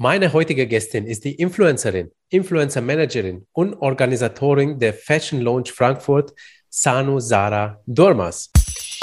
[0.00, 6.32] Meine heutige Gästin ist die Influencerin, Influencer Managerin und Organisatorin der Fashion Launch Frankfurt,
[6.70, 8.48] Sanu Sara Dormas.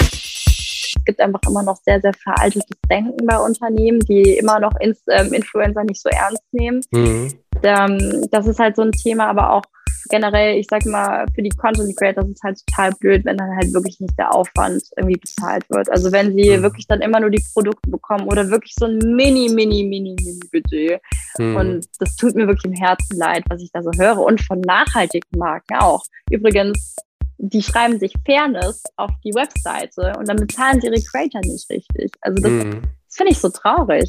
[0.00, 5.34] Es gibt einfach immer noch sehr, sehr veraltetes Denken bei Unternehmen, die immer noch ähm,
[5.34, 6.80] Influencer nicht so ernst nehmen.
[6.90, 7.40] Mhm.
[7.62, 9.64] Ähm, das ist halt so ein Thema, aber auch
[10.08, 13.56] generell, ich sag mal, für die Content Creators ist es halt total blöd, wenn dann
[13.56, 15.90] halt wirklich nicht der Aufwand irgendwie bezahlt wird.
[15.90, 16.62] Also wenn sie mhm.
[16.62, 20.40] wirklich dann immer nur die Produkte bekommen oder wirklich so ein mini, mini, mini, mini
[20.52, 21.00] Budget.
[21.38, 21.56] Mhm.
[21.56, 24.18] Und das tut mir wirklich im Herzen leid, was ich da so höre.
[24.18, 26.02] Und von nachhaltigen Marken auch.
[26.30, 26.96] Übrigens,
[27.38, 32.12] die schreiben sich Fairness auf die Webseite und dann bezahlen sie ihre Creator nicht richtig.
[32.20, 32.82] Also das, mhm.
[33.06, 34.08] das finde ich so traurig.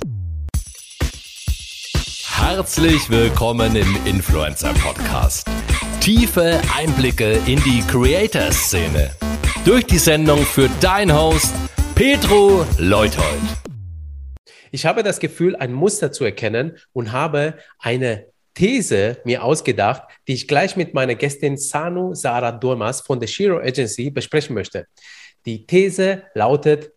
[2.38, 5.48] Herzlich willkommen im Influencer Podcast.
[6.08, 9.12] Tiefe Einblicke in die Creator-Szene.
[9.66, 11.54] Durch die Sendung für dein Host
[11.96, 13.42] Petro Leuthold.
[14.72, 20.36] Ich habe das Gefühl, ein Muster zu erkennen und habe eine These mir ausgedacht, die
[20.36, 24.88] ich gleich mit meiner Gästin Sanu Sarah Durmas von der Shiro Agency besprechen möchte.
[25.46, 26.94] Die These lautet,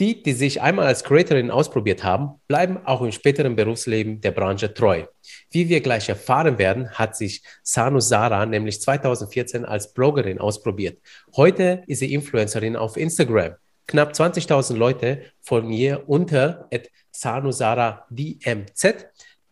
[0.00, 4.72] die, die sich einmal als Creatorin ausprobiert haben, bleiben auch im späteren Berufsleben der Branche
[4.72, 5.04] treu.
[5.50, 11.00] Wie wir gleich erfahren werden, hat sich Sanu Sara nämlich 2014 als Bloggerin ausprobiert.
[11.36, 13.54] Heute ist sie Influencerin auf Instagram.
[13.86, 16.68] Knapp 20.000 Leute folgen ihr unter
[17.10, 19.06] Sara DMZ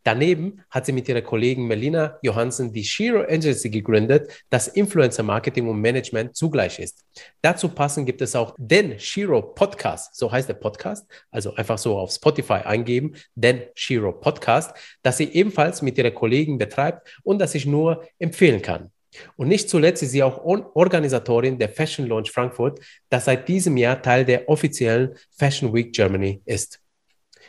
[0.06, 5.68] Daneben hat sie mit ihrer Kollegin Melina Johansen die Shiro Agency gegründet, das Influencer Marketing
[5.68, 7.04] und Management zugleich ist.
[7.42, 11.98] Dazu passend gibt es auch den Shiro Podcast, so heißt der Podcast, also einfach so
[11.98, 17.56] auf Spotify eingeben, den Shiro Podcast, das sie ebenfalls mit ihrer Kollegin betreibt und das
[17.56, 18.92] ich nur empfehlen kann.
[19.34, 24.00] Und nicht zuletzt ist sie auch Organisatorin der Fashion Launch Frankfurt, das seit diesem Jahr
[24.00, 26.80] Teil der offiziellen Fashion Week Germany ist.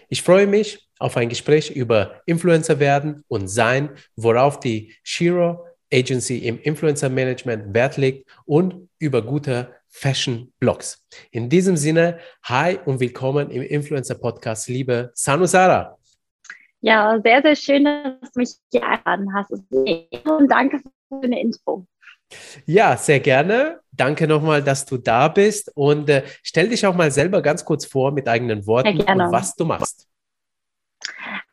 [0.09, 6.40] Ich freue mich, auf ein Gespräch über Influencer werden und sein, worauf die Shiro Agency
[6.40, 11.03] im Influencer Management Wert legt und über gute Fashion Blogs.
[11.31, 15.97] In diesem Sinne, hi und willkommen im Influencer Podcast, liebe Sanu Sara.
[16.81, 19.52] Ja, sehr, sehr schön, dass du mich hier eingeladen hast.
[19.52, 21.88] Und danke für eine Intro.
[22.66, 23.79] Ja, sehr gerne.
[23.91, 27.85] Danke nochmal, dass du da bist und äh, stell dich auch mal selber ganz kurz
[27.85, 30.08] vor mit eigenen Worten und was du machst.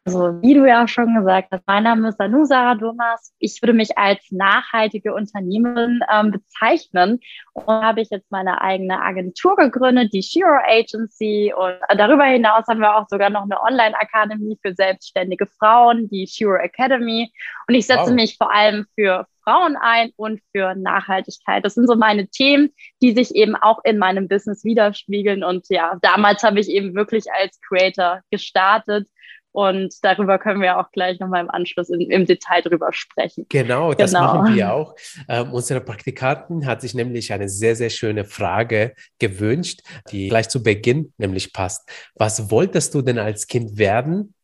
[0.06, 3.32] Also, wie du ja schon gesagt hast, mein Name ist Anu Sarah Durmas.
[3.38, 7.20] Ich würde mich als nachhaltige Unternehmerin ähm, bezeichnen
[7.54, 11.54] und habe ich jetzt meine eigene Agentur gegründet, die Shiro Agency.
[11.56, 16.56] Und darüber hinaus haben wir auch sogar noch eine Online-Akademie für selbstständige Frauen, die Shiro
[16.56, 17.32] Academy.
[17.66, 18.14] Und ich setze wow.
[18.14, 21.64] mich vor allem für Frauen ein und für Nachhaltigkeit.
[21.64, 25.44] Das sind so meine Themen, die sich eben auch in meinem Business widerspiegeln.
[25.44, 29.08] Und ja, damals habe ich eben wirklich als Creator gestartet
[29.54, 33.46] und darüber können wir auch gleich nochmal im Anschluss in, im Detail drüber sprechen.
[33.50, 34.34] Genau, das genau.
[34.34, 34.96] machen wir auch.
[35.28, 40.60] Ähm, unsere Praktikantin hat sich nämlich eine sehr, sehr schöne Frage gewünscht, die gleich zu
[40.60, 41.88] Beginn nämlich passt.
[42.16, 44.34] Was wolltest du denn als Kind werden?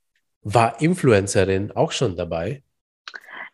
[0.42, 2.62] War Influencerin auch schon dabei?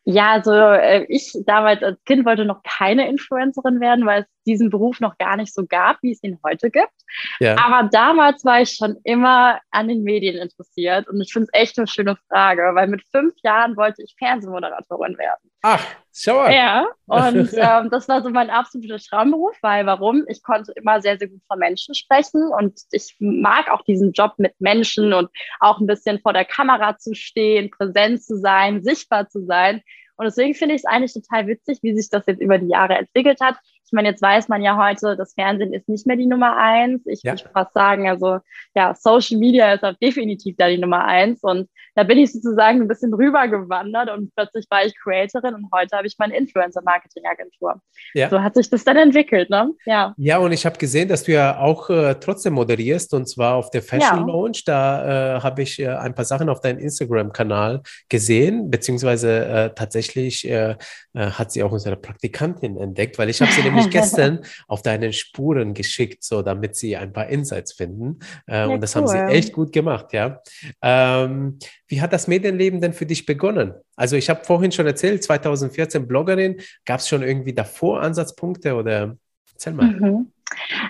[0.05, 4.71] Ja, also äh, ich damals als Kind wollte noch keine Influencerin werden, weil es diesen
[4.71, 6.93] Beruf noch gar nicht so gab, wie es ihn heute gibt.
[7.41, 7.57] Ja.
[7.59, 11.79] Aber damals war ich schon immer an den Medien interessiert und ich finde es echt
[11.79, 15.51] eine schöne Frage, weil mit fünf Jahren wollte ich Fernsehmoderatorin werden.
[15.62, 15.84] Ach,
[16.15, 16.53] schau mal.
[16.53, 20.25] Ja, und ähm, das war so mein absoluter Traumberuf, weil warum?
[20.29, 24.34] Ich konnte immer sehr, sehr gut von Menschen sprechen und ich mag auch diesen Job
[24.39, 25.28] mit Menschen und
[25.61, 29.83] auch ein bisschen vor der Kamera zu stehen, präsent zu sein, sichtbar zu sein.
[30.17, 32.97] Und deswegen finde ich es eigentlich total witzig, wie sich das jetzt über die Jahre
[32.97, 33.57] entwickelt hat.
[33.87, 37.07] Ich meine, jetzt weiß man ja heute, das Fernsehen ist nicht mehr die Nummer eins.
[37.07, 37.33] Ich ja.
[37.33, 38.39] würde fast sagen, also
[38.75, 41.43] ja, Social Media ist auch definitiv da die Nummer eins.
[41.43, 45.97] Und da bin ich sozusagen ein bisschen rübergewandert und plötzlich war ich Creatorin und heute
[45.97, 47.81] habe ich meine Influencer-Marketing-Agentur.
[48.13, 48.29] Ja.
[48.29, 49.71] So hat sich das dann entwickelt, ne?
[49.87, 50.15] Ja.
[50.17, 53.71] Ja, und ich habe gesehen, dass du ja auch äh, trotzdem moderierst und zwar auf
[53.71, 54.27] der Fashion ja.
[54.27, 54.65] Launch.
[54.65, 60.47] Da äh, habe ich äh, ein paar Sachen auf deinem Instagram-Kanal gesehen, beziehungsweise äh, tatsächlich
[60.49, 60.77] äh,
[61.15, 64.83] äh, hat sie auch unsere Praktikantin entdeckt, weil ich habe sie nämlich nämlich gestern auf
[64.83, 68.19] deinen Spuren geschickt, so damit sie ein paar Insights finden.
[68.47, 69.03] Äh, ja, und das cool.
[69.03, 70.41] haben sie echt gut gemacht, ja.
[70.83, 71.59] Ähm,
[71.89, 73.75] wie hat das Medienleben denn für dich begonnen?
[73.95, 76.61] Also ich habe vorhin schon erzählt, 2014 Bloggerin.
[76.84, 79.17] Gab es schon irgendwie davor Ansatzpunkte oder
[79.53, 79.87] erzähl mal.
[79.87, 80.33] Mhm.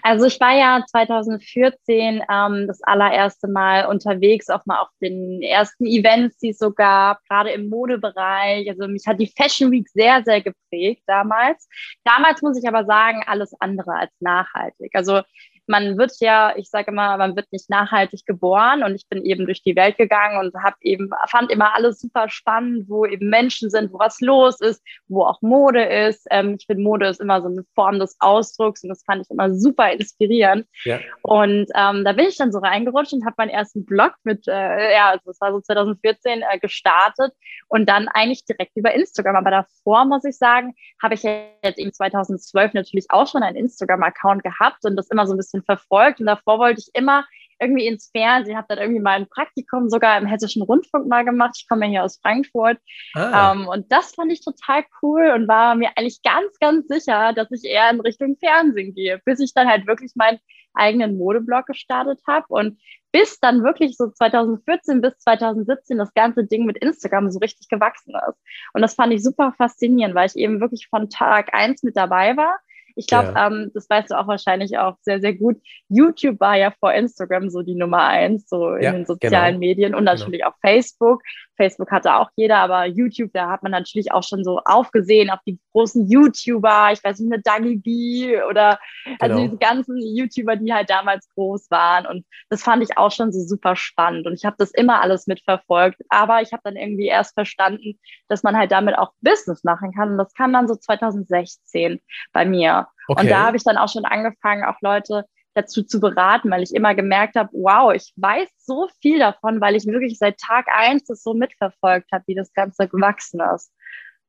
[0.03, 5.87] Also ich war ja 2014 ähm, das allererste Mal unterwegs, auch mal auf den ersten
[5.87, 8.69] Events, die es so gab, gerade im Modebereich.
[8.69, 11.69] Also mich hat die Fashion Week sehr, sehr geprägt damals.
[12.05, 14.91] Damals muss ich aber sagen, alles andere als nachhaltig.
[14.95, 15.23] Also
[15.67, 19.47] man wird ja, ich sage immer, man wird nicht nachhaltig geboren und ich bin eben
[19.47, 23.71] durch die Welt gegangen und habe eben, fand immer alles super spannend, wo eben Menschen
[23.71, 26.27] sind, wo was los ist, wo auch Mode ist.
[26.31, 29.31] Ähm, ich finde, Mode ist immer so eine Form des Ausdrucks und das fand ich
[29.31, 30.67] immer super inspirierend.
[30.85, 31.01] Ja.
[31.23, 34.95] Und ähm, da bin ich dann so reingerutscht und habe meinen ersten Blog mit, äh,
[34.95, 37.33] ja, also das war so 2014 äh, gestartet
[37.69, 39.37] und dann eigentlich direkt über Instagram.
[39.37, 44.43] Aber davor muss ich sagen, habe ich jetzt eben 2012 natürlich auch schon einen Instagram-Account
[44.43, 47.25] gehabt und das immer so ein bisschen bisschen verfolgt und davor wollte ich immer
[47.59, 51.55] irgendwie ins Fernsehen, habe dann irgendwie mal ein Praktikum sogar im Hessischen Rundfunk mal gemacht.
[51.57, 52.79] Ich komme ja hier aus Frankfurt.
[53.15, 53.53] Ah.
[53.53, 57.51] Ähm, und das fand ich total cool und war mir eigentlich ganz, ganz sicher, dass
[57.51, 60.39] ich eher in Richtung Fernsehen gehe, bis ich dann halt wirklich meinen
[60.75, 62.79] eigenen Modeblog gestartet habe und
[63.11, 68.15] bis dann wirklich so 2014 bis 2017 das ganze Ding mit Instagram so richtig gewachsen
[68.29, 68.39] ist.
[68.75, 72.37] Und das fand ich super faszinierend, weil ich eben wirklich von Tag eins mit dabei
[72.37, 72.59] war
[72.97, 73.47] ich glaube, ja.
[73.47, 75.61] ähm, das weißt du auch wahrscheinlich auch sehr, sehr gut.
[75.89, 79.59] YouTube war ja vor Instagram so die Nummer eins, so in ja, den sozialen genau.
[79.59, 80.13] Medien und genau.
[80.13, 80.51] natürlich genau.
[80.51, 81.23] auch Facebook.
[81.57, 85.41] Facebook hatte auch jeder, aber YouTube, da hat man natürlich auch schon so aufgesehen auf
[85.47, 88.79] die großen YouTuber, ich weiß nicht, eine Dagi B oder
[89.21, 89.47] also genau.
[89.47, 92.07] diese ganzen YouTuber, die halt damals groß waren.
[92.07, 94.27] Und das fand ich auch schon so super spannend.
[94.27, 96.01] Und ich habe das immer alles mitverfolgt.
[96.09, 97.99] Aber ich habe dann irgendwie erst verstanden,
[98.29, 100.13] dass man halt damit auch Business machen kann.
[100.13, 102.01] Und das kam dann so 2016
[102.33, 102.87] bei mir.
[103.09, 103.23] Okay.
[103.23, 105.25] Und da habe ich dann auch schon angefangen, auch Leute
[105.57, 109.75] dazu zu beraten, weil ich immer gemerkt habe, wow, ich weiß so viel davon, weil
[109.75, 113.73] ich wirklich seit Tag eins das so mitverfolgt habe, wie das Ganze gewachsen ist.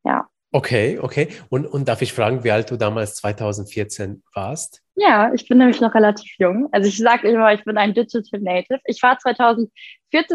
[0.03, 0.27] Ja.
[0.51, 1.27] Okay, okay.
[1.49, 4.81] Und, und darf ich fragen, wie alt du damals 2014 warst?
[4.95, 6.69] Ja, ich bin nämlich noch relativ jung.
[6.71, 8.79] Also ich sage immer, ich bin ein Digital Native.
[8.85, 9.69] Ich war 2014,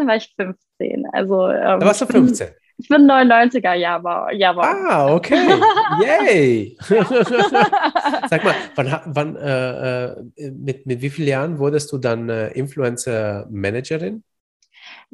[0.07, 1.07] war ich 15.
[1.11, 2.49] Also, ähm, da warst du 15?
[2.83, 4.27] Ich bin 99er Jahre.
[4.61, 5.39] Ah, okay.
[6.01, 6.77] Yay.
[8.29, 12.49] Sag mal, wann, wann äh, äh, mit, mit wie vielen Jahren wurdest du dann äh,
[12.49, 14.21] Influencer-Managerin?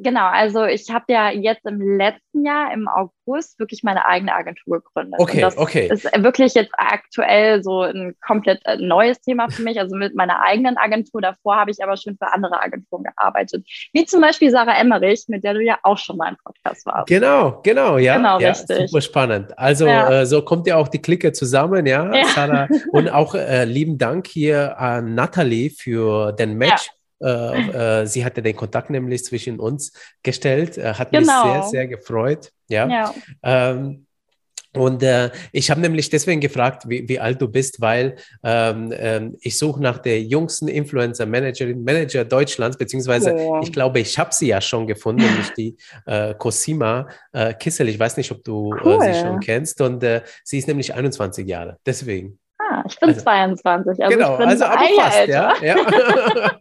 [0.02, 4.80] Genau, also ich habe ja jetzt im letzten Jahr, im August, wirklich meine eigene Agentur
[4.80, 5.20] gegründet.
[5.20, 5.90] Okay, das okay.
[5.92, 10.40] ist wirklich jetzt aktuell so ein komplett äh, neues Thema für mich, also mit meiner
[10.42, 11.20] eigenen Agentur.
[11.20, 15.44] Davor habe ich aber schon für andere Agenturen gearbeitet, wie zum Beispiel Sarah Emmerich, mit
[15.44, 17.06] der du ja auch schon mal im Podcast warst.
[17.08, 18.16] Genau, genau, ja.
[18.16, 18.90] Genau, ja, richtig.
[18.90, 19.58] Super spannend.
[19.58, 20.22] Also ja.
[20.22, 22.24] äh, so kommt ja auch die Clique zusammen, ja, ja.
[22.24, 22.68] Sarah.
[22.92, 26.86] Und auch äh, lieben Dank hier an Nathalie für den Match.
[26.86, 31.44] Ja äh, äh, sie hatte den Kontakt nämlich zwischen uns gestellt, äh, hat genau.
[31.44, 32.50] mich sehr, sehr gefreut.
[32.68, 32.88] Ja.
[32.88, 33.14] ja.
[33.42, 34.06] Ähm,
[34.72, 39.36] und äh, ich habe nämlich deswegen gefragt, wie, wie, alt du bist, weil ähm, ähm,
[39.40, 43.60] ich suche nach der jüngsten Influencer-Managerin, Manager Deutschlands, beziehungsweise oh.
[43.64, 45.76] ich glaube, ich habe sie ja schon gefunden, nämlich die
[46.06, 47.88] äh, Cosima äh, Kissel.
[47.88, 49.00] Ich weiß nicht, ob du cool.
[49.00, 49.80] sie schon kennst.
[49.80, 50.04] Und
[50.44, 51.78] sie ist nämlich 21 Jahre.
[51.84, 52.38] Deswegen.
[52.90, 54.04] Ich bin also, 22.
[54.04, 55.54] Also genau, ich bin also aber fast, ja.
[55.62, 55.76] ja.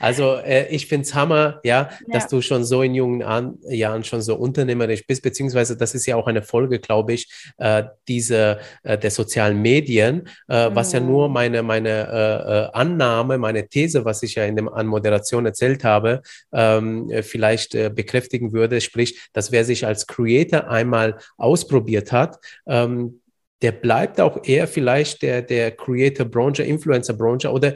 [0.00, 3.58] also äh, ich finde es Hammer, ja, ja, dass du schon so in jungen An
[3.68, 7.84] Jahren schon so unternehmerisch bist, beziehungsweise das ist ja auch eine Folge, glaube ich, äh,
[8.08, 10.74] diese äh, der sozialen Medien, äh, mhm.
[10.74, 11.34] was ja nur mhm.
[11.34, 15.84] meine, meine äh, äh, Annahme, meine These, was ich ja in dem an Moderation erzählt
[15.84, 16.22] habe,
[16.52, 23.21] ähm, vielleicht bekräftigen würde, sprich, dass wer sich als Creator einmal ausprobiert hat, ähm,
[23.62, 27.74] der bleibt auch eher vielleicht der, der Creator-Branche, Influencer-Branche oder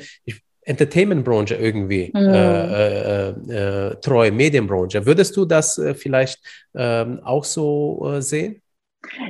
[0.62, 2.21] Entertainment-Branche irgendwie mhm.
[2.21, 5.06] äh, äh, äh, treu, Medienbranche.
[5.06, 6.41] Würdest du das äh, vielleicht
[6.75, 8.61] ähm, auch so äh, sehen?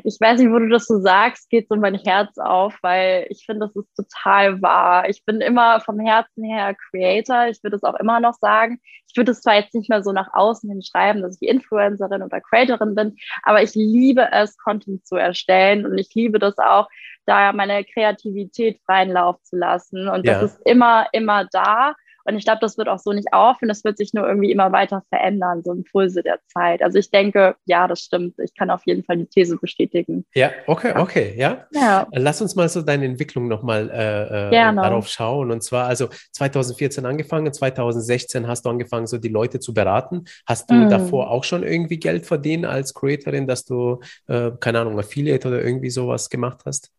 [0.04, 3.44] Ich weiß nicht, wo du das so sagst, geht so mein Herz auf, weil ich
[3.46, 5.08] finde, das ist total wahr.
[5.08, 7.48] Ich bin immer vom Herzen her Creator.
[7.48, 8.80] Ich würde es auch immer noch sagen.
[9.08, 12.22] Ich würde es zwar jetzt nicht mehr so nach außen hin schreiben, dass ich Influencerin
[12.22, 16.88] oder Creatorin bin, aber ich liebe es, Content zu erstellen und ich liebe das auch,
[17.24, 20.08] da meine Kreativität freien Lauf zu lassen.
[20.08, 20.40] Und ja.
[20.40, 21.94] das ist immer, immer da.
[22.26, 23.68] Und ich glaube, das wird auch so nicht aufhören.
[23.68, 26.82] Das wird sich nur irgendwie immer weiter verändern, so Impulse der Zeit.
[26.82, 28.34] Also ich denke, ja, das stimmt.
[28.38, 30.24] Ich kann auf jeden Fall die These bestätigen.
[30.34, 31.00] Ja, okay, ja.
[31.00, 31.66] okay, ja.
[31.72, 32.06] ja.
[32.12, 35.50] Lass uns mal so deine Entwicklung nochmal äh, äh, darauf schauen.
[35.50, 40.24] Und zwar, also 2014 angefangen, 2016 hast du angefangen, so die Leute zu beraten.
[40.46, 40.90] Hast du mm.
[40.90, 45.62] davor auch schon irgendwie Geld verdient als Creatorin, dass du, äh, keine Ahnung, Affiliate oder
[45.62, 46.90] irgendwie sowas gemacht hast?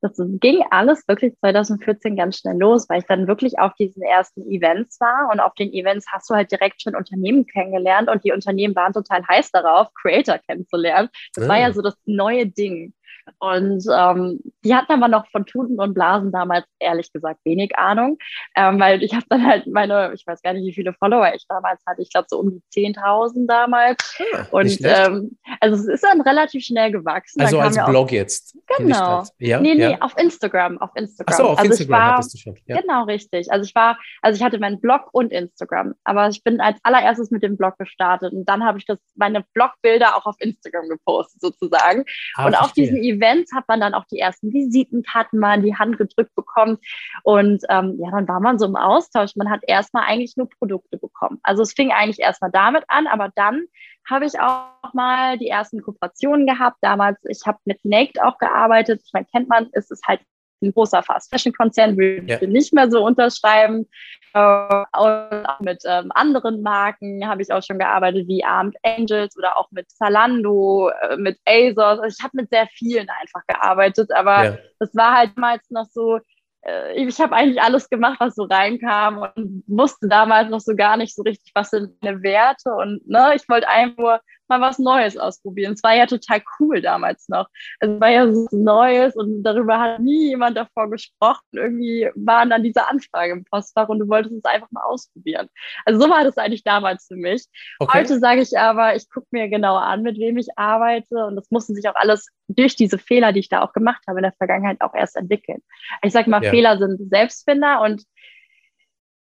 [0.00, 4.48] Das ging alles wirklich 2014 ganz schnell los, weil ich dann wirklich auf diesen ersten
[4.50, 8.32] Events war und auf den Events hast du halt direkt schon Unternehmen kennengelernt und die
[8.32, 11.08] Unternehmen waren total heiß darauf, Creator kennenzulernen.
[11.34, 11.48] Das ja.
[11.48, 11.72] war ja ah.
[11.72, 12.94] so das neue Ding.
[13.38, 18.18] Und ähm, die hatten aber noch von Tuten und Blasen damals ehrlich gesagt wenig Ahnung,
[18.56, 21.46] ähm, weil ich habe dann halt meine, ich weiß gar nicht, wie viele Follower ich
[21.48, 23.98] damals hatte, ich glaube so um die 10.000 damals.
[24.34, 27.40] Ah, und ähm, also es ist dann relativ schnell gewachsen.
[27.40, 28.56] Also als Blog jetzt.
[28.76, 29.24] Genau.
[29.38, 30.00] Ja, nee, nee, ja.
[30.00, 31.34] auf Instagram, auf Instagram.
[31.34, 32.58] Ach so, auf also Instagram war, hattest du schon.
[32.66, 32.80] Ja.
[32.80, 33.50] Genau, richtig.
[33.50, 37.30] Also ich war, also ich hatte meinen Blog und Instagram, aber ich bin als allererstes
[37.30, 41.40] mit dem Blog gestartet und dann habe ich das, meine Blogbilder auch auf Instagram gepostet
[41.40, 42.04] sozusagen.
[42.34, 45.76] Ah, und auf diesen Events hat man dann auch die ersten Visitenkarten mal in die
[45.76, 46.78] Hand gedrückt bekommen
[47.22, 49.36] und ähm, ja, dann war man so im Austausch.
[49.36, 51.38] Man hat erstmal eigentlich nur Produkte bekommen.
[51.42, 53.64] Also es fing eigentlich erstmal damit an, aber dann
[54.08, 56.78] habe ich auch mal die ersten Kooperationen gehabt.
[56.80, 59.02] Damals, ich habe mit Naked auch gearbeitet.
[59.04, 60.20] Ich meine, kennt man, ist es halt
[60.62, 62.38] ein großer Fast-Fashion-Konzern, würde ja.
[62.40, 63.88] ich nicht mehr so unterschreiben.
[64.34, 69.56] Äh, auch mit ähm, anderen Marken habe ich auch schon gearbeitet, wie Armed Angels oder
[69.56, 72.00] auch mit Zalando, äh, mit ASOS.
[72.00, 74.58] Also ich habe mit sehr vielen einfach gearbeitet, aber ja.
[74.78, 76.18] das war halt damals noch so,
[76.62, 80.96] äh, ich habe eigentlich alles gemacht, was so reinkam und wusste damals noch so gar
[80.96, 84.78] nicht so richtig, was sind meine Werte und ne, ich wollte einfach nur mal was
[84.78, 85.74] Neues ausprobieren.
[85.74, 87.48] Es war ja total cool damals noch.
[87.80, 91.44] Es war ja so Neues und darüber hat nie jemand davor gesprochen.
[91.52, 95.48] Irgendwie waren dann diese Anfragen im Postfach und du wolltest es einfach mal ausprobieren.
[95.84, 97.46] Also so war das eigentlich damals für mich.
[97.78, 97.98] Okay.
[97.98, 101.50] Heute sage ich aber, ich gucke mir genau an, mit wem ich arbeite und das
[101.50, 104.32] musste sich auch alles durch diese Fehler, die ich da auch gemacht habe in der
[104.32, 105.62] Vergangenheit, auch erst entwickeln.
[106.02, 106.50] Ich sage mal, ja.
[106.50, 108.04] Fehler sind Selbstfinder und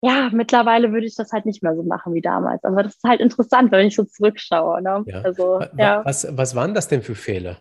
[0.01, 2.63] ja, mittlerweile würde ich das halt nicht mehr so machen wie damals.
[2.63, 4.81] Aber das ist halt interessant, wenn ich so zurückschaue.
[4.81, 5.03] Ne?
[5.07, 5.21] Ja.
[5.21, 6.05] Also, ja.
[6.05, 7.57] Was, was waren das denn für Fehler?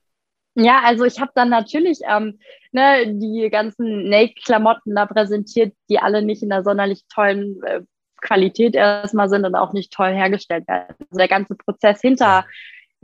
[0.55, 2.38] Ja, also ich habe dann natürlich ähm,
[2.73, 7.83] ne, die ganzen Naked-Klamotten da präsentiert, die alle nicht in einer sonderlich tollen äh,
[8.23, 10.95] Qualität erstmal sind und auch nicht toll hergestellt werden.
[10.99, 12.47] Also der ganze Prozess hinter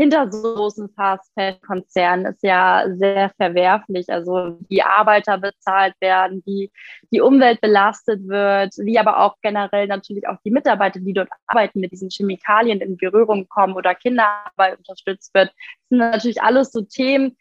[0.02, 4.08] hinter so großen Fast-Fashion-Konzernen ist ja sehr verwerflich.
[4.08, 6.72] Also wie Arbeiter bezahlt werden, wie
[7.12, 11.78] die Umwelt belastet wird, wie aber auch generell natürlich auch die Mitarbeiter, die dort arbeiten,
[11.78, 15.48] mit diesen Chemikalien in Berührung kommen oder Kinderarbeit unterstützt wird.
[15.50, 17.36] Das sind natürlich alles so Themen,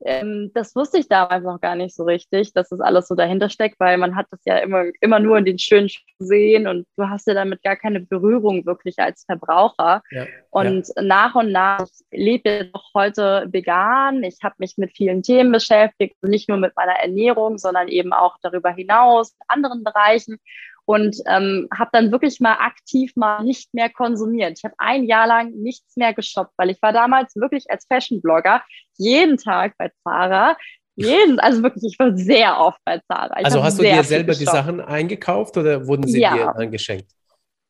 [0.00, 3.48] ähm, das wusste ich damals noch gar nicht so richtig, dass das alles so dahinter
[3.48, 7.08] steckt, weil man hat das ja immer, immer nur in den schönen Seen und du
[7.08, 10.02] hast ja damit gar keine Berührung wirklich als Verbraucher.
[10.10, 11.02] Ja, und ja.
[11.02, 14.22] nach und nach lebe ich auch heute vegan.
[14.24, 18.36] Ich habe mich mit vielen Themen beschäftigt, nicht nur mit meiner Ernährung, sondern eben auch
[18.42, 20.38] darüber hinaus, mit anderen Bereichen
[20.86, 24.58] und ähm, habe dann wirklich mal aktiv mal nicht mehr konsumiert.
[24.58, 28.62] Ich habe ein Jahr lang nichts mehr geshoppt, weil ich war damals wirklich als Fashion-Blogger
[28.96, 30.56] jeden Tag bei Zara.
[30.96, 33.38] Jeden, also wirklich, ich war sehr oft bei Zara.
[33.40, 36.34] Ich also hast du dir selber die Sachen eingekauft oder wurden sie ja.
[36.34, 37.10] dir dann geschenkt?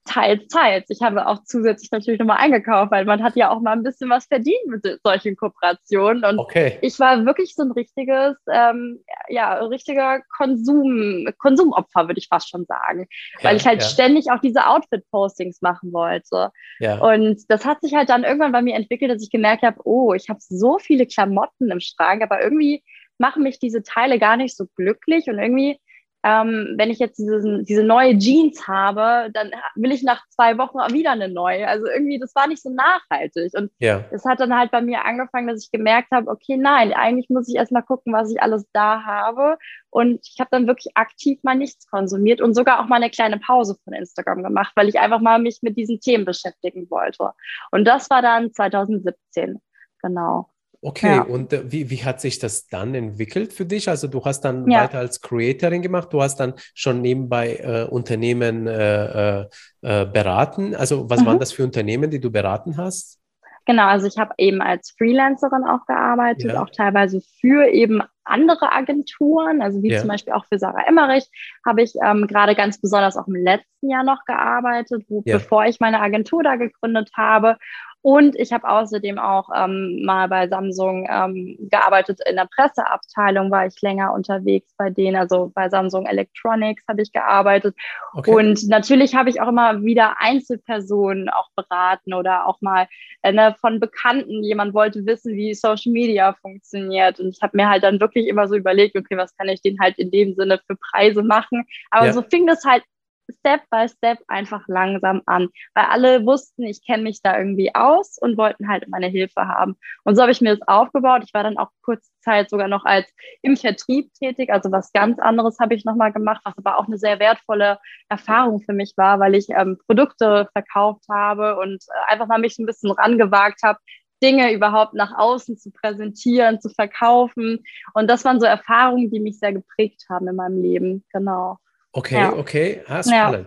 [0.04, 0.84] Teils, teils.
[0.90, 4.10] Ich habe auch zusätzlich natürlich nochmal eingekauft, weil man hat ja auch mal ein bisschen
[4.10, 6.24] was verdient mit solchen Kooperationen.
[6.24, 6.78] Und okay.
[6.82, 12.66] ich war wirklich so ein richtiges, ähm, ja, richtiger Konsum, Konsumopfer, würde ich fast schon
[12.66, 13.06] sagen.
[13.38, 13.88] Ja, weil ich halt ja.
[13.88, 16.50] ständig auch diese Outfit-Postings machen wollte.
[16.78, 16.98] Ja.
[16.98, 20.12] Und das hat sich halt dann irgendwann bei mir entwickelt, dass ich gemerkt habe, oh,
[20.12, 22.82] ich habe so viele Klamotten im Schrank, aber irgendwie
[23.18, 25.78] machen mich diese Teile gar nicht so glücklich und irgendwie
[26.24, 30.78] ähm, wenn ich jetzt diese, diese neue Jeans habe, dann will ich nach zwei Wochen
[30.94, 31.68] wieder eine neue.
[31.68, 33.52] Also irgendwie, das war nicht so nachhaltig.
[33.54, 34.02] Und ja.
[34.10, 37.46] das hat dann halt bei mir angefangen, dass ich gemerkt habe, okay, nein, eigentlich muss
[37.48, 39.58] ich erstmal gucken, was ich alles da habe.
[39.90, 43.38] Und ich habe dann wirklich aktiv mal nichts konsumiert und sogar auch mal eine kleine
[43.38, 47.32] Pause von Instagram gemacht, weil ich einfach mal mich mit diesen Themen beschäftigen wollte.
[47.70, 49.60] Und das war dann 2017.
[50.00, 50.48] Genau.
[50.86, 51.22] Okay, ja.
[51.22, 53.88] und äh, wie, wie hat sich das dann entwickelt für dich?
[53.88, 54.82] Also du hast dann ja.
[54.82, 59.46] weiter als Creatorin gemacht, du hast dann schon nebenbei äh, Unternehmen äh, äh,
[59.80, 60.74] äh beraten.
[60.74, 61.26] Also was mhm.
[61.26, 63.18] waren das für Unternehmen, die du beraten hast?
[63.64, 66.62] Genau, also ich habe eben als Freelancerin auch gearbeitet, ja.
[66.62, 71.24] auch teilweise für eben andere Agenturen, also wie zum Beispiel auch für Sarah Emmerich,
[71.64, 75.80] habe ich ähm, gerade ganz besonders auch im letzten Jahr noch gearbeitet, wo, bevor ich
[75.80, 77.56] meine Agentur da gegründet habe.
[78.04, 83.66] Und ich habe außerdem auch ähm, mal bei Samsung ähm, gearbeitet in der Presseabteilung, war
[83.66, 87.74] ich länger unterwegs bei denen, also bei Samsung Electronics habe ich gearbeitet.
[88.12, 88.30] Okay.
[88.30, 92.88] Und natürlich habe ich auch immer wieder Einzelpersonen auch beraten oder auch mal
[93.22, 94.44] äh, ne, von Bekannten.
[94.44, 97.20] Jemand wollte wissen, wie Social Media funktioniert.
[97.20, 99.80] Und ich habe mir halt dann wirklich immer so überlegt, okay, was kann ich denen
[99.80, 101.64] halt in dem Sinne für Preise machen.
[101.90, 102.12] Aber ja.
[102.12, 102.82] so fing das halt
[103.30, 108.18] Step by Step einfach langsam an, weil alle wussten, ich kenne mich da irgendwie aus
[108.18, 109.76] und wollten halt meine Hilfe haben.
[110.04, 111.22] Und so habe ich mir das aufgebaut.
[111.24, 113.06] Ich war dann auch kurze Zeit sogar noch als
[113.42, 116.98] im Vertrieb tätig, also was ganz anderes habe ich nochmal gemacht, was aber auch eine
[116.98, 117.78] sehr wertvolle
[118.08, 122.58] Erfahrung für mich war, weil ich ähm, Produkte verkauft habe und äh, einfach mal mich
[122.58, 123.78] ein bisschen rangewagt habe,
[124.22, 127.62] Dinge überhaupt nach außen zu präsentieren, zu verkaufen.
[127.92, 131.04] Und das waren so Erfahrungen, die mich sehr geprägt haben in meinem Leben.
[131.12, 131.58] Genau.
[131.96, 132.32] Okay, ja.
[132.32, 133.46] okay, ah, spannend.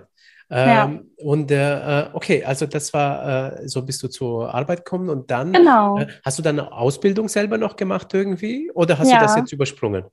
[0.50, 0.86] Ja.
[0.86, 5.30] Ähm, und äh, okay, also das war, äh, so bist du zur Arbeit gekommen und
[5.30, 6.00] dann genau.
[6.00, 9.18] äh, hast du dann eine Ausbildung selber noch gemacht irgendwie oder hast ja.
[9.18, 10.06] du das jetzt übersprungen?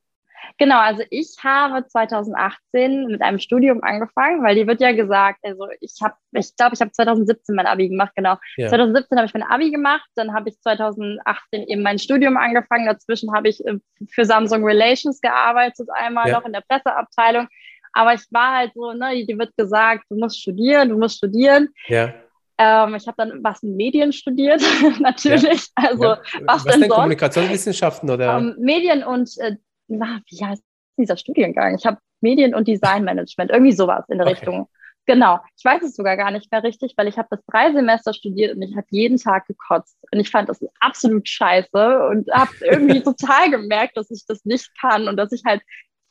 [0.58, 5.66] Genau, also ich habe 2018 mit einem Studium angefangen, weil die wird ja gesagt, also
[5.80, 8.36] ich habe, ich glaube, ich habe 2017 mein Abi gemacht, genau.
[8.56, 8.68] Ja.
[8.68, 12.86] 2017 habe ich mein Abi gemacht, dann habe ich 2018 eben mein Studium angefangen.
[12.86, 13.78] Dazwischen habe ich äh,
[14.10, 16.38] für Samsung Relations gearbeitet, einmal ja.
[16.38, 17.48] noch in der Presseabteilung.
[17.94, 21.68] Aber ich war halt so, ne, die wird gesagt, du musst studieren, du musst studieren.
[21.86, 22.12] Ja.
[22.58, 24.62] Ähm, ich habe dann was in Medien studiert,
[25.00, 25.68] natürlich.
[25.78, 25.88] Ja.
[25.88, 26.20] Also ja.
[26.44, 28.36] was, was denn, denn Kommunikationswissenschaften oder?
[28.36, 29.56] Ähm, Medien und äh,
[29.88, 30.62] na, wie heißt
[30.96, 31.76] dieser Studiengang?
[31.76, 34.36] Ich habe Medien- und Designmanagement, irgendwie sowas in der okay.
[34.36, 34.68] Richtung.
[35.06, 38.14] Genau, ich weiß es sogar gar nicht mehr richtig, weil ich habe das drei Semester
[38.14, 39.98] studiert und ich habe jeden Tag gekotzt.
[40.10, 44.70] Und ich fand das absolut scheiße und habe irgendwie total gemerkt, dass ich das nicht
[44.80, 45.60] kann und dass ich halt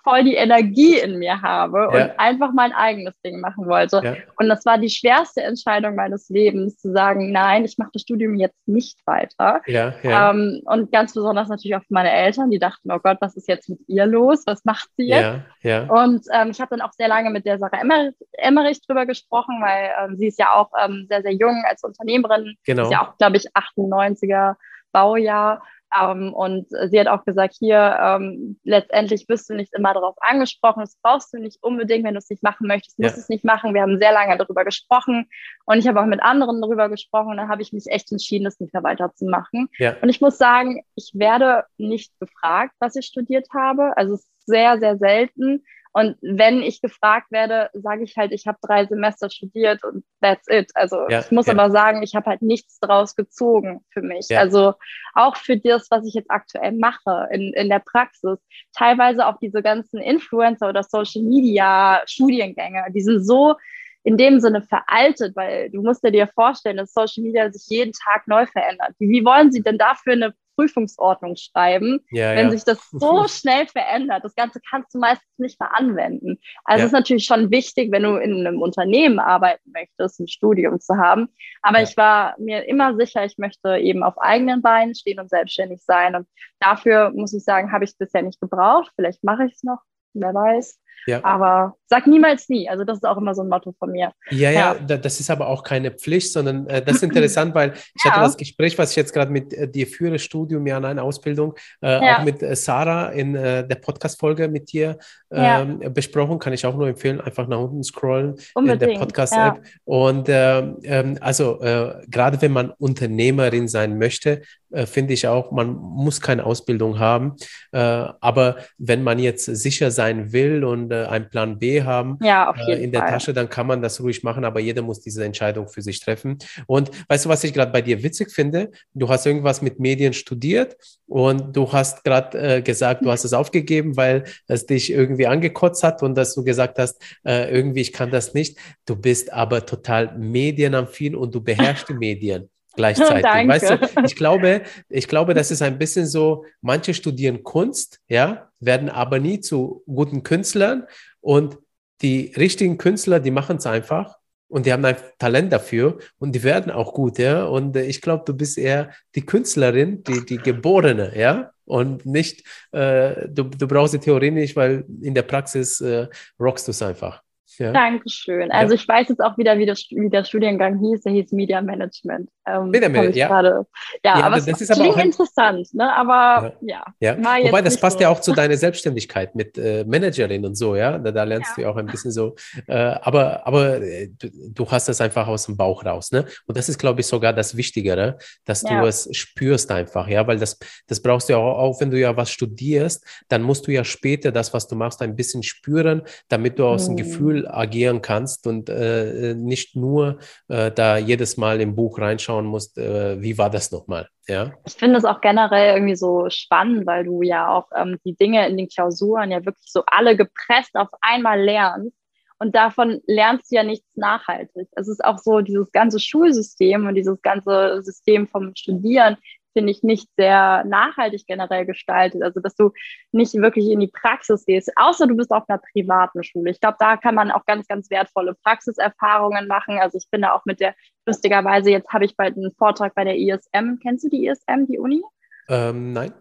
[0.04, 2.06] voll die Energie in mir habe ja.
[2.06, 4.02] und einfach mein eigenes Ding machen wollte.
[4.04, 4.16] Ja.
[4.38, 8.36] Und das war die schwerste Entscheidung meines Lebens, zu sagen, nein, ich mache das Studium
[8.36, 9.62] jetzt nicht weiter.
[9.66, 13.36] Ja, ähm, und ganz besonders natürlich auch für meine Eltern, die dachten, oh Gott, was
[13.36, 14.44] ist jetzt mit ihr los?
[14.46, 15.42] Was macht sie jetzt?
[15.90, 19.62] Und ähm, ich habe dann auch sehr lange mit der Sarah Emmerich, Emmerich drüber gesprochen,
[19.62, 22.56] weil ähm, sie ist ja auch ähm, sehr, sehr jung als Unternehmerin.
[22.66, 22.84] Genau.
[22.84, 24.56] Ist ja auch, glaube ich, 98er
[24.92, 25.64] Baujahr.
[26.00, 30.82] Ähm, und sie hat auch gesagt, hier, ähm, letztendlich wirst du nicht immer darauf angesprochen,
[30.82, 33.22] das brauchst du nicht unbedingt, wenn du es nicht machen möchtest, musst ja.
[33.22, 33.74] es nicht machen.
[33.74, 35.30] Wir haben sehr lange darüber gesprochen
[35.66, 38.46] und ich habe auch mit anderen darüber gesprochen und dann habe ich mich echt entschieden,
[38.46, 39.70] das nicht mehr weiterzumachen.
[39.78, 39.96] Ja.
[40.02, 43.96] Und ich muss sagen, ich werde nicht gefragt, was ich studiert habe.
[43.98, 45.64] Also es ist sehr, sehr selten.
[45.94, 50.48] Und wenn ich gefragt werde, sage ich halt, ich habe drei Semester studiert und that's
[50.50, 50.72] it.
[50.74, 51.54] Also ja, ich muss ja.
[51.54, 54.28] aber sagen, ich habe halt nichts draus gezogen für mich.
[54.30, 54.40] Ja.
[54.40, 54.74] Also
[55.14, 58.40] auch für das, was ich jetzt aktuell mache in, in der Praxis.
[58.76, 63.56] Teilweise auch diese ganzen Influencer oder Social Media Studiengänge, die sind so
[64.04, 68.28] in dem Sinne veraltet, weil du musst dir vorstellen, dass Social Media sich jeden Tag
[68.28, 68.94] neu verändert.
[69.00, 72.52] Wie, wie wollen sie denn dafür eine Prüfungsordnung schreiben, ja, wenn ja.
[72.52, 74.24] sich das so schnell verändert.
[74.24, 76.40] Das Ganze kannst du meistens nicht mehr anwenden.
[76.64, 76.86] Also ja.
[76.86, 81.30] ist natürlich schon wichtig, wenn du in einem Unternehmen arbeiten möchtest, ein Studium zu haben.
[81.62, 81.84] Aber ja.
[81.84, 86.16] ich war mir immer sicher, ich möchte eben auf eigenen Beinen stehen und selbstständig sein.
[86.16, 86.28] Und
[86.60, 88.92] dafür muss ich sagen, habe ich es bisher nicht gebraucht.
[88.96, 89.80] Vielleicht mache ich es noch,
[90.14, 90.80] wer weiß.
[91.06, 91.24] Ja.
[91.24, 92.68] Aber sag niemals nie.
[92.70, 94.14] Also das ist auch immer so ein Motto von mir.
[94.32, 97.74] Ja, ja, ja das ist aber auch keine Pflicht, sondern äh, das ist interessant, weil
[97.74, 98.12] ich ja.
[98.12, 101.54] hatte das Gespräch, was ich jetzt gerade mit äh, dir führe, Studium, ja, nein, Ausbildung,
[101.82, 104.98] äh, auch mit äh, Sarah in äh, der Podcast-Folge mit dir
[105.32, 106.40] ähm, besprochen.
[106.40, 108.82] Kann ich auch nur empfehlen, einfach nach unten scrollen Unbedingt.
[108.84, 109.62] in der Podcast-App.
[109.84, 114.42] Und ähm, ähm also äh, gerade wenn man Unternehmerin sein möchte,
[114.86, 117.36] finde ich auch, man muss keine Ausbildung haben.
[117.72, 122.92] aber wenn man jetzt sicher sein will und einen Plan B haben ja, äh, in
[122.92, 123.12] der Fall.
[123.12, 126.38] Tasche, dann kann man das ruhig machen, aber jeder muss diese Entscheidung für sich treffen.
[126.66, 128.72] Und weißt du, was ich gerade bei dir witzig finde?
[128.94, 130.76] Du hast irgendwas mit Medien studiert
[131.08, 135.84] und du hast gerade äh, gesagt, du hast es aufgegeben, weil es dich irgendwie angekotzt
[135.84, 138.58] hat und dass du gesagt hast, äh, irgendwie ich kann das nicht.
[138.86, 143.24] Du bist aber total medienaffin und du beherrschst die Medien gleichzeitig.
[143.24, 148.50] Weißt du, ich glaube, ich glaube, das ist ein bisschen so, manche studieren Kunst, ja,
[148.66, 150.84] werden aber nie zu guten Künstlern
[151.22, 151.58] und
[152.02, 156.44] die richtigen Künstler, die machen es einfach und die haben ein Talent dafür und die
[156.44, 157.46] werden auch gut, ja.
[157.46, 161.52] Und äh, ich glaube, du bist eher die Künstlerin, die, die Geborene, ja.
[161.66, 166.08] Und nicht, äh, du, du brauchst die Theorie nicht, weil in der Praxis äh,
[166.40, 167.24] rockst du es einfach.
[167.58, 167.72] Ja.
[167.72, 168.52] Dankeschön.
[168.52, 168.82] Also ja.
[168.82, 171.02] ich weiß jetzt auch wieder, wie, das, wie der Studiengang hieß.
[171.02, 172.30] Der hieß Media Management.
[172.46, 173.28] Ähm, Media Management, ja.
[173.28, 173.66] Grade,
[174.04, 174.20] ja.
[174.20, 174.26] ja.
[174.26, 175.94] aber das ist aber auch interessant, ne?
[175.96, 176.84] Aber ja.
[177.00, 177.18] ja.
[177.18, 178.04] Wobei, das passt so.
[178.04, 180.98] ja auch zu deiner Selbstständigkeit mit äh, Managerin und so, ja.
[180.98, 182.36] Da, da lernst du ja auch ein bisschen so.
[182.68, 186.26] Äh, aber aber äh, du, du, hast das einfach aus dem Bauch raus, ne?
[186.46, 190.40] Und das ist, glaube ich, sogar das Wichtigere, dass du es spürst einfach, ja, weil
[190.40, 193.72] das, das brauchst du ja auch, auch, wenn du ja was studierst, dann musst du
[193.72, 196.96] ja später das, was du machst, ein bisschen spüren, damit du aus hm.
[196.96, 202.46] dem Gefühl agieren kannst und äh, nicht nur äh, da jedes Mal im Buch reinschauen
[202.46, 204.08] musst, äh, wie war das nochmal.
[204.28, 204.54] Ja?
[204.66, 208.48] Ich finde es auch generell irgendwie so spannend, weil du ja auch ähm, die Dinge
[208.48, 211.98] in den Klausuren ja wirklich so alle gepresst auf einmal lernst.
[212.40, 214.68] Und davon lernst du ja nichts nachhaltig.
[214.74, 219.18] Es ist auch so, dieses ganze Schulsystem und dieses ganze System vom Studieren
[219.54, 222.22] finde ich, nicht sehr nachhaltig generell gestaltet.
[222.22, 222.72] Also, dass du
[223.12, 226.52] nicht wirklich in die Praxis gehst, außer du bist auf einer privaten Schule.
[226.52, 229.80] Ich glaube, da kann man auch ganz, ganz wertvolle Praxiserfahrungen machen.
[229.80, 233.04] Also, ich bin da auch mit der, lustigerweise, jetzt habe ich bald einen Vortrag bei
[233.04, 233.80] der ISM.
[233.82, 235.02] Kennst du die ISM, die Uni?
[235.50, 236.14] Ähm, nein.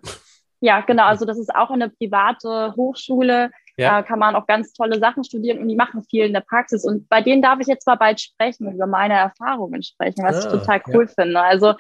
[0.61, 1.05] Ja, genau.
[1.12, 3.90] Also, das ist auch eine private Hochschule ja.
[3.90, 6.85] Da kann man auch ganz tolle Sachen studieren und die machen viel in der Praxis.
[6.85, 10.38] Und bei denen darf ich jetzt mal bald sprechen, über meine Erfahrungen sprechen, was ah,
[10.40, 11.22] ich total cool ja.
[11.22, 11.40] finde.
[11.40, 11.74] Also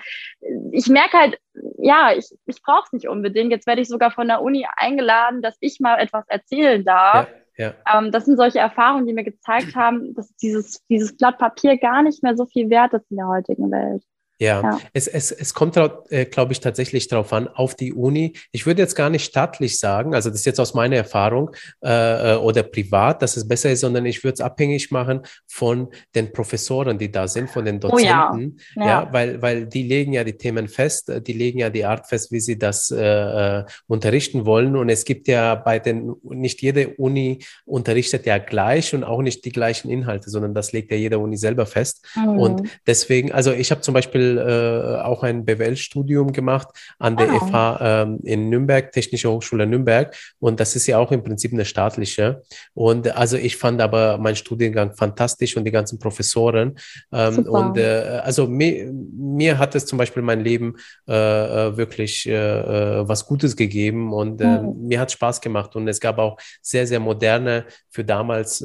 [0.70, 1.38] ich merke halt,
[1.78, 3.50] ja, ich, ich brauche es nicht unbedingt.
[3.50, 7.28] Jetzt werde ich sogar von der Uni eingeladen, dass ich mal etwas erzählen darf.
[7.28, 7.36] Ja.
[7.58, 7.74] Ja.
[7.94, 12.02] Ähm, das sind solche Erfahrungen, die mir gezeigt haben, dass dieses, dieses Blatt Papier gar
[12.02, 14.02] nicht mehr so viel wert ist in der heutigen Welt.
[14.42, 14.80] Ja, ja.
[14.92, 18.32] Es, es, es kommt, äh, glaube ich, tatsächlich darauf an, auf die Uni.
[18.50, 21.50] Ich würde jetzt gar nicht staatlich sagen, also das ist jetzt aus meiner Erfahrung
[21.84, 25.88] äh, äh oder privat, dass es besser ist, sondern ich würde es abhängig machen von
[26.16, 28.56] den Professoren, die da sind, von den Dozenten.
[28.76, 28.84] Oh ja.
[28.84, 28.86] Ja.
[28.86, 29.12] ja.
[29.12, 32.40] weil, weil die legen ja die Themen fest, die legen ja die Art fest, wie
[32.40, 34.74] sie das äh, äh, unterrichten wollen.
[34.74, 39.44] Und es gibt ja bei den, nicht jede Uni unterrichtet ja gleich und auch nicht
[39.44, 42.04] die gleichen Inhalte, sondern das legt ja jede Uni selber fest.
[42.16, 42.38] Mhm.
[42.38, 46.68] Und deswegen, also ich habe zum Beispiel äh, auch ein BWL-Studium gemacht
[46.98, 47.46] an der oh.
[47.46, 50.14] FH ähm, in Nürnberg, Technische Hochschule Nürnberg.
[50.38, 52.42] Und das ist ja auch im Prinzip eine staatliche.
[52.74, 56.78] Und also ich fand aber meinen Studiengang fantastisch und die ganzen Professoren.
[57.12, 60.76] Ähm, und äh, also mir, mir hat es zum Beispiel mein Leben
[61.08, 64.86] äh, äh wirklich äh, äh, was Gutes gegeben und mhm.
[64.86, 65.76] mir hat Spaß gemacht.
[65.76, 68.58] Und es gab auch sehr, sehr moderne, für damals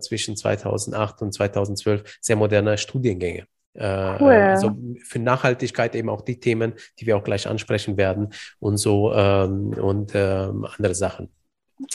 [0.00, 3.46] zwischen 2008 und 2012, sehr moderne Studiengänge.
[3.76, 4.32] Äh, cool.
[4.32, 9.12] Also für Nachhaltigkeit eben auch die Themen, die wir auch gleich ansprechen werden und so
[9.12, 11.28] ähm, und ähm, andere Sachen.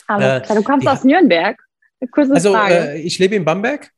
[0.06, 1.56] Alles äh, Du kommst aus Nürnberg.
[2.10, 3.90] Kurze also äh, ich lebe in Bamberg.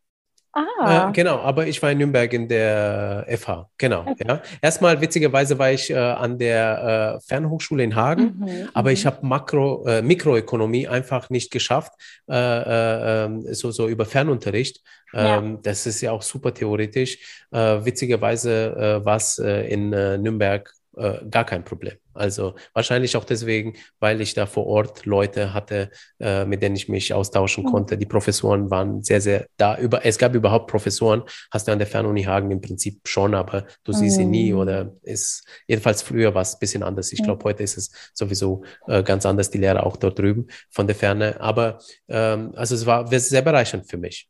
[0.55, 1.09] Ah.
[1.09, 3.69] Äh, genau, aber ich war in Nürnberg in der FH.
[3.77, 4.05] Genau.
[4.07, 4.25] Okay.
[4.27, 4.41] Ja.
[4.63, 9.09] Erstmal witzigerweise war ich äh, an der äh, Fernhochschule in Hagen, mhm, aber ich mhm.
[9.09, 11.93] habe Makro, äh, Mikroökonomie einfach nicht geschafft,
[12.31, 14.81] äh, äh, ähm, so, so über Fernunterricht.
[15.13, 15.39] Ja.
[15.39, 17.19] Ähm, das ist ja auch super theoretisch.
[17.51, 21.95] witzigerweise war es in Nürnberg äh, gar kein Problem.
[22.13, 26.89] Also wahrscheinlich auch deswegen, weil ich da vor Ort Leute hatte, äh, mit denen ich
[26.89, 27.69] mich austauschen mhm.
[27.71, 27.99] konnte.
[27.99, 29.77] Die Professoren waren sehr, sehr da.
[29.79, 33.65] Über, es gab überhaupt Professoren, hast du an der Fernuni Hagen im Prinzip schon, aber
[33.83, 33.97] du mhm.
[33.97, 34.59] siehst sie nie mhm.
[34.59, 37.13] oder ist, jedenfalls früher war es ein bisschen anders.
[37.13, 40.87] Ich glaube, heute ist es sowieso äh, ganz anders, die Lehre auch dort drüben von
[40.87, 41.41] der Ferne.
[41.41, 41.79] Aber
[42.09, 44.29] ähm, also es war sehr bereichernd für mich.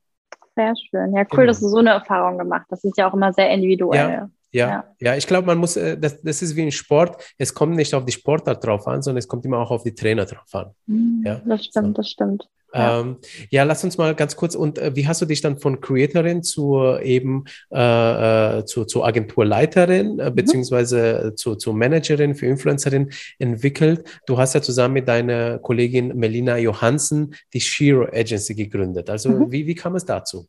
[0.57, 1.14] Sehr schön.
[1.14, 1.46] Ja, cool, genau.
[1.46, 2.85] dass du so eine Erfahrung gemacht hast.
[2.85, 4.11] Das ist ja auch immer sehr individuell.
[4.11, 4.31] Ja.
[4.55, 7.35] Ja, ja, ja, ich glaube, man muss, äh, das, das ist wie ein Sport.
[7.38, 9.95] Es kommt nicht auf die Sportart drauf an, sondern es kommt immer auch auf die
[9.95, 10.71] Trainer drauf an.
[10.87, 11.93] Mhm, ja, das stimmt, so.
[11.95, 12.49] das stimmt.
[12.73, 13.01] Ja.
[13.01, 13.17] Ähm,
[13.51, 14.55] ja, lass uns mal ganz kurz.
[14.55, 19.05] Und äh, wie hast du dich dann von Creatorin zu eben äh, äh zu, zur
[19.05, 20.35] Agenturleiterin äh, mhm.
[20.37, 24.07] beziehungsweise zu, zur Managerin für Influencerin entwickelt?
[24.27, 29.11] Du hast ja zusammen mit deiner Kollegin Melina Johansen die Shiro Agency gegründet.
[29.11, 29.51] Also mhm.
[29.51, 30.47] wie, wie kam es dazu?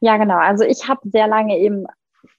[0.00, 0.38] Ja, genau.
[0.38, 1.86] Also ich habe sehr lange eben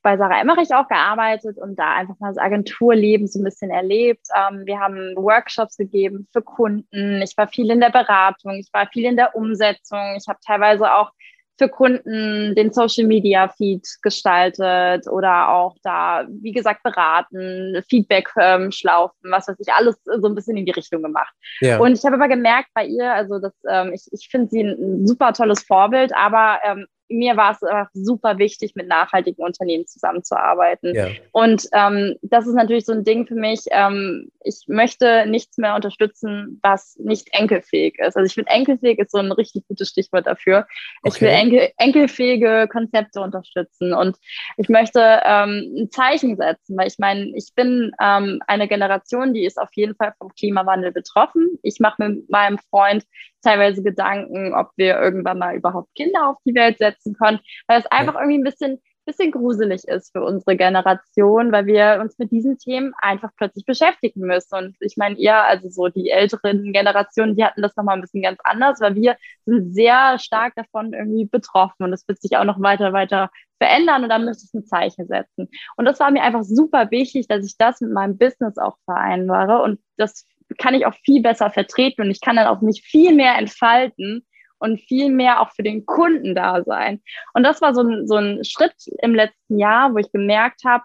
[0.07, 4.25] bei Sarah Emmerich auch gearbeitet und da einfach mal das Agenturleben so ein bisschen erlebt.
[4.33, 7.21] Ähm, wir haben Workshops gegeben für Kunden.
[7.21, 10.15] Ich war viel in der Beratung, ich war viel in der Umsetzung.
[10.17, 11.11] Ich habe teilweise auch
[11.57, 18.71] für Kunden den Social Media Feed gestaltet oder auch da, wie gesagt, beraten, Feedback ähm,
[18.71, 21.33] schlaufen, was weiß ich, alles so ein bisschen in die Richtung gemacht.
[21.59, 21.79] Ja.
[21.79, 25.05] Und ich habe aber gemerkt bei ihr, also das, ähm, ich, ich finde sie ein
[25.05, 30.93] super tolles Vorbild, aber ähm, mir war es einfach super wichtig, mit nachhaltigen Unternehmen zusammenzuarbeiten.
[30.95, 31.07] Ja.
[31.31, 33.65] Und ähm, das ist natürlich so ein Ding für mich.
[33.71, 38.15] Ähm, ich möchte nichts mehr unterstützen, was nicht enkelfähig ist.
[38.15, 40.67] Also ich finde, enkelfähig ist so ein richtig gutes Stichwort dafür.
[41.03, 41.15] Okay.
[41.15, 44.17] Ich will enkel, enkelfähige Konzepte unterstützen und
[44.57, 49.45] ich möchte ähm, ein Zeichen setzen, weil ich meine, ich bin ähm, eine Generation, die
[49.45, 51.59] ist auf jeden Fall vom Klimawandel betroffen.
[51.63, 53.03] Ich mache mit meinem Freund
[53.41, 57.85] teilweise Gedanken, ob wir irgendwann mal überhaupt Kinder auf die Welt setzen können, weil es
[57.87, 62.59] einfach irgendwie ein bisschen bisschen gruselig ist für unsere Generation, weil wir uns mit diesen
[62.59, 64.55] Themen einfach plötzlich beschäftigen müssen.
[64.55, 68.21] Und ich meine, ihr, also so die älteren Generationen, die hatten das nochmal ein bisschen
[68.21, 72.43] ganz anders, weil wir sind sehr stark davon irgendwie betroffen und es wird sich auch
[72.43, 75.49] noch weiter, weiter verändern und da müsste ich ein Zeichen setzen.
[75.77, 79.63] Und das war mir einfach super wichtig, dass ich das mit meinem Business auch vereinbare
[79.63, 83.13] und das kann ich auch viel besser vertreten und ich kann dann auch mich viel
[83.13, 84.25] mehr entfalten
[84.59, 87.01] und viel mehr auch für den Kunden da sein.
[87.33, 90.83] Und das war so ein, so ein Schritt im letzten Jahr, wo ich gemerkt habe,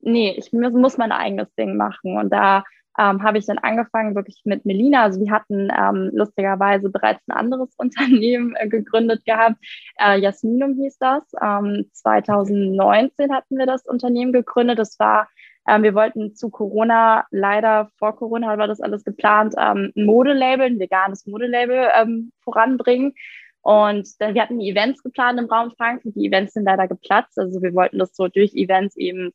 [0.00, 2.18] nee, ich muss mein eigenes Ding machen.
[2.18, 2.64] Und da
[2.98, 5.02] ähm, habe ich dann angefangen wirklich mit Melina.
[5.02, 9.56] Also wir hatten ähm, lustigerweise bereits ein anderes Unternehmen äh, gegründet gehabt.
[9.98, 11.22] Äh, Jasminum hieß das.
[11.42, 14.78] Ähm, 2019 hatten wir das Unternehmen gegründet.
[14.78, 15.28] Das war
[15.66, 20.66] Ähm, wir wollten zu Corona, leider vor Corona war das alles geplant, ähm, ein Modelabel,
[20.66, 23.14] ein veganes Modelabel ähm, voranbringen.
[23.62, 26.14] Und dann, wir hatten Events geplant im Raum Frankfurt.
[26.16, 27.38] Die Events sind leider geplatzt.
[27.38, 29.32] Also wir wollten das so durch Events eben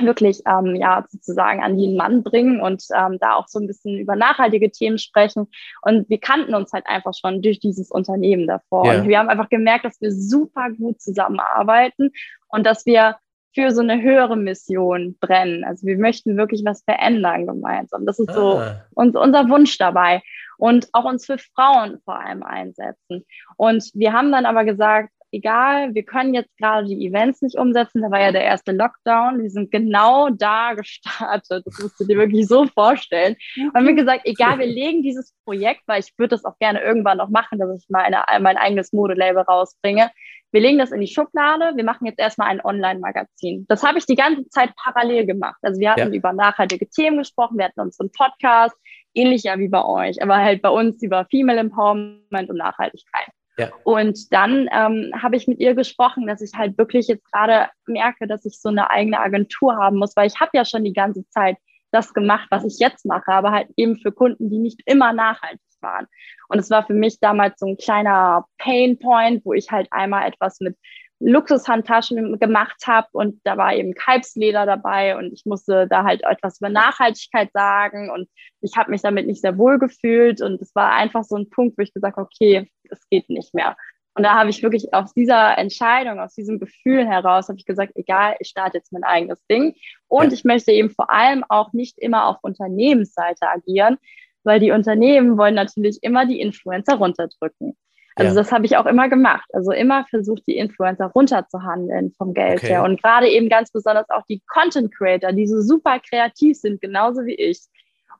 [0.00, 3.98] wirklich ähm, ja sozusagen an den Mann bringen und ähm, da auch so ein bisschen
[3.98, 5.48] über nachhaltige Themen sprechen.
[5.82, 8.86] Und wir kannten uns halt einfach schon durch dieses Unternehmen davor.
[8.86, 9.00] Ja.
[9.00, 12.10] Und wir haben einfach gemerkt, dass wir super gut zusammenarbeiten
[12.48, 13.16] und dass wir
[13.54, 15.64] für so eine höhere Mission brennen.
[15.64, 18.06] Also wir möchten wirklich was verändern gemeinsam.
[18.06, 18.84] Das ist so ah.
[18.94, 20.22] uns, unser Wunsch dabei.
[20.58, 23.24] Und auch uns für Frauen vor allem einsetzen.
[23.56, 28.02] Und wir haben dann aber gesagt, egal, wir können jetzt gerade die Events nicht umsetzen.
[28.02, 29.42] Da war ja der erste Lockdown.
[29.42, 31.64] Wir sind genau da gestartet.
[31.66, 33.36] Das musst du dir wirklich so vorstellen.
[33.56, 36.80] Und haben wir gesagt, egal, wir legen dieses Projekt, weil ich würde das auch gerne
[36.80, 40.10] irgendwann noch machen, dass ich mal eine, mein eigenes Modelabel rausbringe.
[40.50, 41.72] Wir legen das in die Schublade.
[41.76, 43.66] Wir machen jetzt erstmal ein Online-Magazin.
[43.68, 45.58] Das habe ich die ganze Zeit parallel gemacht.
[45.60, 46.18] Also wir hatten ja.
[46.18, 47.58] über nachhaltige Themen gesprochen.
[47.58, 48.74] Wir hatten unseren Podcast,
[49.12, 53.28] ähnlich ja wie bei euch, aber halt bei uns über Female Empowerment und Nachhaltigkeit.
[53.58, 53.70] Ja.
[53.82, 58.28] Und dann ähm, habe ich mit ihr gesprochen, dass ich halt wirklich jetzt gerade merke,
[58.28, 61.28] dass ich so eine eigene Agentur haben muss, weil ich habe ja schon die ganze
[61.28, 61.56] Zeit
[61.90, 65.60] das gemacht, was ich jetzt mache, aber halt eben für Kunden, die nicht immer nachhaltig
[65.80, 66.06] waren.
[66.48, 70.28] Und es war für mich damals so ein kleiner Pain Point, wo ich halt einmal
[70.28, 70.76] etwas mit
[71.20, 76.60] Luxushandtaschen gemacht habe und da war eben Kalbsleder dabei und ich musste da halt etwas
[76.60, 78.28] über Nachhaltigkeit sagen und
[78.60, 81.76] ich habe mich damit nicht sehr wohl gefühlt und es war einfach so ein Punkt,
[81.76, 83.76] wo ich gesagt habe, okay, es geht nicht mehr.
[84.14, 87.92] Und da habe ich wirklich aus dieser Entscheidung, aus diesem Gefühl heraus, habe ich gesagt,
[87.94, 89.76] egal, ich starte jetzt mein eigenes Ding.
[90.08, 93.96] Und ich möchte eben vor allem auch nicht immer auf Unternehmensseite agieren,
[94.42, 97.76] weil die Unternehmen wollen natürlich immer die Influencer runterdrücken.
[98.18, 98.42] Also ja.
[98.42, 99.48] das habe ich auch immer gemacht.
[99.52, 102.68] Also immer versucht, die Influencer runterzuhandeln vom Geld okay.
[102.68, 102.82] her.
[102.82, 107.24] Und gerade eben ganz besonders auch die Content Creator, die so super kreativ sind, genauso
[107.26, 107.60] wie ich.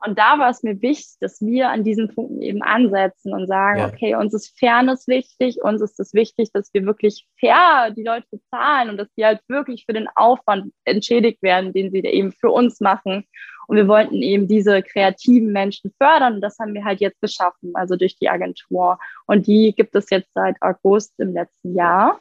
[0.05, 3.79] Und da war es mir wichtig, dass wir an diesen Punkten eben ansetzen und sagen,
[3.79, 3.87] ja.
[3.87, 8.27] okay, uns ist Fairness wichtig, uns ist es wichtig, dass wir wirklich fair die Leute
[8.31, 12.49] bezahlen und dass die halt wirklich für den Aufwand entschädigt werden, den sie eben für
[12.49, 13.25] uns machen.
[13.67, 17.73] Und wir wollten eben diese kreativen Menschen fördern und das haben wir halt jetzt geschaffen,
[17.75, 18.97] also durch die Agentur.
[19.27, 22.19] Und die gibt es jetzt seit August im letzten Jahr.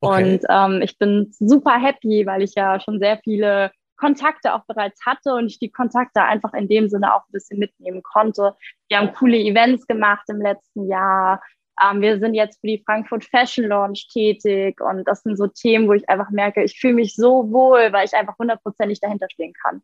[0.00, 0.32] Okay.
[0.32, 5.04] Und ähm, ich bin super happy, weil ich ja schon sehr viele Kontakte auch bereits
[5.04, 8.54] hatte und ich die Kontakte einfach in dem Sinne auch ein bisschen mitnehmen konnte.
[8.88, 11.42] Wir haben coole Events gemacht im letzten Jahr.
[11.82, 15.88] Ähm, wir sind jetzt für die Frankfurt Fashion Launch tätig und das sind so Themen,
[15.88, 19.52] wo ich einfach merke, ich fühle mich so wohl, weil ich einfach hundertprozentig dahinter stehen
[19.52, 19.82] kann.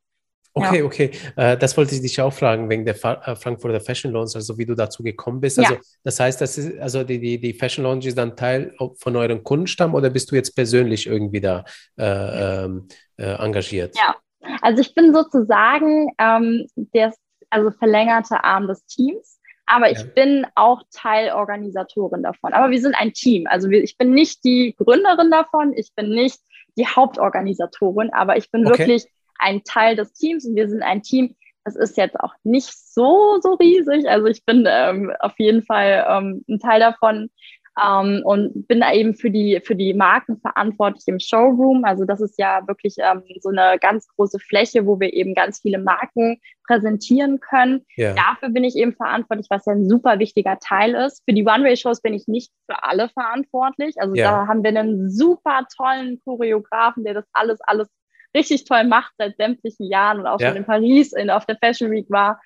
[0.56, 0.84] Okay, ja.
[0.84, 1.10] okay.
[1.36, 4.56] Äh, das wollte ich dich auch fragen, wegen der Fa äh, Frankfurter Fashion Launch, also
[4.56, 5.58] wie du dazu gekommen bist.
[5.58, 5.80] Also, ja.
[6.04, 9.42] das heißt, das ist, also die, die, die Fashion Launch ist dann Teil von eurem
[9.42, 11.64] Kundenstamm oder bist du jetzt persönlich irgendwie da
[11.98, 12.86] äh, ähm,
[13.16, 13.96] äh, engagiert?
[13.98, 14.14] Ja,
[14.62, 17.12] also ich bin sozusagen ähm, der
[17.50, 19.40] also verlängerte Arm des Teams.
[19.66, 20.04] Aber ich ja.
[20.04, 22.52] bin auch Teilorganisatorin davon.
[22.52, 23.46] Aber wir sind ein Team.
[23.46, 26.38] Also wir, ich bin nicht die Gründerin davon, ich bin nicht
[26.76, 28.78] die Hauptorganisatorin, aber ich bin okay.
[28.78, 29.06] wirklich
[29.38, 31.36] ein Teil des Teams und wir sind ein Team.
[31.64, 34.08] Das ist jetzt auch nicht so, so riesig.
[34.08, 37.30] Also ich bin ähm, auf jeden Fall ähm, ein Teil davon
[37.82, 41.84] ähm, und bin da eben für die, für die Marken verantwortlich im Showroom.
[41.84, 45.60] Also das ist ja wirklich ähm, so eine ganz große Fläche, wo wir eben ganz
[45.60, 47.84] viele Marken präsentieren können.
[47.96, 48.14] Ja.
[48.14, 51.22] Dafür bin ich eben verantwortlich, was ja ein super wichtiger Teil ist.
[51.28, 53.96] Für die One-Way-Shows bin ich nicht für alle verantwortlich.
[53.98, 54.30] Also ja.
[54.30, 57.88] da haben wir einen super tollen Choreografen, der das alles, alles
[58.34, 60.48] richtig toll macht seit sämtlichen Jahren und auch ja.
[60.48, 62.40] schon in Paris in, auf der Fashion Week war.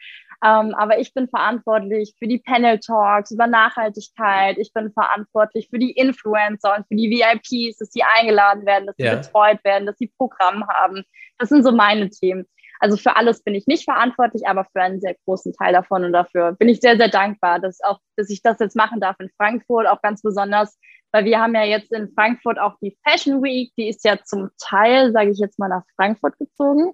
[0.45, 4.57] Ähm, aber ich bin verantwortlich für die Panel Talks über Nachhaltigkeit.
[4.59, 8.97] Ich bin verantwortlich für die Influencer und für die VIPs, dass sie eingeladen werden, dass
[8.97, 9.17] sie ja.
[9.17, 11.03] betreut werden, dass sie Programm haben.
[11.39, 12.47] Das sind so meine Themen.
[12.81, 16.13] Also für alles bin ich nicht verantwortlich, aber für einen sehr großen Teil davon und
[16.13, 19.31] dafür bin ich sehr, sehr dankbar, dass auch, dass ich das jetzt machen darf in
[19.37, 20.79] Frankfurt, auch ganz besonders,
[21.13, 24.51] weil wir haben ja jetzt in Frankfurt auch die Fashion Week, die ist ja zum
[24.59, 26.93] Teil, sage ich jetzt mal, nach Frankfurt gezogen.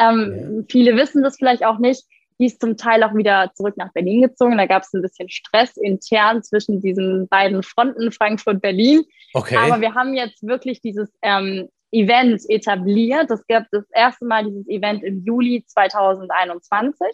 [0.00, 0.64] Ähm, ja.
[0.68, 2.04] Viele wissen das vielleicht auch nicht.
[2.40, 4.58] Die ist zum Teil auch wieder zurück nach Berlin gezogen.
[4.58, 9.02] Da gab es ein bisschen Stress intern zwischen diesen beiden Fronten, Frankfurt-Berlin.
[9.34, 9.56] Okay.
[9.56, 13.30] Aber wir haben jetzt wirklich dieses ähm, Event etabliert.
[13.30, 17.06] Es gab das erste Mal dieses Event im Juli 2021.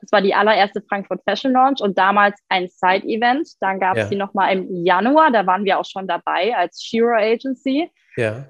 [0.00, 3.48] Das war die allererste Frankfurt Fashion Launch und damals ein Side-Event.
[3.60, 4.08] Dann gab es ja.
[4.10, 7.90] die nochmal im Januar, da waren wir auch schon dabei als Shiro Agency.
[8.16, 8.46] Ja.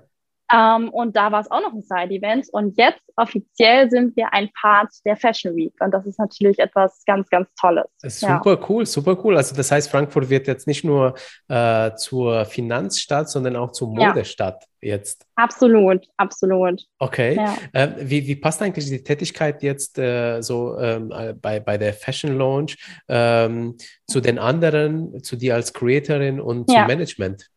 [0.53, 2.49] Ähm, und da war es auch noch ein Side-Event.
[2.53, 5.73] Und jetzt offiziell sind wir ein Part der Fashion Week.
[5.81, 7.87] Und das ist natürlich etwas ganz, ganz Tolles.
[8.03, 8.67] Super ja.
[8.69, 9.37] cool, super cool.
[9.37, 11.15] Also das heißt, Frankfurt wird jetzt nicht nur
[11.49, 14.95] äh, zur Finanzstadt, sondern auch zur Modestadt ja.
[14.97, 15.27] jetzt.
[15.37, 16.83] Absolut, absolut.
[16.99, 17.37] Okay.
[17.37, 17.57] Ja.
[17.73, 21.95] Äh, wie, wie passt eigentlich die Tätigkeit jetzt äh, so ähm, äh, bei, bei der
[21.95, 22.77] Fashion Launch
[23.09, 23.77] ähm,
[24.07, 27.49] zu den anderen, zu dir als Creatorin und zum Management?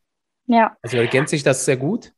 [0.47, 0.77] Ja.
[0.81, 2.13] Also ergänzt sich das sehr gut?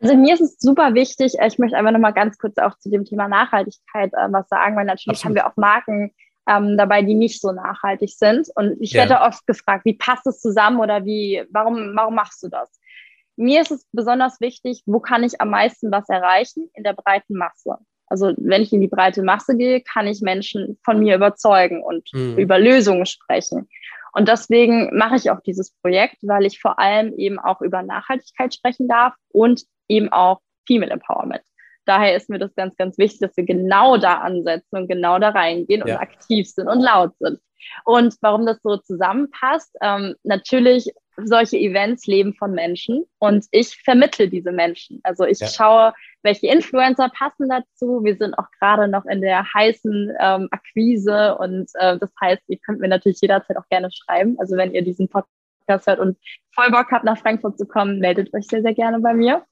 [0.00, 3.04] Also mir ist es super wichtig, ich möchte einfach nochmal ganz kurz auch zu dem
[3.04, 5.24] Thema Nachhaltigkeit äh, was sagen, weil natürlich Absolut.
[5.24, 6.12] haben wir auch Marken
[6.48, 8.48] ähm, dabei, die nicht so nachhaltig sind.
[8.54, 9.08] Und ich ja.
[9.08, 12.70] werde oft gefragt, wie passt es zusammen oder wie, warum, warum machst du das?
[13.36, 16.70] Mir ist es besonders wichtig, wo kann ich am meisten was erreichen?
[16.74, 17.78] In der breiten Masse.
[18.06, 22.08] Also wenn ich in die breite Masse gehe, kann ich Menschen von mir überzeugen und
[22.12, 22.38] mhm.
[22.38, 23.68] über Lösungen sprechen.
[24.12, 28.54] Und deswegen mache ich auch dieses Projekt, weil ich vor allem eben auch über Nachhaltigkeit
[28.54, 31.42] sprechen darf und eben auch Female Empowerment.
[31.86, 35.30] Daher ist mir das ganz, ganz wichtig, dass wir genau da ansetzen und genau da
[35.30, 36.00] reingehen und ja.
[36.00, 37.40] aktiv sind und laut sind.
[37.84, 40.92] Und warum das so zusammenpasst, ähm, natürlich,
[41.24, 45.00] solche Events leben von Menschen und ich vermittle diese Menschen.
[45.02, 45.48] Also ich ja.
[45.48, 48.04] schaue, welche Influencer passen dazu.
[48.04, 52.58] Wir sind auch gerade noch in der heißen ähm, Akquise und äh, das heißt, ihr
[52.58, 54.36] könnt mir natürlich jederzeit auch gerne schreiben.
[54.38, 55.37] Also wenn ihr diesen Podcast
[55.68, 56.16] hört und
[56.54, 59.44] voll Bock habt, nach Frankfurt zu kommen, meldet euch sehr, sehr gerne bei mir.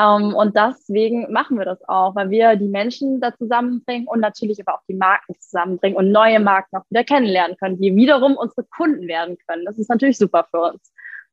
[0.00, 4.20] Um, ähm, und deswegen machen wir das auch, weil wir die Menschen da zusammenbringen und
[4.20, 8.36] natürlich aber auch die Marken zusammenbringen und neue Marken auch wieder kennenlernen können, die wiederum
[8.36, 9.64] unsere Kunden werden können.
[9.64, 10.92] Das ist natürlich super für uns.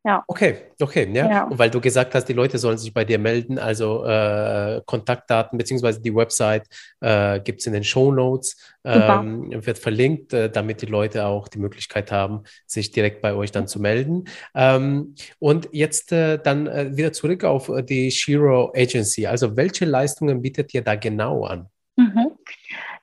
[0.10, 0.24] Ja.
[0.28, 1.30] Okay, okay, ja.
[1.30, 1.44] ja.
[1.44, 5.56] Und weil du gesagt hast, die Leute sollen sich bei dir melden, also äh, Kontaktdaten
[5.56, 6.64] beziehungsweise die Website
[7.00, 11.48] äh, gibt es in den Show Notes, ähm, wird verlinkt, äh, damit die Leute auch
[11.48, 14.24] die Möglichkeit haben, sich direkt bei euch dann zu melden.
[14.56, 19.28] Ähm, und jetzt äh, dann äh, wieder zurück auf die Shiro Agency.
[19.28, 21.68] Also welche Leistungen bietet ihr da genau an?
[21.98, 22.32] Mhm.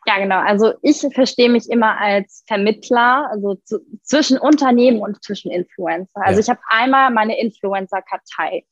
[0.07, 0.39] Ja, genau.
[0.39, 6.21] Also ich verstehe mich immer als Vermittler, also zu, zwischen Unternehmen und zwischen Influencer.
[6.21, 6.41] Also ja.
[6.41, 8.65] ich habe einmal meine Influencer-Kartei.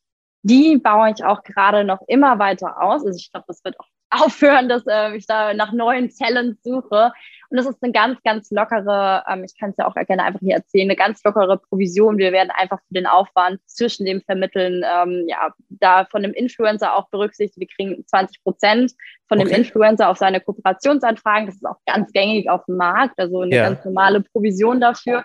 [0.43, 3.05] Die baue ich auch gerade noch immer weiter aus.
[3.05, 3.89] Also ich glaube, das wird auch
[4.25, 7.13] aufhören, dass äh, ich da nach neuen Talents suche.
[7.55, 10.41] Und das ist eine ganz, ganz lockere, ähm, ich kann es ja auch gerne einfach
[10.41, 12.19] hier erzählen, eine ganz lockere Provision.
[12.19, 16.97] Wir werden einfach für den Aufwand zwischen dem Vermitteln, ähm, ja, da von dem Influencer
[16.97, 17.61] auch berücksichtigt.
[17.61, 18.93] Wir kriegen 20 Prozent
[19.29, 19.59] von dem okay.
[19.59, 21.47] Influencer auf seine Kooperationsanfragen.
[21.47, 23.69] Das ist auch ganz gängig auf dem Markt, also eine ja.
[23.69, 25.25] ganz normale Provision dafür.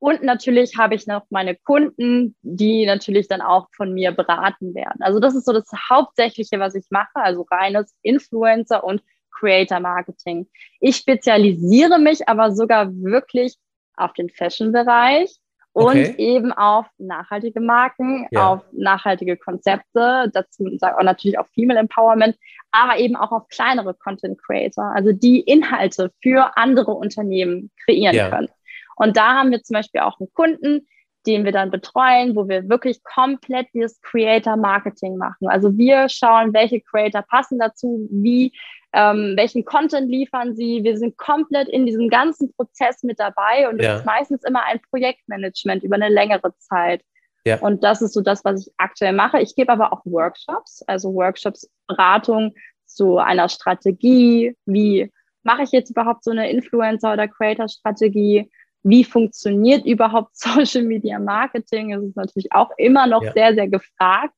[0.00, 5.00] Und natürlich habe ich noch meine Kunden, die natürlich dann auch von mir beraten werden.
[5.00, 9.00] Also das ist so das Hauptsächliche, was ich mache, also reines Influencer und
[9.38, 10.48] Creator Marketing.
[10.80, 13.56] Ich spezialisiere mich aber sogar wirklich
[13.96, 15.30] auf den Fashion-Bereich
[15.72, 16.14] und okay.
[16.16, 18.48] eben auf nachhaltige Marken, ja.
[18.48, 22.36] auf nachhaltige Konzepte, dazu auch natürlich auf Female Empowerment,
[22.72, 28.30] aber eben auch auf kleinere Content Creator, also die Inhalte für andere Unternehmen kreieren ja.
[28.30, 28.48] können.
[28.96, 30.88] Und da haben wir zum Beispiel auch einen Kunden,
[31.26, 35.48] den wir dann betreuen, wo wir wirklich komplett dieses Creator Marketing machen.
[35.48, 38.52] Also wir schauen, welche Creator passen dazu, wie,
[38.92, 40.82] ähm, welchen Content liefern sie.
[40.82, 43.96] Wir sind komplett in diesem ganzen Prozess mit dabei und es ja.
[43.96, 47.02] ist meistens immer ein Projektmanagement über eine längere Zeit.
[47.44, 47.58] Ja.
[47.60, 49.40] Und das ist so das, was ich aktuell mache.
[49.40, 54.56] Ich gebe aber auch Workshops, also Workshops, Beratung zu einer Strategie.
[54.66, 58.50] Wie mache ich jetzt überhaupt so eine Influencer- oder Creator-Strategie?
[58.82, 61.90] wie funktioniert überhaupt Social Media Marketing?
[61.90, 63.32] Das ist natürlich auch immer noch ja.
[63.32, 64.34] sehr, sehr gefragt.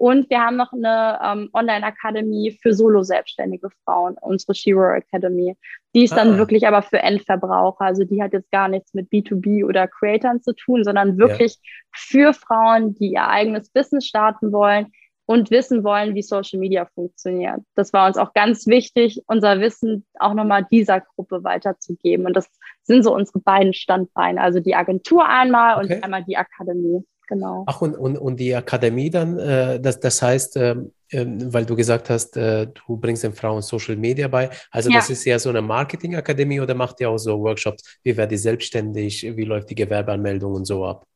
[0.00, 5.58] Und wir haben noch eine ähm, Online-Akademie für solo-selbstständige Frauen, unsere Shiro Academy.
[5.94, 6.16] Die ist ah.
[6.16, 7.84] dann wirklich aber für Endverbraucher.
[7.84, 11.60] Also die hat jetzt gar nichts mit B2B oder Creators zu tun, sondern wirklich ja.
[11.92, 14.86] für Frauen, die ihr eigenes Business starten wollen,
[15.26, 17.60] und wissen wollen, wie Social Media funktioniert.
[17.76, 22.26] Das war uns auch ganz wichtig, unser Wissen auch nochmal dieser Gruppe weiterzugeben.
[22.26, 22.48] Und das
[22.82, 25.94] sind so unsere beiden Standbeine, also die Agentur einmal okay.
[25.94, 27.04] und einmal die Akademie.
[27.30, 27.62] Genau.
[27.68, 30.74] Ach, und, und, und die Akademie dann, äh, das, das heißt, äh,
[31.12, 34.50] weil du gesagt hast, äh, du bringst den Frauen Social Media bei.
[34.72, 34.96] Also ja.
[34.96, 38.00] das ist ja so eine Marketingakademie oder macht ihr auch so Workshops?
[38.02, 39.22] Wie werde ich selbstständig?
[39.36, 41.06] Wie läuft die Gewerbeanmeldung und so ab?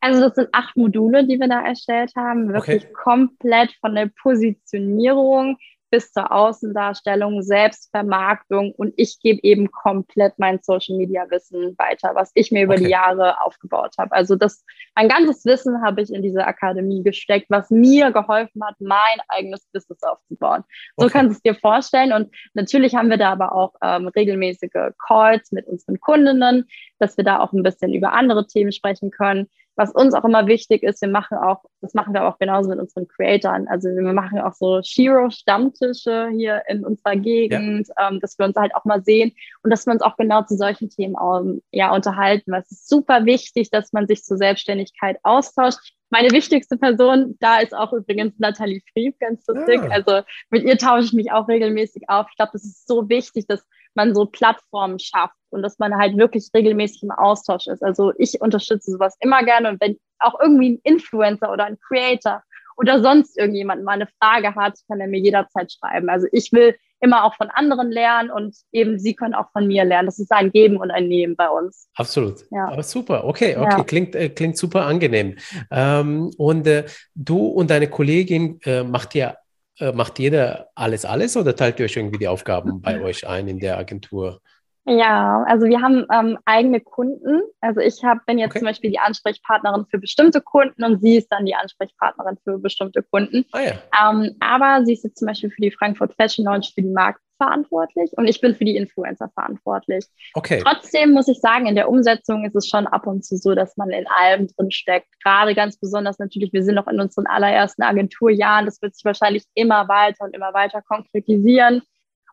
[0.00, 2.92] Also das sind acht Module, die wir da erstellt haben, wirklich okay.
[2.94, 5.58] komplett von der Positionierung
[5.92, 12.30] bis zur Außendarstellung, Selbstvermarktung und ich gebe eben komplett mein Social Media Wissen weiter, was
[12.32, 12.84] ich mir über okay.
[12.84, 14.10] die Jahre aufgebaut habe.
[14.12, 18.74] Also das, mein ganzes Wissen habe ich in diese Akademie gesteckt, was mir geholfen hat,
[18.80, 18.96] mein
[19.28, 20.64] eigenes Business aufzubauen.
[20.96, 21.12] So okay.
[21.12, 22.14] kannst du es dir vorstellen.
[22.14, 26.64] Und natürlich haben wir da aber auch ähm, regelmäßige Calls mit unseren Kundinnen,
[27.00, 29.50] dass wir da auch ein bisschen über andere Themen sprechen können.
[29.76, 32.78] Was uns auch immer wichtig ist, wir machen auch, das machen wir auch genauso mit
[32.78, 33.68] unseren Creatoren.
[33.68, 38.08] Also wir machen auch so Shiro-Stammtische hier in unserer Gegend, ja.
[38.08, 39.32] ähm, dass wir uns halt auch mal sehen
[39.62, 42.52] und dass wir uns auch genau zu solchen Themen ähm, ja, unterhalten.
[42.52, 45.94] Weil es ist super wichtig, dass man sich zur Selbstständigkeit austauscht.
[46.10, 49.80] Meine wichtigste Person da ist auch übrigens Nathalie Fried, ganz lustig.
[49.82, 49.88] Ah.
[49.90, 50.20] Also
[50.50, 52.26] mit ihr tausche ich mich auch regelmäßig auf.
[52.30, 56.16] Ich glaube, das ist so wichtig, dass man so Plattformen schafft und dass man halt
[56.16, 57.82] wirklich regelmäßig im Austausch ist.
[57.82, 62.42] Also ich unterstütze sowas immer gerne und wenn auch irgendwie ein Influencer oder ein Creator
[62.76, 66.08] oder sonst irgendjemand mal eine Frage hat, kann er mir jederzeit schreiben.
[66.08, 69.84] Also ich will immer auch von anderen lernen und eben sie können auch von mir
[69.84, 70.06] lernen.
[70.06, 71.88] Das ist ein Geben und ein Nehmen bei uns.
[71.96, 72.44] Absolut.
[72.50, 72.68] Ja.
[72.68, 73.24] Aber super.
[73.24, 73.76] Okay, okay.
[73.78, 73.84] Ja.
[73.84, 75.36] Klingt, äh, klingt super angenehm.
[75.70, 76.84] Ähm, und äh,
[77.14, 79.36] du und deine Kollegin äh, macht ja
[79.78, 83.48] äh, macht jeder alles, alles oder teilt ihr euch irgendwie die Aufgaben bei euch ein
[83.48, 84.40] in der Agentur?
[84.84, 87.42] Ja, also wir haben ähm, eigene Kunden.
[87.60, 88.58] Also ich hab, bin jetzt okay.
[88.60, 93.02] zum Beispiel die Ansprechpartnerin für bestimmte Kunden und sie ist dann die Ansprechpartnerin für bestimmte
[93.02, 93.44] Kunden.
[93.52, 94.10] Ah, ja.
[94.10, 97.20] ähm, aber sie ist jetzt zum Beispiel für die Frankfurt Fashion Launch für die Markt
[97.36, 100.04] verantwortlich und ich bin für die Influencer verantwortlich.
[100.34, 100.60] Okay.
[100.64, 103.76] Trotzdem muss ich sagen, in der Umsetzung ist es schon ab und zu so, dass
[103.76, 105.08] man in allem drin steckt.
[105.22, 108.66] Gerade ganz besonders natürlich, wir sind noch in unseren allerersten Agenturjahren.
[108.66, 111.82] Das wird sich wahrscheinlich immer weiter und immer weiter konkretisieren.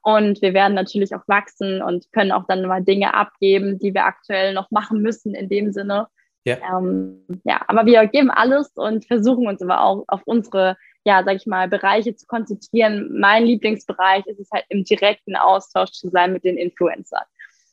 [0.02, 4.06] Und wir werden natürlich auch wachsen und können auch dann mal Dinge abgeben, die wir
[4.06, 6.08] aktuell noch machen müssen in dem Sinne.
[6.46, 6.58] Ja.
[6.78, 11.36] Ähm, ja, aber wir geben alles und versuchen uns aber auch auf unsere, ja, sag
[11.36, 13.20] ich mal, Bereiche zu konzentrieren.
[13.20, 17.26] Mein Lieblingsbereich ist es halt im direkten Austausch zu sein mit den Influencern.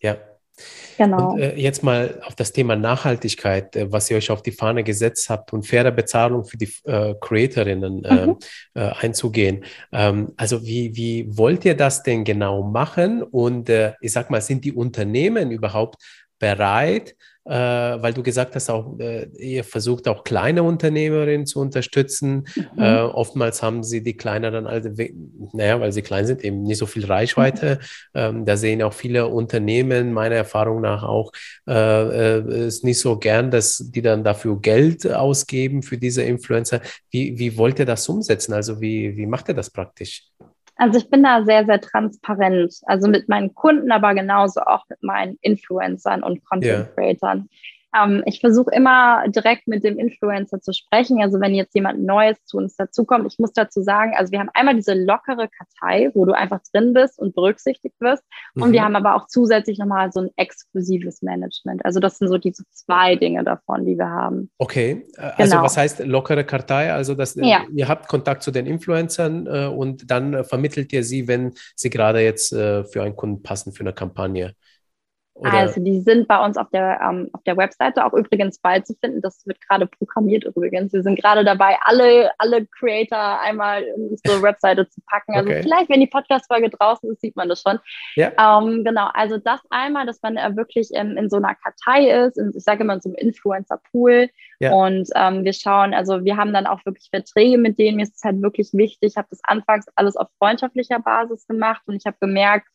[0.03, 0.17] Ja,
[0.97, 1.33] Genau.
[1.33, 4.85] Und, äh, jetzt mal auf das Thema Nachhaltigkeit, äh, was ihr euch auf die Fahne
[4.85, 8.39] gesetzt habt und faire Bezahlung für die äh, Creatorinnen ähm, mhm.
[8.75, 9.65] äh, einzugehen.
[9.93, 13.23] Ähm, also wie, wie wollt ihr das denn genau machen?
[13.23, 16.03] Und äh, ich sag mal, sind die Unternehmen überhaupt
[16.39, 17.53] bereit, äh,
[18.03, 22.49] weil du gesagt hast, auch äh, ihr versucht auch kleine Unternehmerinnen zu unterstützen.
[22.57, 22.83] Mhm.
[22.83, 24.91] Äh, oftmals haben sie die kleineren, also,
[25.53, 27.79] naja, weil sie klein sind, eben nicht so viel Reichweite.
[28.15, 28.21] Mhm.
[28.21, 31.31] Ähm, da sehen auch viele Unternehmen meiner Erfahrung nach auch
[31.69, 36.81] äh, äh, ist nicht so gern, dass die dann dafür Geld ausgeben für diese Influencer.
[37.11, 38.55] Wie, wie wollt ihr das umsetzen?
[38.55, 40.25] Also wie, wie macht ihr das praktisch?
[40.77, 42.81] Also ich bin da sehr, sehr transparent.
[42.85, 47.39] Also mit meinen Kunden, aber genauso auch mit meinen Influencern und Content Creatern.
[47.39, 47.76] Ja.
[47.97, 51.23] Ähm, ich versuche immer direkt mit dem Influencer zu sprechen.
[51.23, 54.51] Also wenn jetzt jemand Neues zu uns dazukommt, ich muss dazu sagen, also wir haben
[54.55, 58.23] einmal diese lockere Kartei, wo du einfach drin bist und berücksichtigt wirst.
[58.55, 58.63] Mhm.
[58.63, 61.85] Und wir haben aber auch zusätzlich nochmal so ein exklusives Management.
[61.85, 64.51] Also das sind so diese zwei Dinge davon, die wir haben.
[64.59, 65.63] Okay, äh, also genau.
[65.65, 66.93] was heißt lockere Kartei?
[66.93, 67.65] Also dass äh, ja.
[67.73, 71.91] ihr habt Kontakt zu den Influencern äh, und dann äh, vermittelt ihr sie, wenn sie
[71.91, 74.55] gerade jetzt äh, für einen Kunden passen, für eine Kampagne.
[75.39, 75.53] Oder?
[75.53, 78.95] Also die sind bei uns auf der, ähm, auf der Webseite auch übrigens bald zu
[78.95, 79.21] finden.
[79.21, 80.95] Das wird gerade programmiert übrigens.
[80.95, 85.35] Wir sind gerade dabei, alle, alle Creator einmal in unsere Webseite zu packen.
[85.35, 85.63] Also okay.
[85.63, 87.79] vielleicht, wenn die Podcast-Folge draußen ist, sieht man das schon.
[88.15, 88.33] Ja.
[88.39, 92.39] Ähm, genau, also das einmal, dass man äh, wirklich in, in so einer Kartei ist,
[92.39, 94.31] in, ich sage immer so einem Influencer-Pool.
[94.61, 94.73] Ja.
[94.73, 97.99] Und ähm, wir schauen, also wir haben dann auch wirklich Verträge mit denen.
[97.99, 99.11] Mir ist es halt wirklich wichtig.
[99.13, 102.69] Ich habe das anfangs alles auf freundschaftlicher Basis gemacht und ich habe gemerkt,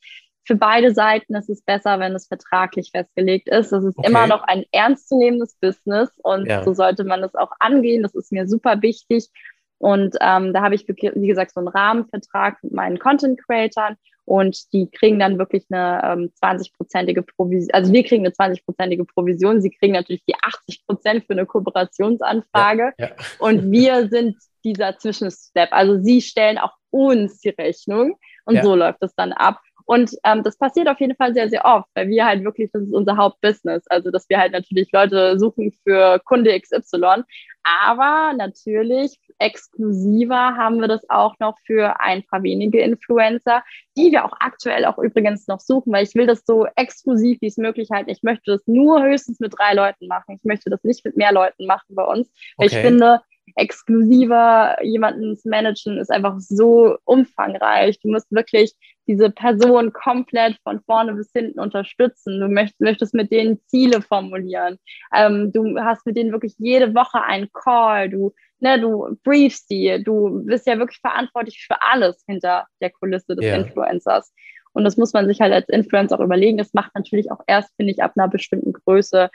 [0.43, 3.71] für beide Seiten ist es besser, wenn es vertraglich festgelegt ist.
[3.71, 4.09] Das ist okay.
[4.09, 6.63] immer noch ein ernstzunehmendes Business und ja.
[6.63, 8.03] so sollte man es auch angehen.
[8.03, 9.29] Das ist mir super wichtig.
[9.77, 14.89] Und ähm, da habe ich, wie gesagt, so einen Rahmenvertrag mit meinen Content-Creatern und die
[14.89, 17.71] kriegen dann wirklich eine ähm, 20-prozentige Provision.
[17.73, 19.61] Also wir kriegen eine 20-prozentige Provision.
[19.61, 22.93] Sie kriegen natürlich die 80 Prozent für eine Kooperationsanfrage.
[22.97, 23.15] Ja, ja.
[23.39, 25.69] Und wir sind dieser Zwischenstep.
[25.71, 28.63] Also sie stellen auch uns die Rechnung und ja.
[28.63, 29.59] so läuft es dann ab.
[29.91, 32.83] Und ähm, das passiert auf jeden Fall sehr, sehr oft, weil wir halt wirklich, das
[32.83, 33.83] ist unser Hauptbusiness.
[33.87, 37.23] Also, dass wir halt natürlich Leute suchen für Kunde XY.
[37.63, 43.63] Aber natürlich exklusiver haben wir das auch noch für ein paar wenige Influencer,
[43.97, 47.47] die wir auch aktuell auch übrigens noch suchen, weil ich will das so exklusiv wie
[47.47, 48.11] es möglich halten.
[48.11, 50.37] Ich möchte das nur höchstens mit drei Leuten machen.
[50.37, 52.31] Ich möchte das nicht mit mehr Leuten machen bei uns.
[52.55, 52.77] Weil okay.
[52.77, 53.19] ich finde,
[53.55, 57.99] exklusiver jemanden zu managen ist einfach so umfangreich.
[57.99, 58.73] Du musst wirklich
[59.07, 62.39] diese Person komplett von vorne bis hinten unterstützen.
[62.39, 64.77] Du möchtest, möchtest mit denen Ziele formulieren.
[65.13, 68.09] Ähm, du hast mit denen wirklich jede Woche einen Call.
[68.09, 70.01] Du, ne, du briefst die.
[70.03, 73.57] Du bist ja wirklich verantwortlich für alles hinter der Kulisse des yeah.
[73.57, 74.31] Influencers.
[74.73, 76.57] Und das muss man sich halt als Influencer auch überlegen.
[76.57, 79.29] Das macht natürlich auch erst, finde ich, ab einer bestimmten Größe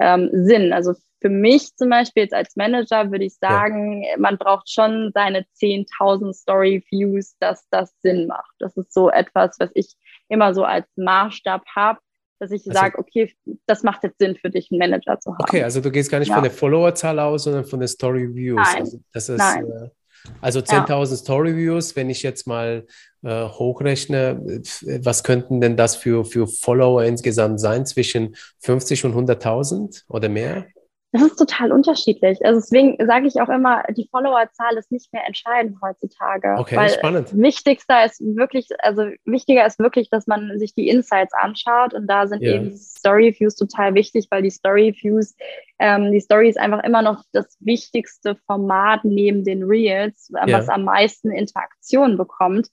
[0.00, 0.72] ähm, Sinn.
[0.72, 4.18] Also für mich zum Beispiel jetzt als Manager würde ich sagen, ja.
[4.18, 8.52] man braucht schon seine 10.000 Story-Views, dass das Sinn macht.
[8.58, 9.94] Das ist so etwas, was ich
[10.28, 12.00] immer so als Maßstab habe,
[12.40, 13.32] dass ich also, sage, okay,
[13.66, 15.42] das macht jetzt Sinn für dich, einen Manager zu haben.
[15.42, 16.34] Okay, also du gehst gar nicht ja.
[16.34, 18.56] von der Followerzahl aus, sondern von den Story Views.
[18.56, 18.80] Nein.
[18.80, 19.64] Also, das ist, Nein.
[19.64, 19.88] Äh,
[20.40, 21.16] also 10.000 ja.
[21.16, 22.86] Story Views, wenn ich jetzt mal
[23.22, 24.62] äh, hochrechne,
[25.02, 27.86] was könnten denn das für, für Follower insgesamt sein?
[27.86, 30.66] Zwischen 50 und 100.000 oder mehr?
[31.12, 32.42] Das ist total unterschiedlich.
[32.42, 36.54] Also deswegen sage ich auch immer, die Followerzahl ist nicht mehr entscheidend heutzutage.
[36.56, 37.36] Okay, weil spannend.
[37.36, 42.26] Wichtigster ist wirklich, also wichtiger ist wirklich, dass man sich die Insights anschaut und da
[42.26, 42.54] sind ja.
[42.54, 45.34] eben Story Views total wichtig, weil die Story Views
[45.82, 50.58] ähm, die Story ist einfach immer noch das wichtigste Format neben den Reels, äh, ja.
[50.58, 52.68] was am meisten Interaktion bekommt.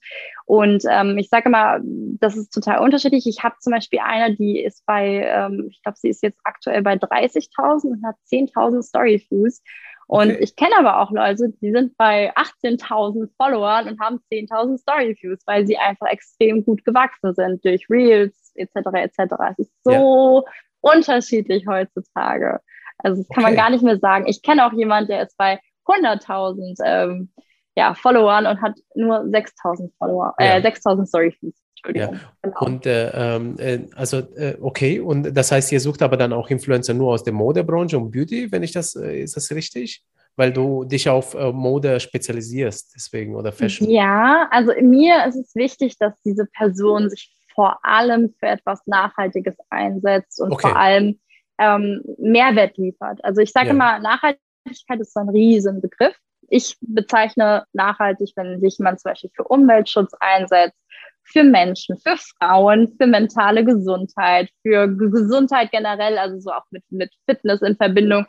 [0.46, 3.26] Und ähm, ich sage immer, das ist total unterschiedlich.
[3.26, 6.82] Ich habe zum Beispiel eine, die ist bei, ähm, ich glaube, sie ist jetzt aktuell
[6.82, 9.60] bei 30.000 und hat 10.000 Story Views.
[10.06, 10.38] Und okay.
[10.40, 15.40] ich kenne aber auch Leute, die sind bei 18.000 Followern und haben 10.000 Story Views,
[15.46, 18.76] weil sie einfach extrem gut gewachsen sind durch Reels etc.
[18.92, 19.34] etc.
[19.50, 20.52] Es ist so ja.
[20.80, 22.60] unterschiedlich heutzutage.
[23.02, 23.54] Also das kann okay.
[23.54, 24.26] man gar nicht mehr sagen.
[24.26, 27.30] Ich kenne auch jemanden, der ist bei 100.000 ähm,
[27.76, 30.56] ja, Followern und hat nur 6.000 Follower, äh, ja.
[30.58, 31.60] äh, 6.000 Storyfeeds.
[31.94, 32.10] Ja.
[32.42, 32.60] Genau.
[32.60, 36.50] Und äh, ähm, äh, also äh, okay, und das heißt, ihr sucht aber dann auch
[36.50, 40.04] Influencer nur aus der Modebranche und Beauty, wenn ich das, äh, ist das richtig?
[40.36, 43.88] Weil du dich auf äh, Mode spezialisierst, deswegen oder Fashion.
[43.88, 49.56] Ja, also mir ist es wichtig, dass diese Person sich vor allem für etwas Nachhaltiges
[49.70, 50.68] einsetzt und okay.
[50.68, 51.18] vor allem
[51.60, 53.22] ähm, Mehrwert liefert.
[53.22, 53.72] Also ich sage ja.
[53.72, 56.16] immer, Nachhaltigkeit ist so ein Riesenbegriff.
[56.48, 60.76] Ich bezeichne nachhaltig, wenn sich jemand zum Beispiel für Umweltschutz einsetzt,
[61.22, 67.12] für Menschen, für Frauen, für mentale Gesundheit, für Gesundheit generell, also so auch mit, mit
[67.28, 68.26] Fitness in Verbindung.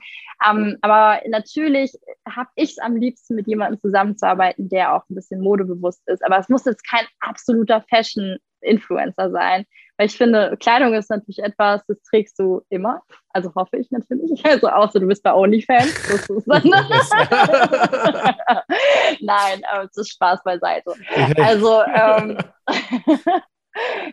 [0.47, 1.93] Ähm, aber natürlich
[2.27, 6.23] habe ich es am liebsten, mit jemandem zusammenzuarbeiten, der auch ein bisschen modebewusst ist.
[6.23, 9.65] Aber es muss jetzt kein absoluter Fashion-Influencer sein,
[10.01, 13.03] weil ich finde, Kleidung ist natürlich etwas, das trägst du immer.
[13.29, 14.43] Also hoffe ich natürlich.
[14.51, 15.93] Also außer du bist bei OnlyFans.
[19.21, 20.95] Nein, aber es ist Spaß beiseite.
[21.37, 22.39] Also ähm,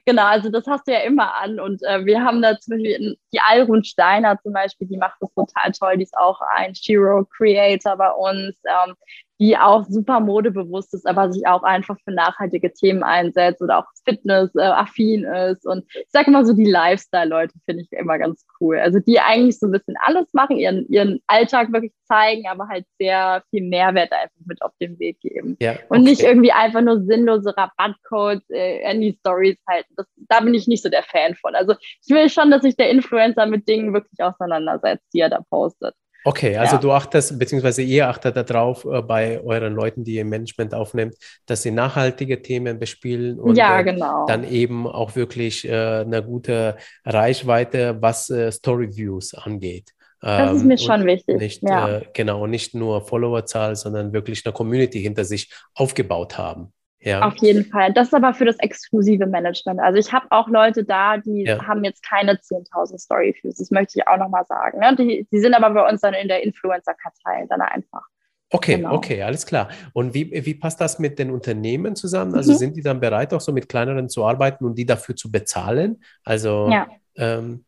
[0.04, 1.58] Genau, also das hast du ja immer an.
[1.58, 5.32] Und äh, wir haben da zum Beispiel die Alrun Steiner zum Beispiel, die macht das
[5.32, 5.96] total toll.
[5.96, 8.60] Die ist auch ein Shiro Creator bei uns.
[8.66, 8.94] Ähm,
[9.40, 13.84] die auch super modebewusst ist, aber sich auch einfach für nachhaltige Themen einsetzt oder auch
[14.04, 15.64] Fitness-affin äh, ist.
[15.64, 18.78] Und ich sage immer so, die Lifestyle-Leute finde ich immer ganz cool.
[18.78, 22.84] Also die eigentlich so ein bisschen alles machen, ihren, ihren Alltag wirklich zeigen, aber halt
[22.98, 25.56] sehr viel Mehrwert einfach mit auf den Weg geben.
[25.60, 25.84] Ja, okay.
[25.88, 29.94] Und nicht irgendwie einfach nur sinnlose Rabattcodes äh, in die Stories halten.
[29.96, 31.54] Das, da bin ich nicht so der Fan von.
[31.54, 35.40] Also ich will schon, dass sich der Influencer mit Dingen wirklich auseinandersetzt, die er da
[35.48, 35.94] postet.
[36.28, 36.82] Okay, also ja.
[36.82, 41.14] du achtest, beziehungsweise ihr achtet darauf äh, bei euren Leuten, die ihr im Management aufnimmt,
[41.46, 44.26] dass sie nachhaltige Themen bespielen und ja, äh, genau.
[44.26, 46.76] dann eben auch wirklich äh, eine gute
[47.06, 49.94] Reichweite, was äh, Story Views angeht.
[50.20, 51.38] Das ist ähm, mir schon wichtig.
[51.38, 51.96] Nicht, ja.
[51.96, 56.74] Äh, genau, nicht nur Followerzahl, sondern wirklich eine Community hinter sich aufgebaut haben.
[57.00, 57.26] Ja.
[57.26, 57.92] Auf jeden Fall.
[57.92, 59.80] Das ist aber für das exklusive Management.
[59.80, 61.64] Also ich habe auch Leute da, die ja.
[61.64, 63.56] haben jetzt keine 10.000 Story-Views.
[63.56, 64.80] Das möchte ich auch nochmal sagen.
[64.80, 64.96] Ne?
[64.96, 68.02] Die, die sind aber bei uns dann in der Influencer-Kartei dann einfach.
[68.50, 68.94] Okay, genau.
[68.94, 69.68] okay, alles klar.
[69.92, 72.34] Und wie, wie passt das mit den Unternehmen zusammen?
[72.34, 72.56] Also mhm.
[72.56, 76.02] sind die dann bereit, auch so mit kleineren zu arbeiten und die dafür zu bezahlen?
[76.24, 76.88] Also ja.
[77.16, 77.64] Ähm,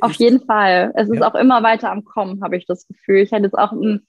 [0.00, 0.92] auf jeden Fall.
[0.94, 1.28] Es ist ja.
[1.28, 3.18] auch immer weiter am Kommen, habe ich das Gefühl.
[3.18, 4.06] Ich hatte jetzt auch ein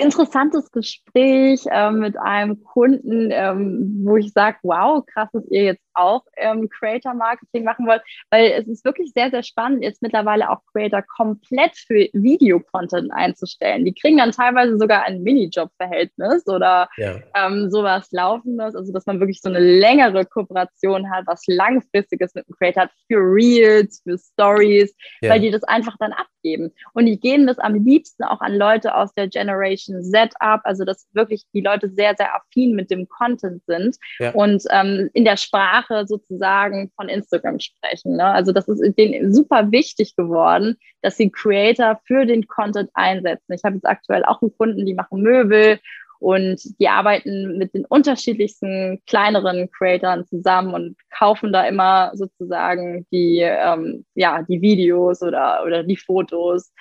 [0.00, 5.84] interessantes Gespräch äh, mit einem Kunden, ähm, wo ich sage, wow, krass, dass ihr jetzt
[5.94, 10.50] auch ähm, Creator Marketing machen wollt, weil es ist wirklich sehr, sehr spannend, jetzt mittlerweile
[10.50, 13.84] auch Creator komplett für Video-Content einzustellen.
[13.84, 17.16] Die kriegen dann teilweise sogar ein Minijob-Verhältnis oder ja.
[17.34, 22.46] ähm, sowas Laufendes, also dass man wirklich so eine längere Kooperation hat, was Langfristiges mit
[22.46, 25.30] dem Creator hat, für Reels, für Stories, ja.
[25.30, 26.72] weil die das einfach dann abgeben.
[26.94, 30.84] Und die geben das am liebsten auch an Leute aus der Generation Z ab, also
[30.84, 34.32] dass wirklich die Leute sehr, sehr affin mit dem Content sind ja.
[34.32, 38.16] und ähm, in der Sprache Sprache sozusagen von Instagram sprechen.
[38.16, 38.24] Ne?
[38.24, 43.52] Also das ist denen super wichtig geworden, dass sie Creator für den Content einsetzen.
[43.52, 45.78] Ich habe jetzt aktuell auch einen Kunden, die machen Möbel
[46.18, 53.38] und die arbeiten mit den unterschiedlichsten kleineren Creatoren zusammen und kaufen da immer sozusagen die,
[53.40, 56.72] ähm, ja, die Videos oder, oder die Fotos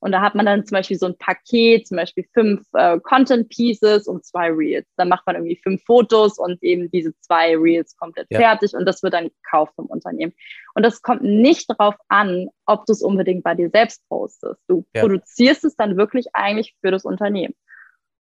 [0.00, 3.48] und da hat man dann zum Beispiel so ein Paket, zum Beispiel fünf äh, Content
[3.48, 4.86] Pieces und zwei Reels.
[4.96, 8.38] Dann macht man irgendwie fünf Fotos und eben diese zwei Reels komplett ja.
[8.38, 10.32] fertig und das wird dann gekauft vom Unternehmen.
[10.74, 14.60] Und das kommt nicht darauf an, ob du es unbedingt bei dir selbst postest.
[14.68, 15.02] Du ja.
[15.02, 17.54] produzierst es dann wirklich eigentlich für das Unternehmen.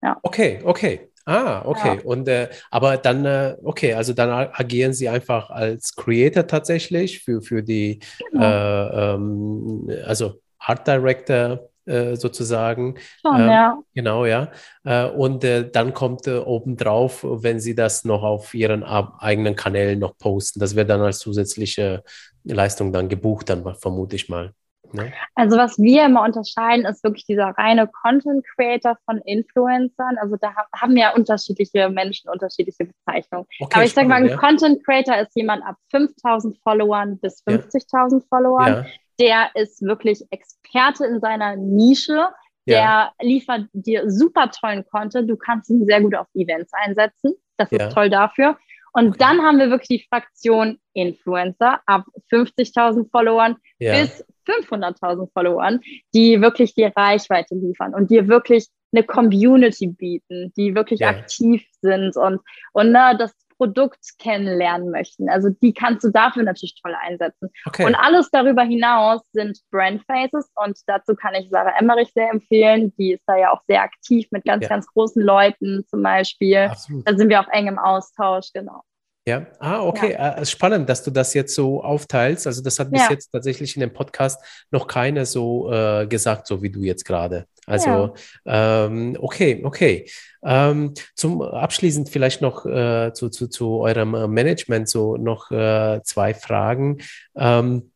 [0.01, 0.17] Ja.
[0.23, 1.11] Okay, okay.
[1.25, 1.97] Ah, okay.
[1.97, 2.03] Ja.
[2.03, 7.41] Und äh, aber dann, äh, okay, also dann agieren Sie einfach als Creator tatsächlich für,
[7.41, 7.99] für die,
[8.31, 8.43] genau.
[8.43, 12.95] äh, ähm, also Art Director äh, sozusagen.
[13.21, 13.77] Schon, ähm, ja.
[13.93, 14.51] Genau, ja.
[14.83, 20.17] Äh, und äh, dann kommt obendrauf, wenn Sie das noch auf Ihren eigenen Kanälen noch
[20.17, 20.59] posten.
[20.59, 22.03] Das wird dann als zusätzliche
[22.43, 24.53] Leistung dann gebucht, dann vermute ich mal.
[24.93, 25.13] Ne?
[25.35, 30.17] Also was wir immer unterscheiden, ist wirklich dieser reine Content Creator von Influencern.
[30.19, 33.47] Also da haben ja unterschiedliche Menschen unterschiedliche Bezeichnungen.
[33.59, 34.37] Okay, Aber ich sage mal, ein ja.
[34.37, 38.25] Content Creator ist jemand ab 5000 Followern bis 50.000 ja.
[38.29, 38.73] Followern.
[38.73, 38.85] Ja.
[39.19, 42.29] Der ist wirklich Experte in seiner Nische.
[42.67, 43.11] Der ja.
[43.21, 45.29] liefert dir super tollen Content.
[45.29, 47.33] Du kannst ihn sehr gut auf Events einsetzen.
[47.57, 48.57] Das ist toll dafür.
[48.93, 49.17] Und okay.
[49.19, 53.93] dann haben wir wirklich die Fraktion Influencer ab 50.000 Followern ja.
[53.93, 55.79] bis 500.000 Followern,
[56.13, 61.09] die wirklich die Reichweite liefern und dir wirklich eine Community bieten, die wirklich ja.
[61.09, 62.41] aktiv sind und,
[62.73, 65.29] und ne, das Produkt kennenlernen möchten.
[65.29, 67.51] Also die kannst du dafür natürlich toll einsetzen.
[67.67, 67.85] Okay.
[67.85, 72.91] Und alles darüber hinaus sind Brand Faces und dazu kann ich Sarah Emmerich sehr empfehlen.
[72.97, 74.69] Die ist da ja auch sehr aktiv mit ganz, ja.
[74.69, 76.69] ganz großen Leuten zum Beispiel.
[76.71, 77.07] Absolut.
[77.07, 78.81] Da sind wir auch eng im Austausch, genau.
[79.27, 80.13] Ja, ah, okay.
[80.13, 80.37] Ja.
[80.37, 82.47] Äh, spannend, dass du das jetzt so aufteilst.
[82.47, 83.11] Also, das hat bis ja.
[83.11, 84.41] jetzt tatsächlich in dem Podcast
[84.71, 87.45] noch keiner so äh, gesagt, so wie du jetzt gerade.
[87.67, 88.15] Also,
[88.45, 88.85] ja.
[88.85, 90.09] ähm, okay, okay.
[90.43, 96.01] Ähm, zum abschließend vielleicht noch äh, zu, zu, zu eurem äh, Management so noch äh,
[96.03, 96.97] zwei Fragen.
[97.35, 97.91] Ähm,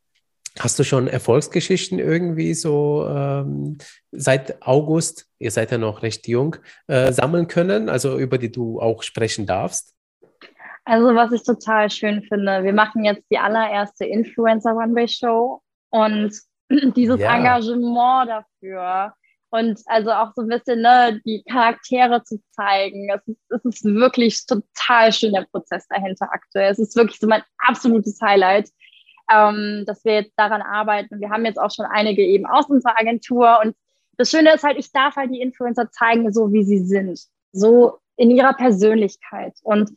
[0.57, 3.77] Hast du schon Erfolgsgeschichten irgendwie so ähm,
[4.13, 6.55] seit August, ihr seid ja noch recht jung,
[6.87, 9.94] äh, sammeln können, also über die du auch sprechen darfst?
[10.85, 16.31] Also, was ich total schön finde, wir machen jetzt die allererste Influencer Runway Show und
[16.95, 17.35] dieses ja.
[17.35, 19.13] Engagement dafür
[19.49, 23.09] und also auch so ein bisschen ne, die Charaktere zu zeigen.
[23.09, 26.71] Es ist, es ist wirklich total schön, der Prozess dahinter aktuell.
[26.71, 28.69] Es ist wirklich so mein absolutes Highlight,
[29.31, 31.19] ähm, dass wir jetzt daran arbeiten.
[31.19, 33.75] Wir haben jetzt auch schon einige eben aus unserer Agentur und
[34.17, 37.19] das Schöne ist halt, ich darf halt die Influencer zeigen, so wie sie sind,
[37.51, 39.91] so in ihrer Persönlichkeit und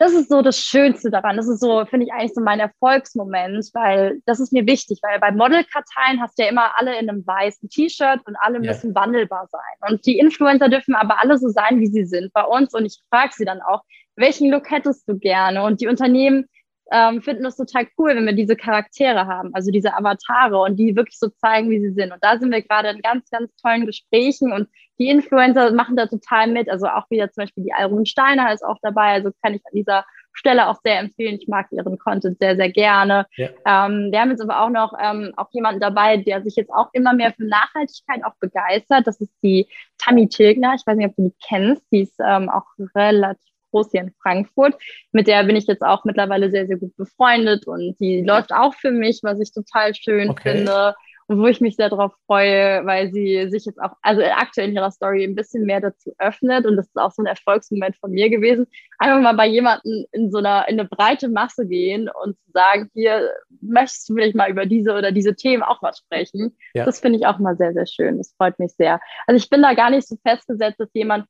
[0.00, 1.36] das ist so das Schönste daran.
[1.36, 5.20] Das ist so, finde ich eigentlich so mein Erfolgsmoment, weil das ist mir wichtig, weil
[5.20, 8.72] bei Modelkarteien hast du ja immer alle in einem weißen T-Shirt und alle yeah.
[8.72, 9.90] müssen wandelbar sein.
[9.90, 12.72] Und die Influencer dürfen aber alle so sein, wie sie sind bei uns.
[12.72, 13.82] Und ich frage sie dann auch,
[14.16, 15.64] welchen Look hättest du gerne?
[15.64, 16.46] Und die Unternehmen
[16.90, 20.96] ähm, finden das total cool, wenn wir diese Charaktere haben, also diese Avatare und die
[20.96, 22.12] wirklich so zeigen, wie sie sind.
[22.12, 24.68] Und da sind wir gerade in ganz, ganz tollen Gesprächen und
[24.98, 26.68] die Influencer machen da total mit.
[26.68, 29.12] Also auch wieder zum Beispiel die Alrun Steiner ist auch dabei.
[29.12, 31.38] Also kann ich an dieser Stelle auch sehr empfehlen.
[31.40, 33.26] Ich mag ihren Content sehr, sehr gerne.
[33.36, 33.48] Ja.
[33.66, 36.90] Ähm, wir haben jetzt aber auch noch ähm, auch jemanden dabei, der sich jetzt auch
[36.92, 39.06] immer mehr für Nachhaltigkeit auch begeistert.
[39.06, 39.68] Das ist die
[39.98, 40.74] Tammy Tilgner.
[40.76, 41.82] Ich weiß nicht, ob du die kennst.
[41.90, 44.74] Die ist ähm, auch relativ groß hier in Frankfurt.
[45.12, 48.74] Mit der bin ich jetzt auch mittlerweile sehr, sehr gut befreundet und die läuft auch
[48.74, 50.52] für mich, was ich total schön okay.
[50.52, 50.94] finde
[51.30, 54.74] und wo ich mich sehr darauf freue, weil sie sich jetzt auch, also aktuell in
[54.74, 58.10] ihrer Story ein bisschen mehr dazu öffnet und das ist auch so ein Erfolgsmoment von
[58.10, 58.66] mir gewesen,
[58.98, 62.90] einfach mal bei jemandem in so einer, in eine breite Masse gehen und zu sagen,
[62.94, 66.56] hier möchtest du vielleicht mal über diese oder diese Themen auch was sprechen.
[66.74, 66.84] Ja.
[66.84, 68.18] Das finde ich auch mal sehr, sehr schön.
[68.18, 69.00] Das freut mich sehr.
[69.28, 71.26] Also ich bin da gar nicht so festgesetzt, dass jemand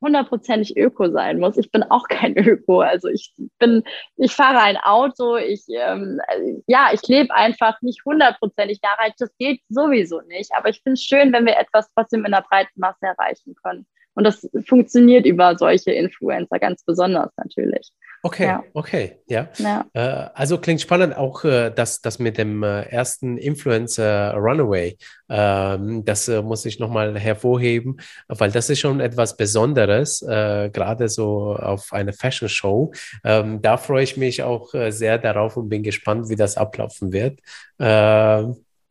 [0.00, 1.56] hundertprozentig Öko sein muss.
[1.56, 2.80] Ich bin auch kein Öko.
[2.80, 3.82] Also ich bin,
[4.16, 6.20] ich fahre ein Auto, ich, ähm,
[6.66, 9.16] ja, ich lebe einfach nicht hundertprozentig nachhaltig.
[9.18, 10.50] Das geht sowieso nicht.
[10.54, 13.86] Aber ich finde es schön, wenn wir etwas trotzdem in der breiten Masse erreichen können.
[14.14, 17.92] Und das funktioniert über solche Influencer ganz besonders natürlich.
[18.22, 18.62] Okay, ja.
[18.74, 19.48] okay, ja.
[19.56, 19.86] ja.
[19.94, 24.98] Äh, also klingt spannend auch, äh, dass das mit dem äh, ersten Influencer Runaway,
[25.30, 27.98] ähm, das äh, muss ich nochmal hervorheben,
[28.28, 32.92] weil das ist schon etwas Besonderes, äh, gerade so auf eine Fashion Show.
[33.24, 37.12] Ähm, da freue ich mich auch äh, sehr darauf und bin gespannt, wie das ablaufen
[37.12, 37.40] wird.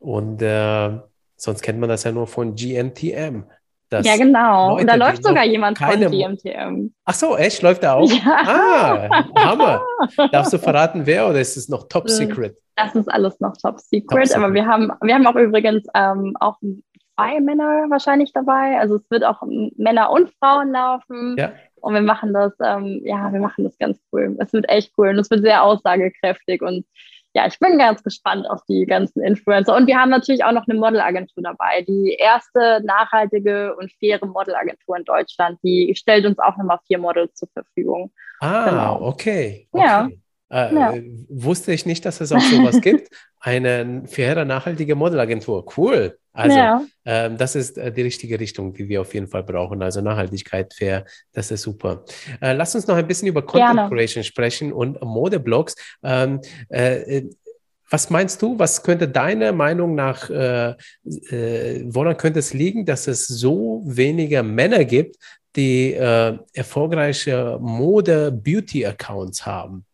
[0.00, 0.40] Und
[1.36, 3.44] sonst kennt man das ja nur von GNTM
[3.90, 4.70] ja, genau.
[4.70, 6.08] Leute, und da läuft sogar jemand keine...
[6.08, 6.92] von GMTM.
[7.04, 7.62] Ach so, echt?
[7.62, 8.10] Läuft er auch?
[8.20, 9.08] Ja.
[9.08, 9.82] Ah, Hammer.
[10.32, 12.56] Darfst du verraten, wer oder ist es noch Top Secret?
[12.76, 14.36] Das ist alles noch Top Secret, top -Secret.
[14.36, 16.56] aber wir haben, wir haben auch übrigens ähm, auch
[17.20, 18.78] zwei Männer wahrscheinlich dabei.
[18.78, 19.42] Also es wird auch
[19.76, 21.36] Männer und Frauen laufen.
[21.38, 21.52] Ja.
[21.76, 24.36] Und wir machen das, ähm, ja, wir machen das ganz cool.
[24.38, 26.84] Es wird echt cool und es wird sehr aussagekräftig und
[27.32, 29.76] ja, ich bin ganz gespannt auf die ganzen Influencer.
[29.76, 31.82] Und wir haben natürlich auch noch eine Modelagentur dabei.
[31.86, 35.58] Die erste nachhaltige und faire Modelagentur in Deutschland.
[35.62, 38.12] Die stellt uns auch nochmal vier Models zur Verfügung.
[38.40, 39.02] Ah, genau.
[39.02, 39.68] okay.
[39.70, 39.84] okay.
[39.84, 40.08] Ja.
[40.50, 40.94] Äh, ja.
[41.28, 43.08] Wusste ich nicht, dass es auch sowas gibt.
[43.38, 45.64] Eine faire, nachhaltige Modelagentur.
[45.76, 46.18] Cool.
[46.32, 46.84] Also, ja.
[47.04, 49.82] ähm, das ist äh, die richtige Richtung, die wir auf jeden Fall brauchen.
[49.82, 52.04] Also Nachhaltigkeit, fair, das ist super.
[52.40, 53.90] Äh, lass uns noch ein bisschen über Content Gerne.
[53.90, 55.74] Creation sprechen und Modeblogs.
[56.02, 57.30] Ähm, äh, äh,
[57.90, 60.74] was meinst du, was könnte deiner Meinung nach, äh,
[61.04, 65.16] äh, woran könnte es liegen, dass es so weniger Männer gibt,
[65.56, 69.84] die äh, erfolgreiche Mode-Beauty-Accounts haben?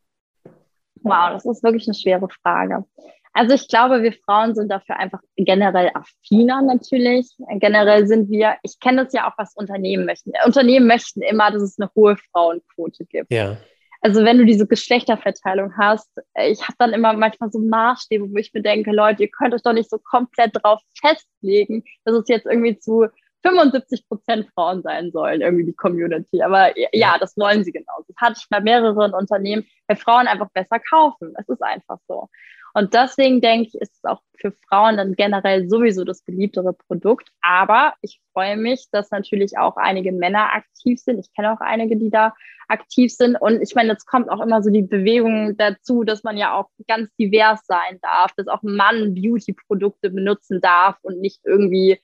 [1.09, 2.85] Wow, das ist wirklich eine schwere Frage.
[3.33, 7.37] Also ich glaube, wir Frauen sind dafür einfach generell affiner natürlich.
[7.59, 10.33] Generell sind wir, ich kenne das ja auch, was Unternehmen möchten.
[10.47, 13.31] Unternehmen möchten immer, dass es eine hohe Frauenquote gibt.
[13.31, 13.59] Ja
[14.07, 18.37] also wenn du diese Geschlechterverteilung hast, äh, ich habe dann immer manchmal so Maßstäbe, wo
[18.37, 22.29] ich mir denke, Leute, ihr könnt euch doch nicht so komplett drauf festlegen, dass es
[22.29, 23.07] jetzt irgendwie zu
[23.47, 26.43] 75 Prozent Frauen sein sollen, irgendwie die Community.
[26.43, 28.05] Aber ja, das wollen sie genauso.
[28.09, 31.35] Das hatte ich bei mehreren Unternehmen, weil Frauen einfach besser kaufen.
[31.39, 32.29] Es ist einfach so.
[32.75, 37.31] Und deswegen denke ich, ist es auch für Frauen dann generell sowieso das beliebtere Produkt.
[37.41, 41.19] Aber ich freue mich, dass natürlich auch einige Männer aktiv sind.
[41.19, 42.35] Ich kenne auch einige, die da
[42.69, 43.37] aktiv sind.
[43.37, 46.69] Und ich meine, jetzt kommt auch immer so die Bewegung dazu, dass man ja auch
[46.87, 51.99] ganz divers sein darf, dass auch ein Mann Beauty-Produkte benutzen darf und nicht irgendwie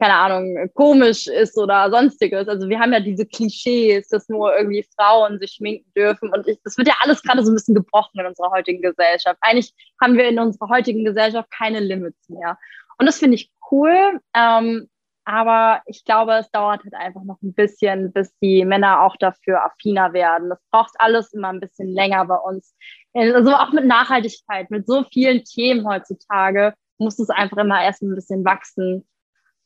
[0.00, 2.48] keine Ahnung, komisch ist oder sonstiges.
[2.48, 6.32] Also wir haben ja diese Klischees, dass nur irgendwie Frauen sich schminken dürfen.
[6.32, 9.36] Und ich, das wird ja alles gerade so ein bisschen gebrochen in unserer heutigen Gesellschaft.
[9.42, 12.58] Eigentlich haben wir in unserer heutigen Gesellschaft keine Limits mehr.
[12.98, 14.20] Und das finde ich cool.
[14.34, 14.88] Ähm,
[15.26, 19.64] aber ich glaube, es dauert halt einfach noch ein bisschen, bis die Männer auch dafür
[19.64, 20.48] affiner werden.
[20.48, 22.74] Das braucht alles immer ein bisschen länger bei uns.
[23.12, 28.14] Also auch mit Nachhaltigkeit, mit so vielen Themen heutzutage muss es einfach immer erst ein
[28.14, 29.06] bisschen wachsen.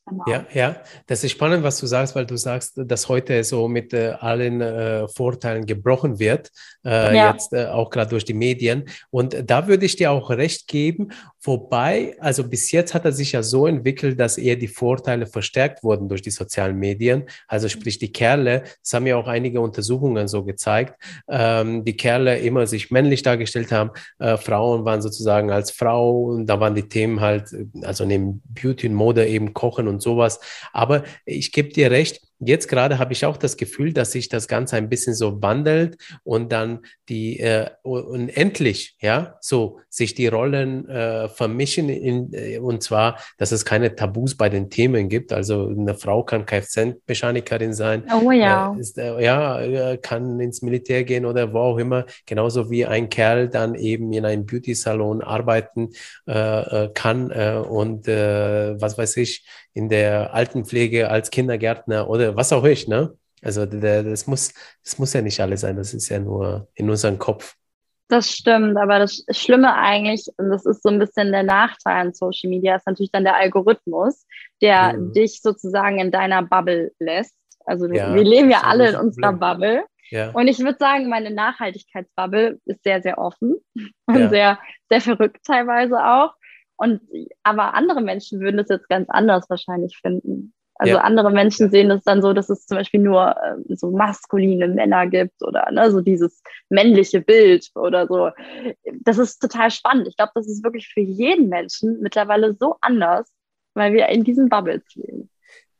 [0.07, 0.23] Genau.
[0.27, 0.75] Ja, ja,
[1.07, 4.61] das ist spannend, was du sagst, weil du sagst, dass heute so mit äh, allen
[4.61, 6.51] äh, Vorteilen gebrochen wird,
[6.85, 7.31] äh, ja.
[7.31, 8.85] jetzt äh, auch gerade durch die Medien.
[9.09, 11.09] Und da würde ich dir auch recht geben,
[11.41, 15.83] wobei, also bis jetzt hat er sich ja so entwickelt, dass eher die Vorteile verstärkt
[15.83, 17.23] wurden durch die sozialen Medien.
[17.47, 22.37] Also sprich die Kerle, das haben ja auch einige Untersuchungen so gezeigt, ähm, die Kerle
[22.39, 23.89] immer sich männlich dargestellt haben,
[24.19, 27.49] äh, Frauen waren sozusagen als Frau und da waren die Themen halt,
[27.81, 30.39] also neben Beauty und Mode eben Kochen und und sowas.
[30.73, 34.47] Aber ich gebe dir recht, Jetzt gerade habe ich auch das Gefühl, dass sich das
[34.47, 40.27] Ganze ein bisschen so wandelt und dann die äh, und endlich, ja, so sich die
[40.27, 45.31] Rollen äh, vermischen in, äh, und zwar, dass es keine Tabus bei den Themen gibt.
[45.31, 50.61] Also eine Frau kann Kfz-Mechanikerin sein, oh ja, äh, ist, äh, ja, äh, kann ins
[50.61, 52.05] Militär gehen oder wo auch immer.
[52.25, 55.89] Genauso wie ein Kerl dann eben in einem Beauty-Salon arbeiten
[56.25, 63.17] kann und was weiß ich in der Altenpflege als Kindergärtner oder was auch ich, ne?
[63.41, 64.53] Also der, das, muss,
[64.83, 67.55] das muss ja nicht alles sein, das ist ja nur in unserem Kopf.
[68.07, 72.13] Das stimmt, aber das Schlimme eigentlich, und das ist so ein bisschen der Nachteil an
[72.13, 74.25] Social Media, ist natürlich dann der Algorithmus,
[74.61, 75.13] der mhm.
[75.13, 77.35] dich sozusagen in deiner Bubble lässt.
[77.65, 79.33] Also ja, wir leben ja alle in unserer.
[79.33, 79.85] Bubble.
[80.11, 80.31] Ja.
[80.31, 83.55] Und ich würde sagen, meine Nachhaltigkeitsbubble ist sehr, sehr offen
[84.05, 84.29] und ja.
[84.29, 84.59] sehr,
[84.89, 86.33] sehr verrückt teilweise auch.
[86.77, 87.01] Und
[87.43, 90.53] aber andere Menschen würden das jetzt ganz anders wahrscheinlich finden.
[90.77, 91.01] Also ja.
[91.01, 95.07] andere Menschen sehen es dann so, dass es zum Beispiel nur äh, so maskuline Männer
[95.07, 98.31] gibt oder ne, so dieses männliche Bild oder so.
[99.01, 100.07] Das ist total spannend.
[100.09, 103.31] Ich glaube, das ist wirklich für jeden Menschen mittlerweile so anders,
[103.73, 105.29] weil wir in diesen Bubbles leben.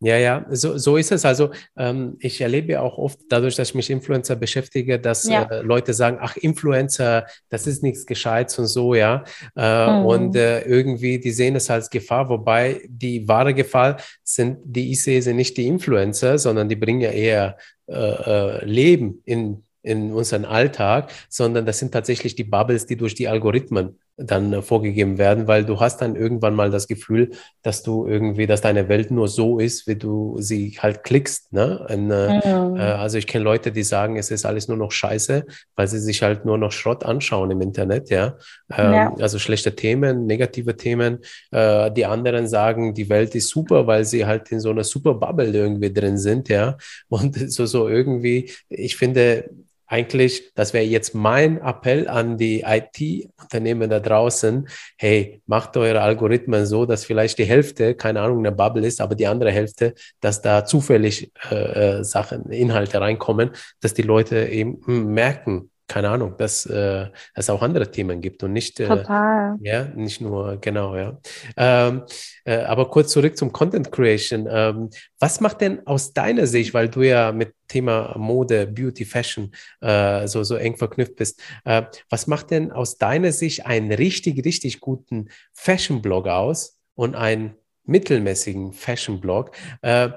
[0.02, 1.24] Ja, ja, so, so ist es.
[1.24, 5.44] Also ähm, ich erlebe auch oft dadurch, dass ich mich Influencer beschäftige, dass ja.
[5.44, 9.24] äh, Leute sagen, ach, Influencer, das ist nichts Gescheites und so, ja.
[9.56, 10.06] Äh, mhm.
[10.06, 15.02] Und äh, irgendwie, die sehen es als Gefahr, wobei die wahre Gefahr sind, die ich
[15.02, 20.12] sehe, sind nicht die Influencer, sondern die bringen ja eher äh, äh, Leben in in
[20.12, 25.18] unseren Alltag, sondern das sind tatsächlich die Bubbles, die durch die Algorithmen dann äh, vorgegeben
[25.18, 29.12] werden, weil du hast dann irgendwann mal das Gefühl, dass du irgendwie, dass deine Welt
[29.12, 31.52] nur so ist, wie du sie halt klickst.
[31.52, 31.86] Ne?
[31.90, 32.78] Und, äh, mhm.
[32.78, 35.46] äh, also ich kenne Leute, die sagen, es ist alles nur noch Scheiße,
[35.76, 38.38] weil sie sich halt nur noch Schrott anschauen im Internet, ja.
[38.76, 39.16] Ähm, ja.
[39.20, 41.20] Also schlechte Themen, negative Themen.
[41.52, 45.14] Äh, die anderen sagen, die Welt ist super, weil sie halt in so einer super
[45.16, 46.78] Bubble irgendwie drin sind, ja.
[47.10, 49.50] Und so, so irgendwie, ich finde,
[49.88, 54.68] eigentlich, das wäre jetzt mein Appell an die IT-Unternehmen da draußen.
[54.98, 59.16] Hey, macht eure Algorithmen so, dass vielleicht die Hälfte, keine Ahnung, eine Bubble ist, aber
[59.16, 64.82] die andere Hälfte, dass da zufällig äh, äh Sachen, Inhalte reinkommen, dass die Leute eben
[64.86, 69.56] hm, merken, keine Ahnung, dass äh, es auch andere Themen gibt und nicht, äh, Total.
[69.62, 71.20] ja, nicht nur, genau, ja.
[71.58, 72.04] Ähm,
[72.44, 74.48] äh, aber kurz zurück zum Content Creation.
[74.50, 79.52] Ähm, was macht denn aus deiner Sicht, weil du ja mit Thema Mode, Beauty, Fashion
[79.82, 84.44] äh, so, so eng verknüpft bist, äh, was macht denn aus deiner Sicht einen richtig,
[84.44, 89.52] richtig guten Fashion-Blog aus und einen mittelmäßigen Fashion-Blog?
[89.82, 90.10] Äh,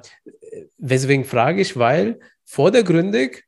[0.78, 3.47] weswegen frage ich, weil vordergründig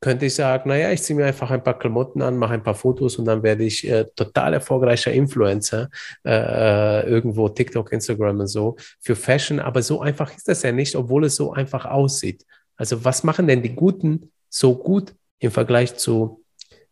[0.00, 2.74] könnte ich sagen, naja, ich ziehe mir einfach ein paar Klamotten an, mache ein paar
[2.74, 5.88] Fotos und dann werde ich äh, total erfolgreicher Influencer,
[6.24, 9.60] äh, äh, irgendwo TikTok, Instagram und so für Fashion.
[9.60, 12.44] Aber so einfach ist das ja nicht, obwohl es so einfach aussieht.
[12.76, 16.42] Also was machen denn die Guten so gut im Vergleich zu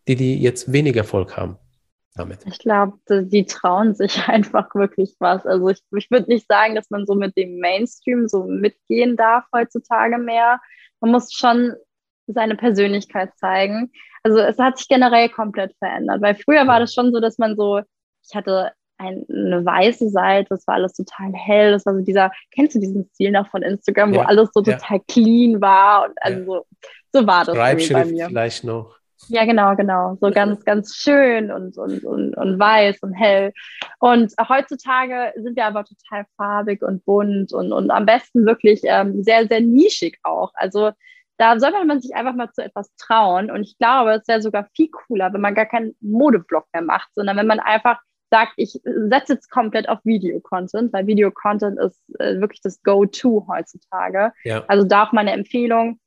[0.07, 1.57] die, die jetzt weniger Erfolg haben?
[2.17, 2.45] Damit.
[2.45, 5.45] Ich glaube, die trauen sich einfach wirklich was.
[5.45, 9.43] Also ich, ich würde nicht sagen, dass man so mit dem Mainstream so mitgehen darf
[9.53, 10.61] heutzutage mehr.
[11.01, 11.75] Man muss schon
[12.27, 13.91] seine Persönlichkeit zeigen.
[14.23, 17.55] Also es hat sich generell komplett verändert, weil früher war das schon so, dass man
[17.55, 17.81] so,
[18.27, 22.31] ich hatte ein, eine weiße Seite, das war alles total hell, das war so dieser,
[22.51, 24.77] kennst du diesen Stil noch von Instagram, ja, wo alles so ja.
[24.77, 26.45] total clean war und also ja.
[26.45, 26.65] so,
[27.13, 28.27] so war das bei mir.
[28.27, 28.95] vielleicht noch.
[29.27, 30.17] Ja, genau, genau.
[30.21, 33.53] So ganz, ganz schön und, und, und, und weiß und hell.
[33.99, 39.23] Und heutzutage sind wir aber total farbig und bunt und, und am besten wirklich ähm,
[39.23, 40.51] sehr, sehr nischig auch.
[40.55, 40.91] Also
[41.37, 43.51] da sollte man sich einfach mal zu etwas trauen.
[43.51, 47.09] Und ich glaube, es wäre sogar viel cooler, wenn man gar keinen Modeblock mehr macht,
[47.13, 47.99] sondern wenn man einfach
[48.31, 54.31] sagt, ich setze jetzt komplett auf Video-Content, weil Video-Content ist äh, wirklich das Go-To heutzutage.
[54.43, 54.63] Ja.
[54.67, 55.99] Also da auch meine Empfehlung.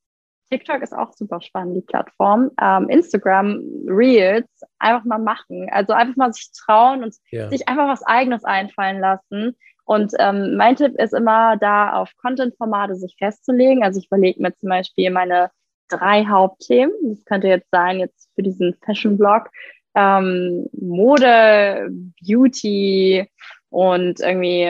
[0.51, 2.51] TikTok ist auch super spannend, die Plattform.
[2.61, 4.49] Ähm, Instagram, Reels,
[4.79, 5.69] einfach mal machen.
[5.71, 7.51] Also einfach mal sich trauen und ja.
[7.51, 9.57] sich einfach was Eigenes einfallen lassen.
[9.89, 13.83] Und ähm, mein Tipp ist immer, da auf Content-Formate sich festzulegen.
[13.83, 15.51] Also ich überlege mir zum Beispiel meine
[15.89, 16.93] drei Hauptthemen.
[17.05, 19.49] Das könnte jetzt sein, jetzt für diesen Fashion-Blog,
[19.95, 21.89] ähm, Mode,
[22.21, 23.27] Beauty
[23.71, 24.65] und irgendwie,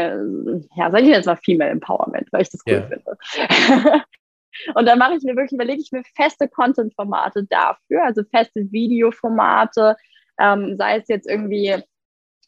[0.77, 2.87] ja, sag ich jetzt mal Female Empowerment, weil ich das cool yeah.
[2.87, 4.05] finde.
[4.77, 9.97] und dann mache ich mir wirklich, überlege ich mir feste Content-Formate dafür, also feste Videoformate,
[10.39, 11.83] ähm, sei es jetzt irgendwie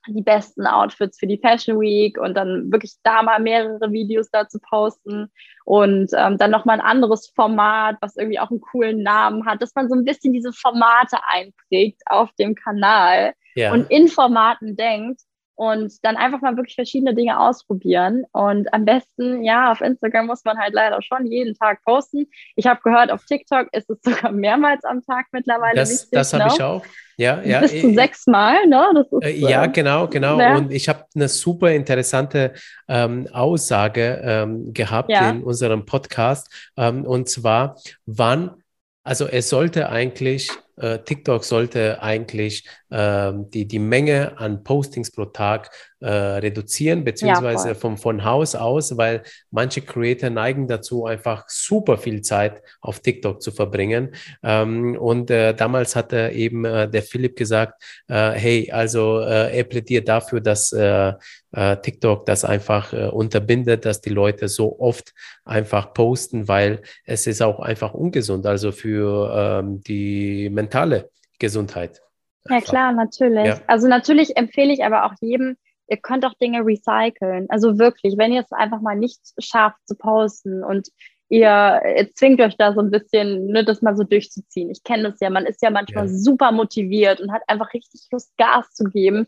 [0.09, 4.59] die besten Outfits für die Fashion Week und dann wirklich da mal mehrere Videos dazu
[4.59, 5.31] posten
[5.65, 9.75] und ähm, dann nochmal ein anderes Format, was irgendwie auch einen coolen Namen hat, dass
[9.75, 13.73] man so ein bisschen diese Formate einprägt auf dem Kanal ja.
[13.73, 15.21] und in Formaten denkt
[15.61, 18.25] und dann einfach mal wirklich verschiedene Dinge ausprobieren.
[18.33, 22.29] Und am besten, ja, auf Instagram muss man halt leider schon jeden Tag posten.
[22.57, 25.75] Ich habe gehört, auf TikTok ist es sogar mehrmals am Tag mittlerweile.
[25.75, 26.51] Das, wichtig, das habe ne?
[26.55, 26.83] ich auch.
[27.19, 27.61] Ja, ja.
[27.61, 29.05] Bis zu sechs Mal, ne?
[29.11, 30.41] Ist, äh, ja, genau, genau.
[30.41, 30.57] Ja.
[30.57, 32.55] Und ich habe eine super interessante
[32.89, 35.29] ähm, Aussage ähm, gehabt ja.
[35.29, 36.71] in unserem Podcast.
[36.79, 38.63] Ähm, und zwar, wann,
[39.05, 40.49] also es sollte eigentlich
[40.81, 45.71] äh, TikTok sollte eigentlich äh, die, die Menge an Postings pro Tag
[46.01, 51.99] äh, reduzieren, beziehungsweise ja, vom, von Haus aus, weil manche Creator neigen dazu, einfach super
[51.99, 54.15] viel Zeit auf TikTok zu verbringen.
[54.43, 59.65] Ähm, und äh, damals hatte eben äh, der Philipp gesagt, äh, hey, also äh, er
[59.65, 61.13] plädiert dafür, dass äh,
[61.53, 65.13] äh, TikTok das einfach äh, unterbindet, dass die Leute so oft
[65.45, 72.01] einfach posten, weil es ist auch einfach ungesund, also für ähm, die mentale Gesundheit.
[72.45, 72.67] Einfach.
[72.67, 73.47] Ja klar, natürlich.
[73.47, 73.61] Ja.
[73.67, 75.57] Also natürlich empfehle ich aber auch jedem,
[75.89, 77.47] ihr könnt auch Dinge recyceln.
[77.49, 80.89] Also wirklich, wenn ihr es einfach mal nicht schafft zu posten und
[81.29, 84.71] ihr, ihr zwingt euch da so ein bisschen, ne, das mal so durchzuziehen.
[84.71, 86.13] Ich kenne das ja, man ist ja manchmal ja.
[86.13, 89.27] super motiviert und hat einfach richtig Lust, Gas zu geben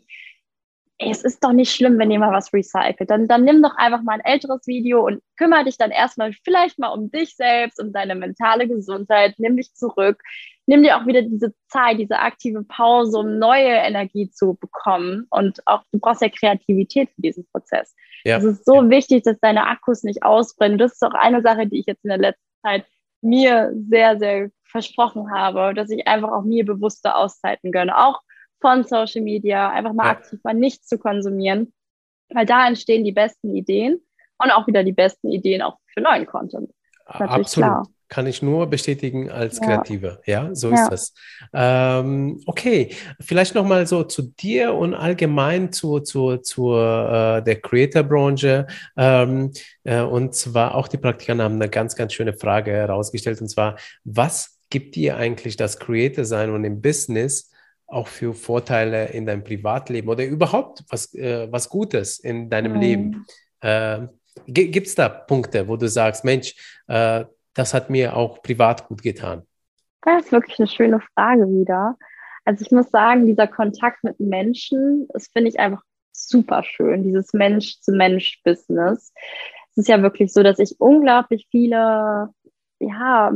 [1.09, 3.09] es ist doch nicht schlimm, wenn ihr mal was recycelt.
[3.09, 6.79] Dann, dann nimm doch einfach mal ein älteres Video und kümmere dich dann erstmal vielleicht
[6.79, 9.35] mal um dich selbst, um deine mentale Gesundheit.
[9.37, 10.21] Nimm dich zurück.
[10.65, 15.27] Nimm dir auch wieder diese Zeit, diese aktive Pause, um neue Energie zu bekommen.
[15.29, 17.95] Und auch du brauchst ja Kreativität für diesen Prozess.
[18.23, 18.37] Ja.
[18.37, 18.89] Es ist so ja.
[18.89, 20.77] wichtig, dass deine Akkus nicht ausbrennen.
[20.77, 22.85] Das ist auch eine Sache, die ich jetzt in der letzten Zeit
[23.21, 27.97] mir sehr, sehr versprochen habe, dass ich einfach auch mir bewusste Auszeiten gönne.
[27.97, 28.21] Auch
[28.63, 30.11] von Social Media, einfach mal ja.
[30.11, 31.73] aktiv mal nichts zu konsumieren,
[32.29, 33.99] weil da entstehen die besten Ideen
[34.41, 36.71] und auch wieder die besten Ideen auch für neuen Content.
[37.05, 37.67] Absolut.
[37.67, 37.87] Klar.
[38.07, 39.65] Kann ich nur bestätigen als ja.
[39.65, 40.21] Kreative.
[40.25, 41.13] Ja, so ist das.
[41.51, 48.67] Ähm, okay, vielleicht nochmal so zu dir und allgemein zu, zu, zu äh, der Creator-Branche.
[48.95, 49.51] Ähm,
[49.83, 53.41] äh, und zwar auch die Praktikanten haben eine ganz, ganz schöne Frage herausgestellt.
[53.41, 57.51] Und zwar, was gibt dir eigentlich das Creator-Sein und im Business
[57.93, 62.79] auch für Vorteile in deinem Privatleben oder überhaupt was, äh, was Gutes in deinem mhm.
[62.79, 63.25] Leben?
[63.61, 64.07] Äh,
[64.47, 66.55] Gibt es da Punkte, wo du sagst, Mensch,
[66.87, 69.43] äh, das hat mir auch privat gut getan?
[70.01, 71.95] Das ist wirklich eine schöne Frage wieder.
[72.45, 75.81] Also ich muss sagen, dieser Kontakt mit Menschen, das finde ich einfach
[76.11, 79.13] super schön, dieses Mensch-zu-Mensch-Business.
[79.71, 82.29] Es ist ja wirklich so, dass ich unglaublich viele
[82.79, 83.31] ja,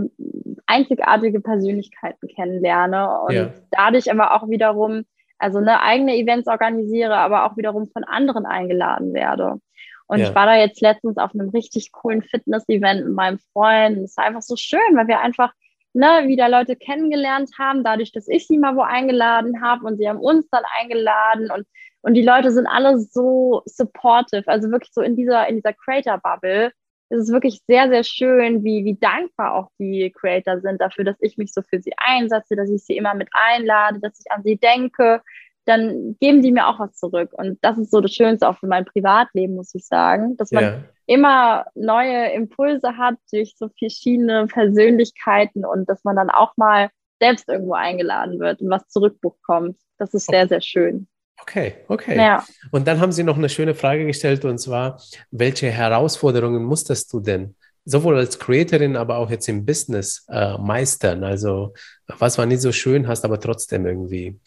[0.65, 3.49] einzigartige Persönlichkeiten kennenlerne und ja.
[3.71, 5.05] dadurch aber auch wiederum,
[5.37, 9.59] also ne, eigene Events organisiere, aber auch wiederum von anderen eingeladen werde.
[10.07, 10.29] Und ja.
[10.29, 13.97] ich war da jetzt letztens auf einem richtig coolen Fitness-Event mit meinem Freund.
[13.97, 15.51] Und es war einfach so schön, weil wir einfach
[15.93, 20.07] ne, wieder Leute kennengelernt haben, dadurch, dass ich sie mal wo eingeladen habe und sie
[20.07, 21.65] haben uns dann eingeladen und,
[22.01, 26.71] und die Leute sind alle so supportive, also wirklich so in dieser, in dieser Creator-Bubble.
[27.09, 31.17] Es ist wirklich sehr, sehr schön, wie, wie dankbar auch die Creator sind dafür, dass
[31.21, 34.43] ich mich so für sie einsetze, dass ich sie immer mit einlade, dass ich an
[34.43, 35.21] sie denke,
[35.67, 37.31] dann geben die mir auch was zurück.
[37.33, 40.63] Und das ist so das Schönste auch für mein Privatleben, muss ich sagen, dass man
[40.63, 40.83] ja.
[41.05, 46.89] immer neue Impulse hat durch so verschiedene Persönlichkeiten und dass man dann auch mal
[47.19, 49.77] selbst irgendwo eingeladen wird und was zurückbekommt.
[49.97, 51.07] Das ist sehr, sehr schön.
[51.41, 52.17] Okay, okay.
[52.17, 52.45] Ja.
[52.71, 57.19] Und dann haben Sie noch eine schöne Frage gestellt und zwar, welche Herausforderungen musstest du
[57.19, 57.55] denn
[57.87, 61.23] sowohl als Creatorin, aber auch jetzt im Business äh, meistern?
[61.23, 61.73] Also
[62.07, 64.39] was war nicht so schön, hast aber trotzdem irgendwie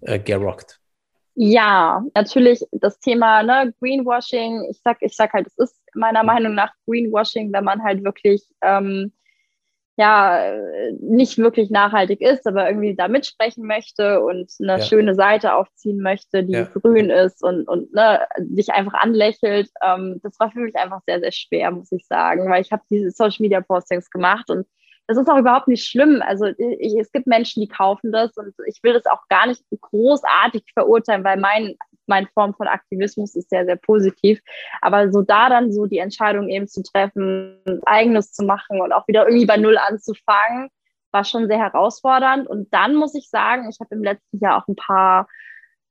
[0.00, 0.80] äh, gerockt?
[1.34, 4.66] Ja, natürlich das Thema ne, Greenwashing.
[4.70, 8.42] Ich sag, ich sag halt, es ist meiner Meinung nach Greenwashing, wenn man halt wirklich
[8.62, 9.12] ähm,
[9.96, 10.52] ja
[11.00, 14.80] nicht wirklich nachhaltig ist, aber irgendwie da mitsprechen möchte und eine ja.
[14.80, 16.64] schöne Seite aufziehen möchte, die ja.
[16.64, 19.70] grün ist und, und ne, dich einfach anlächelt.
[19.84, 22.82] Ähm, das war für mich einfach sehr, sehr schwer, muss ich sagen, weil ich habe
[22.90, 24.66] diese Social Media Postings gemacht und
[25.06, 26.22] das ist auch überhaupt nicht schlimm.
[26.26, 29.62] Also ich, es gibt Menschen, die kaufen das und ich will das auch gar nicht
[29.80, 31.76] großartig verurteilen, weil mein,
[32.06, 34.40] meine Form von Aktivismus ist sehr, sehr positiv.
[34.80, 39.06] Aber so da dann so die Entscheidung eben zu treffen, eigenes zu machen und auch
[39.08, 40.68] wieder irgendwie bei Null anzufangen,
[41.12, 42.46] war schon sehr herausfordernd.
[42.46, 45.28] Und dann muss ich sagen, ich habe im letzten Jahr auch ein paar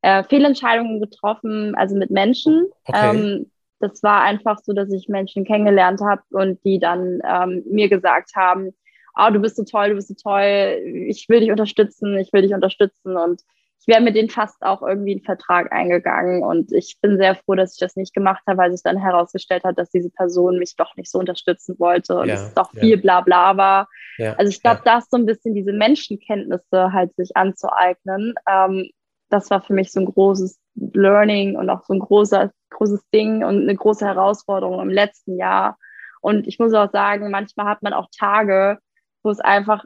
[0.02, 2.68] äh, Fehlentscheidungen getroffen, also mit Menschen.
[2.86, 3.10] Okay.
[3.16, 7.90] Ähm, das war einfach so, dass ich Menschen kennengelernt habe und die dann ähm, mir
[7.90, 8.74] gesagt haben,
[9.16, 12.44] oh, du bist so toll, du bist so toll, ich will dich unterstützen, ich will
[12.44, 13.42] dich unterstützen und
[13.84, 17.56] ich wäre mit denen fast auch irgendwie einen Vertrag eingegangen und ich bin sehr froh,
[17.56, 20.78] dass ich das nicht gemacht habe, weil sich dann herausgestellt hat, dass diese Person mich
[20.78, 23.02] doch nicht so unterstützen wollte und ja, es doch viel ja.
[23.02, 23.90] bla bla war.
[24.18, 24.96] Ja, also ich glaube, ja.
[24.96, 28.90] das so ein bisschen diese Menschenkenntnisse halt sich anzueignen, ähm,
[29.30, 33.44] das war für mich so ein großes Learning und auch so ein großer, großes Ding
[33.44, 35.78] und eine große Herausforderung im letzten Jahr.
[36.22, 38.78] Und ich muss auch sagen, manchmal hat man auch Tage,
[39.24, 39.84] wo es einfach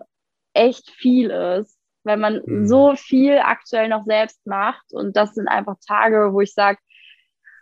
[0.53, 1.76] echt viel ist,
[2.08, 2.68] wenn man mhm.
[2.68, 4.91] so viel aktuell noch selbst macht.
[4.91, 6.80] Und das sind einfach Tage, wo ich sage,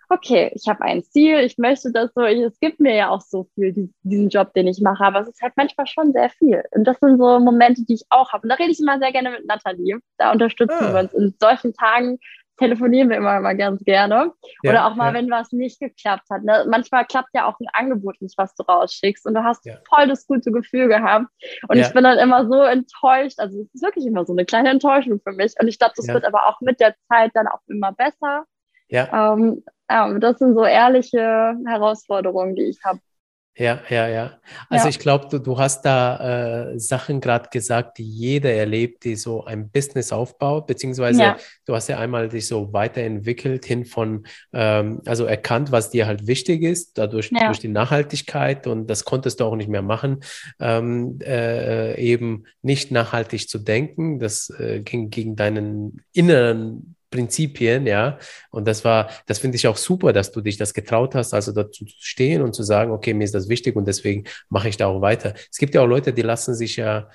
[0.10, 3.22] okay, ich habe ein Ziel, ich möchte das so, ich, es gibt mir ja auch
[3.22, 6.30] so viel, die, diesen Job, den ich mache, aber es ist halt manchmal schon sehr
[6.30, 6.64] viel.
[6.72, 8.44] Und das sind so Momente, die ich auch habe.
[8.44, 10.00] Und da rede ich immer sehr gerne mit Nathalie.
[10.18, 10.94] Da unterstützen ah.
[10.94, 11.14] wir uns.
[11.14, 12.20] In solchen Tagen
[12.58, 14.32] telefonieren wir immer, immer ganz gerne.
[14.64, 15.14] Ja, Oder auch mal, ja.
[15.16, 16.44] wenn was nicht geklappt hat.
[16.44, 16.66] Ne?
[16.70, 19.78] Manchmal klappt ja auch ein Angebot nicht, was du rausschickst und du hast ja.
[19.90, 21.26] voll das gute Gefühl gehabt.
[21.68, 23.40] Und ich bin dann immer so enttäuscht.
[23.40, 25.54] Also es ist wirklich immer so eine kleine Enttäuschung für mich.
[25.60, 28.46] Und ich glaube, das wird aber auch mit der Zeit dann auch immer besser.
[28.88, 29.34] Ja.
[29.34, 33.00] Ähm, ja, das sind so ehrliche Herausforderungen, die ich habe.
[33.58, 34.38] Ja, ja, ja.
[34.70, 34.90] Also ja.
[34.90, 39.46] ich glaube, du, du hast da äh, Sachen gerade gesagt, die jeder erlebt, die so
[39.46, 41.38] ein Business aufbaut, beziehungsweise ja.
[41.66, 46.28] du hast ja einmal dich so weiterentwickelt hin von, ähm, also erkannt, was dir halt
[46.28, 47.46] wichtig ist, dadurch ja.
[47.46, 50.20] durch die Nachhaltigkeit und das konntest du auch nicht mehr machen,
[50.60, 54.20] ähm, äh, eben nicht nachhaltig zu denken.
[54.20, 58.20] Das äh, ging gegen deinen inneren Prinzipien, ja.
[58.52, 61.52] Und das war, das finde ich auch super, dass du dich das getraut hast, also
[61.52, 64.78] dazu zu stehen und zu sagen, okay, mir ist das wichtig und deswegen mache ich
[64.78, 65.34] da auch weiter.
[65.50, 67.10] Es gibt ja auch Leute, die lassen sich ja,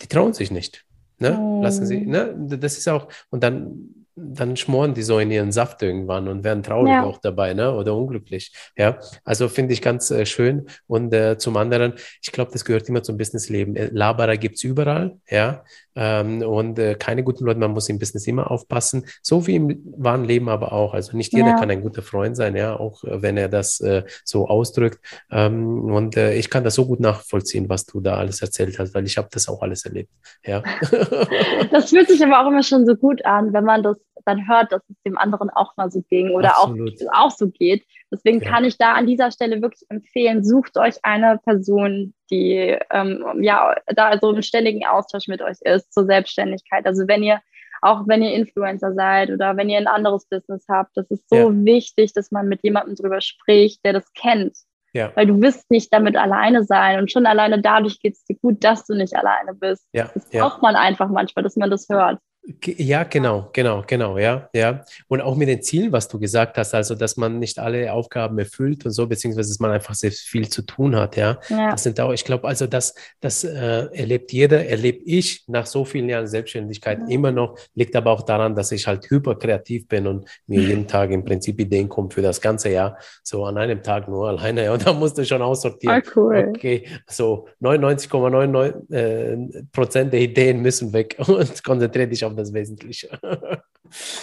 [0.00, 0.84] die trauen sich nicht.
[1.18, 1.38] Ne?
[1.38, 1.62] Oh.
[1.62, 2.34] Lassen sie, ne?
[2.58, 6.62] Das ist auch, und dann dann schmoren die so in ihren Saft irgendwann und werden
[6.62, 7.04] traurig ja.
[7.04, 7.74] auch dabei, ne?
[7.74, 8.52] Oder unglücklich.
[8.76, 10.66] Ja, also finde ich ganz äh, schön.
[10.86, 13.76] Und äh, zum anderen, ich glaube, das gehört immer zum Businessleben.
[13.76, 15.64] Äh, Laberer gibt es überall, ja.
[15.96, 19.06] Ähm, und äh, keine guten Leute, man muss im Business immer aufpassen.
[19.22, 20.94] So wie im wahren Leben aber auch.
[20.94, 21.58] Also nicht jeder ja.
[21.58, 24.98] kann ein guter Freund sein, ja, auch äh, wenn er das äh, so ausdrückt.
[25.30, 29.06] Ähm, und ich kann das so gut nachvollziehen, was du da alles erzählt hast, weil
[29.06, 30.10] ich habe das auch alles erlebt.
[30.44, 30.62] Ja.
[31.70, 34.72] das fühlt sich aber auch immer schon so gut an, wenn man das dann hört,
[34.72, 36.74] dass es dem anderen auch mal so ging oder auch,
[37.12, 37.84] auch so geht.
[38.12, 38.50] Deswegen ja.
[38.50, 43.74] kann ich da an dieser Stelle wirklich empfehlen, sucht euch eine Person, die ähm, ja
[43.86, 46.86] da so im ständigen Austausch mit euch ist zur Selbstständigkeit.
[46.86, 47.40] Also wenn ihr
[47.82, 51.50] auch wenn ihr Influencer seid oder wenn ihr ein anderes Business habt, das ist so
[51.50, 51.64] ja.
[51.64, 54.56] wichtig, dass man mit jemandem drüber spricht, der das kennt.
[54.92, 55.12] Ja.
[55.14, 58.64] Weil du wirst nicht damit alleine sein und schon alleine dadurch geht es dir gut,
[58.64, 59.86] dass du nicht alleine bist.
[59.92, 60.10] Ja.
[60.12, 62.18] Das braucht man einfach manchmal, dass man das hört.
[62.64, 64.84] Ja, genau, genau, genau, ja, ja.
[65.08, 68.38] Und auch mit den Zielen, was du gesagt hast, also dass man nicht alle Aufgaben
[68.38, 71.38] erfüllt und so, beziehungsweise dass man einfach sehr viel zu tun hat, ja.
[71.50, 71.70] ja.
[71.70, 75.84] Das sind auch, ich glaube, also das, das äh, erlebt jeder, erlebe ich nach so
[75.84, 77.08] vielen Jahren Selbstständigkeit ja.
[77.08, 81.10] immer noch, liegt aber auch daran, dass ich halt hyperkreativ bin und mir jeden Tag
[81.10, 84.72] im Prinzip Ideen kommen für das ganze Jahr, so an einem Tag nur alleine, ja.
[84.72, 86.02] Und da musst du schon aussortieren.
[86.02, 86.52] Ah, cool.
[86.56, 93.18] Okay, so 99,99 äh, Prozent der Ideen müssen weg und konzentriere dich auf das Wesentliche.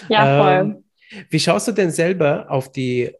[0.07, 0.53] Ja, voll.
[0.53, 0.83] Ähm,
[1.29, 3.13] wie schaust du denn selber auf die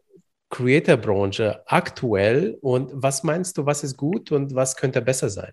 [0.48, 5.52] Creator-Branche aktuell und was meinst du, was ist gut und was könnte besser sein?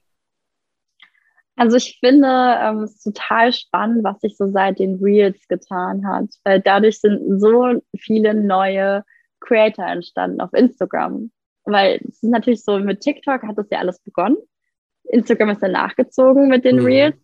[1.57, 6.29] Also ich finde ähm, es total spannend, was sich so seit den Reels getan hat,
[6.43, 9.03] weil dadurch sind so viele neue
[9.39, 11.31] Creator entstanden auf Instagram.
[11.63, 14.37] Weil es ist natürlich so, mit TikTok hat das ja alles begonnen.
[15.05, 16.85] Instagram ist dann nachgezogen mit den mhm.
[16.85, 17.15] Reels.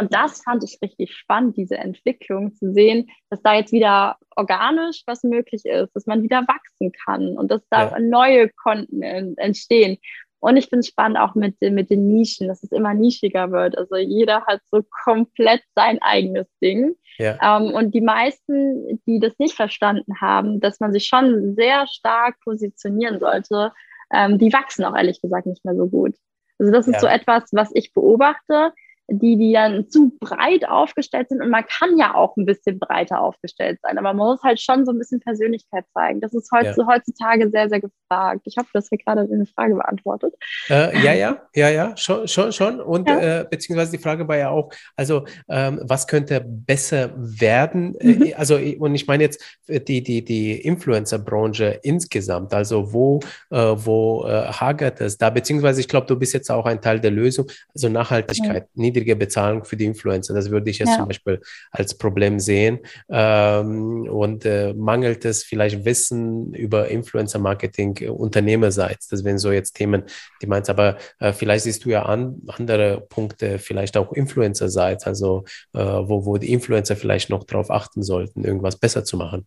[0.00, 5.02] Und das fand ich richtig spannend, diese Entwicklung zu sehen, dass da jetzt wieder organisch
[5.06, 7.98] was möglich ist, dass man wieder wachsen kann und dass da ja.
[7.98, 9.98] neue Konten entstehen.
[10.38, 13.76] Und ich finde es spannend auch mit, mit den Nischen, dass es immer nischiger wird.
[13.76, 16.94] Also jeder hat so komplett sein eigenes Ding.
[17.18, 17.58] Ja.
[17.58, 22.40] Ähm, und die meisten, die das nicht verstanden haben, dass man sich schon sehr stark
[22.42, 23.72] positionieren sollte,
[24.14, 26.14] ähm, die wachsen auch ehrlich gesagt nicht mehr so gut.
[26.58, 27.00] Also das ist ja.
[27.00, 28.72] so etwas, was ich beobachte
[29.10, 31.42] die, die dann zu breit aufgestellt sind.
[31.42, 34.86] Und man kann ja auch ein bisschen breiter aufgestellt sein, aber man muss halt schon
[34.86, 36.20] so ein bisschen Persönlichkeit zeigen.
[36.20, 36.86] Das ist heutzutage, ja.
[36.86, 38.42] heutzutage sehr, sehr gefragt.
[38.44, 40.34] Ich hoffe, dass wir gerade eine Frage beantwortet.
[40.68, 42.80] Äh, ja, ja, ja, ja, schon, schon, schon.
[42.80, 43.40] Und ja.
[43.40, 47.94] äh, beziehungsweise die Frage war ja auch, also ähm, was könnte besser werden?
[48.00, 48.32] Äh, mhm.
[48.36, 54.46] also, und ich meine jetzt die, die, die Influencer-Branche insgesamt, also wo, äh, wo äh,
[54.46, 55.30] hagert es da?
[55.30, 58.82] Beziehungsweise ich glaube, du bist jetzt auch ein Teil der Lösung, also Nachhaltigkeit, mhm.
[59.00, 60.34] Niedrige Bezahlung für die Influencer.
[60.34, 60.96] Das würde ich jetzt ja.
[60.96, 61.40] zum Beispiel
[61.70, 62.80] als Problem sehen.
[63.08, 69.08] Ähm, und äh, mangelt es vielleicht Wissen über Influencer-Marketing äh, unternehmerseits?
[69.08, 70.04] Das wären so jetzt Themen,
[70.42, 75.44] die meinst, aber äh, vielleicht siehst du ja an, andere Punkte, vielleicht auch Influencer-seits, also
[75.72, 79.46] äh, wo, wo die Influencer vielleicht noch darauf achten sollten, irgendwas besser zu machen.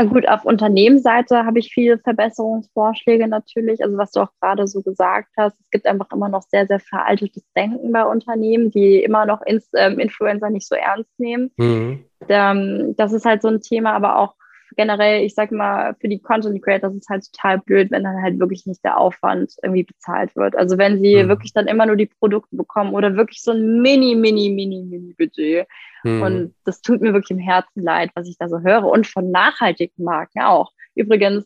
[0.00, 3.82] Na gut, auf Unternehmensseite habe ich viele Verbesserungsvorschläge natürlich.
[3.82, 6.78] Also was du auch gerade so gesagt hast, es gibt einfach immer noch sehr, sehr
[6.78, 9.42] veraltetes Denken bei Unternehmen, die immer noch
[9.74, 11.50] ähm, Influencer nicht so ernst nehmen.
[11.56, 12.04] Mhm.
[12.28, 14.36] Ähm, das ist halt so ein Thema, aber auch
[14.78, 18.22] generell, ich sag mal, für die Content Creators ist es halt total blöd, wenn dann
[18.22, 20.56] halt wirklich nicht der Aufwand irgendwie bezahlt wird.
[20.56, 21.28] Also wenn sie mhm.
[21.28, 25.14] wirklich dann immer nur die Produkte bekommen oder wirklich so ein mini, mini, mini, mini
[25.18, 25.66] Budget.
[26.04, 26.22] Mhm.
[26.22, 28.84] Und das tut mir wirklich im Herzen leid, was ich da so höre.
[28.84, 30.70] Und von nachhaltigen Marken auch.
[30.94, 31.44] Übrigens,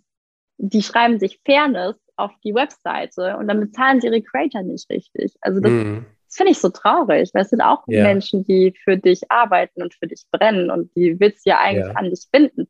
[0.58, 5.36] die schreiben sich Fairness auf die Webseite und dann bezahlen sie ihre Creator nicht richtig.
[5.40, 6.04] Also das, mhm.
[6.26, 8.02] das finde ich so traurig, weil es sind auch ja.
[8.02, 11.86] Menschen, die für dich arbeiten und für dich brennen und die willst du ja eigentlich
[11.86, 11.94] ja.
[11.94, 12.68] an dich binden.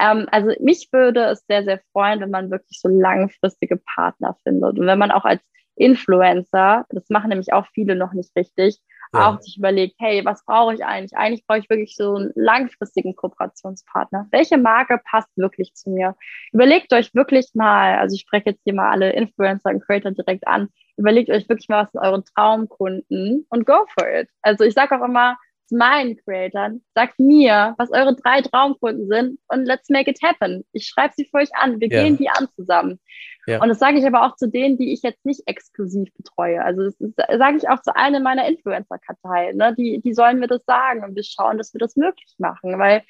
[0.00, 4.78] Ähm, also mich würde es sehr, sehr freuen, wenn man wirklich so langfristige Partner findet
[4.78, 5.40] und wenn man auch als
[5.76, 8.78] Influencer, das machen nämlich auch viele noch nicht richtig,
[9.12, 9.28] ja.
[9.28, 11.16] auch sich überlegt, hey, was brauche ich eigentlich?
[11.16, 14.28] Eigentlich brauche ich wirklich so einen langfristigen Kooperationspartner.
[14.30, 16.16] Welche Marke passt wirklich zu mir?
[16.52, 20.46] Überlegt euch wirklich mal, also ich spreche jetzt hier mal alle Influencer und Creator direkt
[20.46, 24.28] an, überlegt euch wirklich mal, was sind eure Traumkunden und go for it.
[24.42, 25.36] Also ich sage auch immer,
[25.70, 30.64] meinen Creatern, sagt mir, was eure drei Traumkunden sind und let's make it happen.
[30.72, 32.02] Ich schreibe sie für euch an, wir ja.
[32.02, 33.00] gehen die an zusammen.
[33.46, 33.62] Ja.
[33.62, 36.62] Und das sage ich aber auch zu denen, die ich jetzt nicht exklusiv betreue.
[36.62, 36.96] Also das,
[37.38, 39.56] sage ich auch zu einer meiner Influencer-Karteien.
[39.56, 39.74] Ne?
[39.76, 43.02] Die, die sollen mir das sagen und wir schauen, dass wir das möglich machen, weil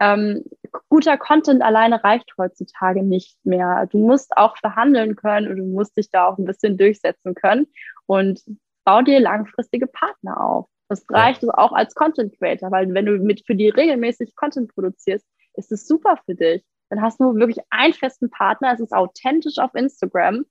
[0.00, 0.44] ähm,
[0.88, 3.86] guter Content alleine reicht heutzutage nicht mehr.
[3.90, 7.66] Du musst auch verhandeln können und du musst dich da auch ein bisschen durchsetzen können
[8.06, 8.40] und
[8.84, 10.68] bau dir langfristige Partner auf.
[10.88, 11.50] Das reicht ja.
[11.54, 15.86] auch als Content Creator, weil wenn du mit für die regelmäßig Content produzierst, ist es
[15.86, 16.64] super für dich.
[16.88, 20.46] Dann hast du wirklich einen festen Partner, es ist authentisch auf Instagram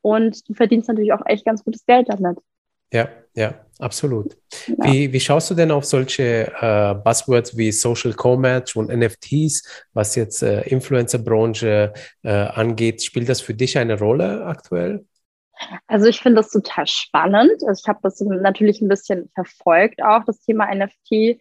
[0.00, 2.38] und du verdienst natürlich auch echt ganz gutes Geld damit.
[2.92, 4.36] Ja, ja, absolut.
[4.68, 4.84] Ja.
[4.84, 10.14] Wie, wie schaust du denn auf solche äh, Buzzwords wie Social Commerce und NFTs, was
[10.14, 13.02] jetzt äh, Influencer-Branche äh, angeht?
[13.02, 15.04] Spielt das für dich eine Rolle aktuell?
[15.86, 17.62] Also ich finde das total spannend.
[17.66, 21.38] Also ich habe das natürlich ein bisschen verfolgt, auch das Thema NFT.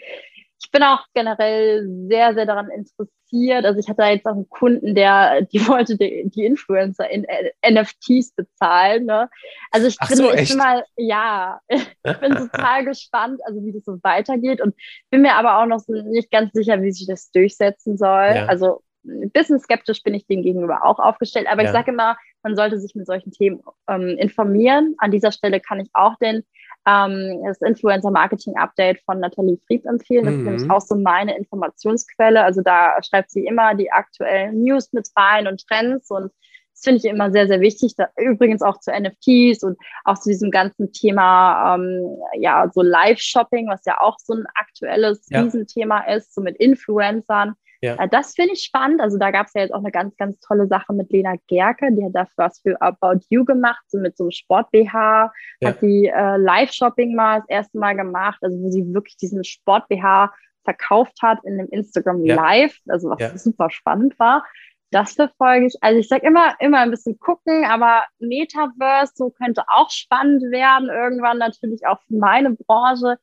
[0.64, 3.66] Ich bin auch generell sehr, sehr daran interessiert.
[3.66, 7.51] Also ich hatte jetzt auch einen Kunden, der, die wollte die, die Influencer in äh,
[7.70, 9.05] NFTs bezahlen.
[9.05, 9.30] Ne?
[9.72, 13.74] Also ich Ach bin, so, ich bin mal, ja, ich bin total gespannt, also wie
[13.74, 14.76] das so weitergeht und
[15.09, 18.32] bin mir aber auch noch nicht ganz sicher, wie sich das durchsetzen soll.
[18.36, 18.45] Ja.
[18.45, 21.70] Also ein bisschen skeptisch bin ich dem gegenüber auch aufgestellt, aber ja.
[21.70, 24.96] ich sage immer, man sollte sich mit solchen Themen ähm, informieren.
[24.98, 26.44] An dieser Stelle kann ich auch den
[26.86, 30.26] ähm, das Influencer Marketing Update von Nathalie Fried empfehlen.
[30.26, 30.39] Das mhm.
[30.39, 32.44] ist nämlich auch so meine Informationsquelle.
[32.44, 36.32] Also da schreibt sie immer die aktuellen News mit rein und Trends und
[36.74, 37.95] das finde ich immer sehr, sehr wichtig.
[37.95, 43.70] Da, übrigens auch zu NFTs und auch zu diesem ganzen Thema, ähm, ja, so Live-Shopping,
[43.70, 45.41] was ja auch so ein aktuelles ja.
[45.41, 47.53] Riesenthema ist, so mit Influencern.
[47.84, 47.95] Ja.
[47.95, 49.01] Äh, das finde ich spannend.
[49.01, 51.89] Also da gab es ja jetzt auch eine ganz, ganz tolle Sache mit Lena Gerke,
[51.91, 55.69] die hat dafür was für About You gemacht, so mit so einem Sport-BH, ja.
[55.69, 60.34] hat sie äh, Live-Shopping mal das erste Mal gemacht, also wo sie wirklich diesen Sport-BH
[60.64, 64.45] verkauft hat in dem Instagram Live, also was super spannend war
[64.93, 65.73] das verfolge ich.
[65.81, 70.89] Also ich sage immer, immer ein bisschen gucken, aber Metaverse so könnte auch spannend werden,
[70.89, 73.18] irgendwann natürlich auch für meine Branche.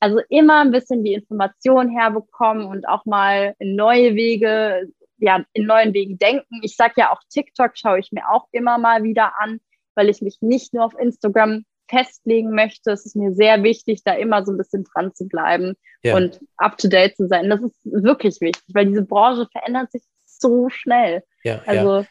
[0.00, 5.66] Also immer ein bisschen die Information herbekommen und auch mal in neue Wege, ja, in
[5.66, 6.60] neuen Wegen denken.
[6.62, 9.60] Ich sage ja auch TikTok schaue ich mir auch immer mal wieder an,
[9.94, 12.90] weil ich mich nicht nur auf Instagram festlegen möchte.
[12.90, 16.16] Es ist mir sehr wichtig, da immer so ein bisschen dran zu bleiben ja.
[16.16, 17.48] und up to date zu sein.
[17.48, 21.22] Das ist wirklich wichtig, weil diese Branche verändert sich so schnell.
[21.44, 22.06] Ja, also, ja.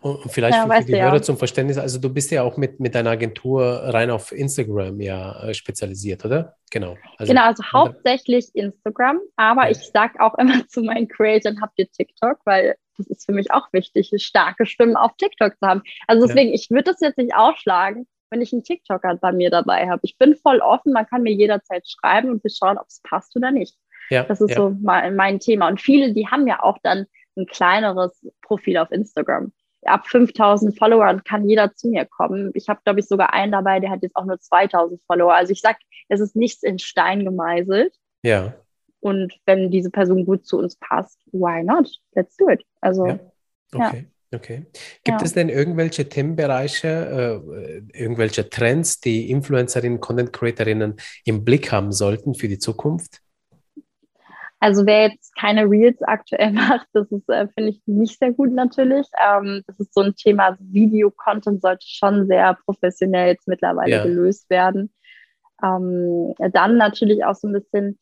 [0.00, 1.22] Und vielleicht ja, für die Hörer ja.
[1.22, 5.42] zum Verständnis, also du bist ja auch mit, mit deiner Agentur rein auf Instagram ja
[5.42, 6.56] äh, spezialisiert, oder?
[6.70, 6.96] Genau.
[7.18, 9.70] Also, genau, also hauptsächlich Instagram, aber ja.
[9.70, 13.50] ich sage auch immer zu meinen Creators, habt ihr TikTok, weil das ist für mich
[13.50, 15.82] auch wichtig, starke Stimmen auf TikTok zu haben.
[16.06, 19.88] Also deswegen, ich würde das jetzt nicht ausschlagen, wenn ich einen TikToker bei mir dabei
[19.88, 20.00] habe.
[20.02, 23.36] Ich bin voll offen, man kann mir jederzeit schreiben und wir schauen, ob es passt
[23.36, 23.76] oder nicht.
[24.10, 25.68] Ja, das ist so mein, mein Thema.
[25.68, 27.06] Und viele, die haben ja auch dann
[27.36, 29.52] ein kleineres Profil auf Instagram.
[29.88, 32.50] Ab 5000 Followern kann jeder zu mir kommen.
[32.54, 35.34] Ich habe, glaube ich, sogar einen dabei, der hat jetzt auch nur 2000 Follower.
[35.34, 37.94] Also ich sage, es ist nichts in Stein gemeißelt.
[38.22, 38.54] Ja.
[39.00, 41.90] Und wenn diese Person gut zu uns passt, why not?
[42.14, 42.64] Let's do it.
[42.80, 43.18] Also, ja.
[43.72, 44.06] Okay.
[44.06, 44.10] Ja.
[44.34, 44.66] Okay.
[45.04, 45.24] Gibt ja.
[45.24, 52.34] es denn irgendwelche Themenbereiche, äh, irgendwelche Trends, die Influencerinnen, Content Creatorinnen im Blick haben sollten
[52.34, 53.22] für die Zukunft?
[54.58, 58.52] Also wer jetzt keine Reels aktuell macht, das ist, äh, finde ich, nicht sehr gut
[58.52, 59.06] natürlich.
[59.22, 64.02] Ähm, das ist so ein Thema, also Video-Content sollte schon sehr professionell jetzt mittlerweile ja.
[64.02, 64.92] gelöst werden.
[65.62, 67.98] Ähm, dann natürlich auch so ein bisschen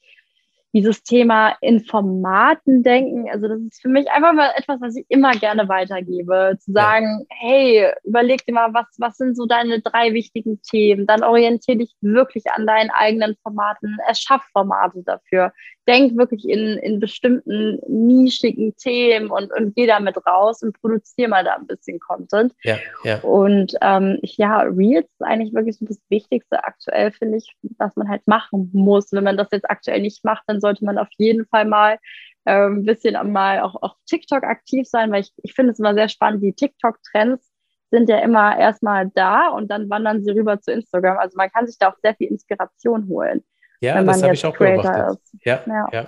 [0.74, 3.30] dieses Thema Informaten denken.
[3.30, 6.58] Also das ist für mich einfach mal etwas, was ich immer gerne weitergebe.
[6.58, 7.36] Zu sagen, ja.
[7.38, 11.06] hey, überleg dir mal, was, was sind so deine drei wichtigen Themen?
[11.06, 15.52] Dann orientiere dich wirklich an deinen eigenen Formaten, erschaff Formate dafür
[15.86, 21.44] denk wirklich in, in bestimmten nischigen Themen und, und geh damit raus und produziere mal
[21.44, 22.54] da ein bisschen Content.
[22.62, 23.18] Ja, ja.
[23.20, 28.08] Und ähm, ja, Reels ist eigentlich wirklich so das Wichtigste aktuell, finde ich, was man
[28.08, 29.12] halt machen muss.
[29.12, 31.98] Wenn man das jetzt aktuell nicht macht, dann sollte man auf jeden Fall mal
[32.44, 35.94] äh, ein bisschen mal auch auf TikTok aktiv sein, weil ich, ich finde es immer
[35.94, 37.50] sehr spannend, die TikTok-Trends
[37.90, 41.18] sind ja immer erstmal da und dann wandern sie rüber zu Instagram.
[41.18, 43.44] Also man kann sich da auch sehr viel Inspiration holen.
[43.84, 45.20] Ja, das habe ich auch Creator beobachtet.
[45.44, 46.06] Ja, ja, ja.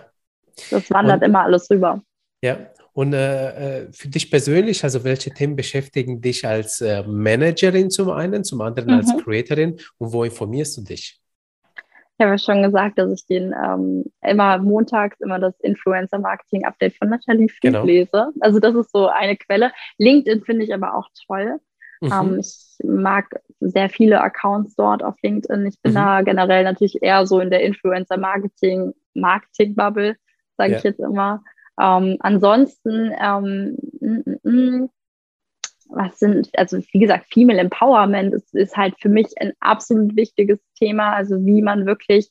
[0.71, 2.03] Das wandert und, immer alles rüber.
[2.43, 2.59] Ja,
[2.93, 8.11] und äh, äh, für dich persönlich, also welche Themen beschäftigen dich als äh, Managerin zum
[8.11, 8.97] einen, zum anderen mhm.
[8.97, 11.21] als Creatorin und wo informierst du dich?
[12.19, 16.65] Ich habe ja schon gesagt, dass ich den ähm, immer montags immer das Influencer Marketing
[16.65, 17.85] Update von Nathalie Fried genau.
[17.85, 18.29] lese.
[18.41, 19.71] Also das ist so eine Quelle.
[19.99, 21.61] LinkedIn finde ich aber auch toll.
[22.01, 22.13] Mhm.
[22.13, 25.67] Ähm, ich mag sehr viele Accounts dort auf LinkedIn.
[25.67, 25.97] Ich bin mhm.
[25.97, 30.17] da generell natürlich eher so in der Influencer-Marketing, Marketing-Bubble,
[30.57, 30.79] sage ja.
[30.79, 31.43] ich jetzt immer.
[31.81, 34.89] Ähm, ansonsten, ähm, m -m -m,
[35.89, 40.61] was sind, also wie gesagt, Female Empowerment ist, ist halt für mich ein absolut wichtiges
[40.79, 41.13] Thema.
[41.13, 42.31] Also wie man wirklich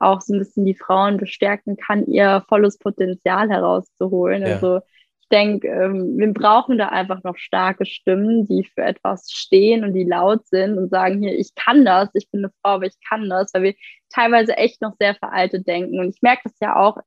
[0.00, 4.42] auch so ein bisschen die Frauen bestärken kann, ihr volles Potenzial herauszuholen.
[4.42, 4.54] Ja.
[4.54, 4.80] Also
[5.26, 9.92] ich denke, ähm, wir brauchen da einfach noch starke Stimmen, die für etwas stehen und
[9.92, 12.96] die laut sind und sagen hier, ich kann das, ich bin eine Frau, aber ich
[13.08, 13.74] kann das, weil wir
[14.08, 15.98] teilweise echt noch sehr veraltet denken.
[15.98, 16.98] Und ich merke das ja auch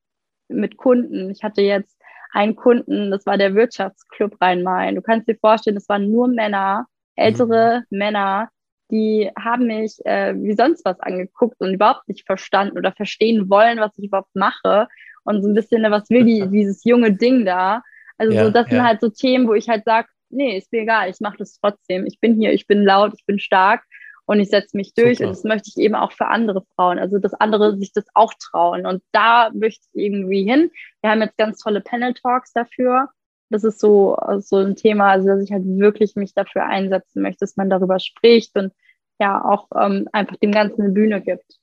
[0.50, 1.30] mit Kunden.
[1.30, 1.98] Ich hatte jetzt
[2.34, 4.96] einen Kunden, das war der Wirtschaftsclub Rhein-Main.
[4.96, 7.98] Du kannst dir vorstellen, das waren nur Männer, ältere mhm.
[7.98, 8.50] Männer,
[8.92, 13.80] die haben mich äh, wie sonst was angeguckt und überhaupt nicht verstanden oder verstehen wollen,
[13.80, 14.90] was ich überhaupt mache.
[15.24, 17.82] Und so ein bisschen, was will die, dieses junge Ding da?
[18.20, 18.76] Also ja, so, das ja.
[18.76, 21.60] sind halt so Themen, wo ich halt sage, nee, ist mir egal, ich mache das
[21.60, 22.06] trotzdem.
[22.06, 23.84] Ich bin hier, ich bin laut, ich bin stark
[24.26, 25.30] und ich setze mich durch Super.
[25.30, 27.00] und das möchte ich eben auch für andere Frauen.
[27.00, 28.86] Also dass andere sich das auch trauen.
[28.86, 30.70] Und da möchte ich irgendwie hin.
[31.02, 33.10] Wir haben jetzt ganz tolle Panel Talks dafür.
[33.50, 37.40] Das ist so, so ein Thema, also dass ich halt wirklich mich dafür einsetzen möchte,
[37.40, 38.72] dass man darüber spricht und
[39.20, 41.58] ja auch ähm, einfach dem Ganzen eine Bühne gibt.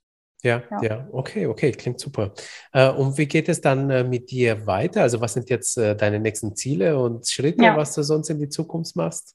[0.47, 2.33] Ja, ja, ja, okay, okay, klingt super.
[2.73, 5.03] Äh, und wie geht es dann äh, mit dir weiter?
[5.03, 7.77] Also was sind jetzt äh, deine nächsten Ziele und Schritte, ja.
[7.77, 9.35] was du sonst in die Zukunft machst?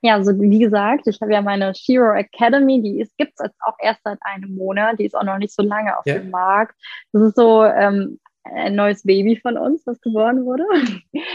[0.00, 3.76] Ja, also wie gesagt, ich habe ja meine Shiro Academy, die gibt es jetzt auch
[3.78, 6.14] erst seit einem Monat, die ist auch noch nicht so lange auf ja.
[6.14, 6.74] dem Markt.
[7.12, 10.64] Das ist so ähm, ein neues Baby von uns, das geboren wurde.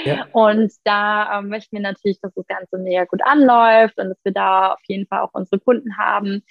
[0.06, 0.26] Ja.
[0.32, 4.32] Und da ähm, möchten wir natürlich, dass das Ganze näher gut anläuft und dass wir
[4.32, 6.44] da auf jeden Fall auch unsere Kunden haben.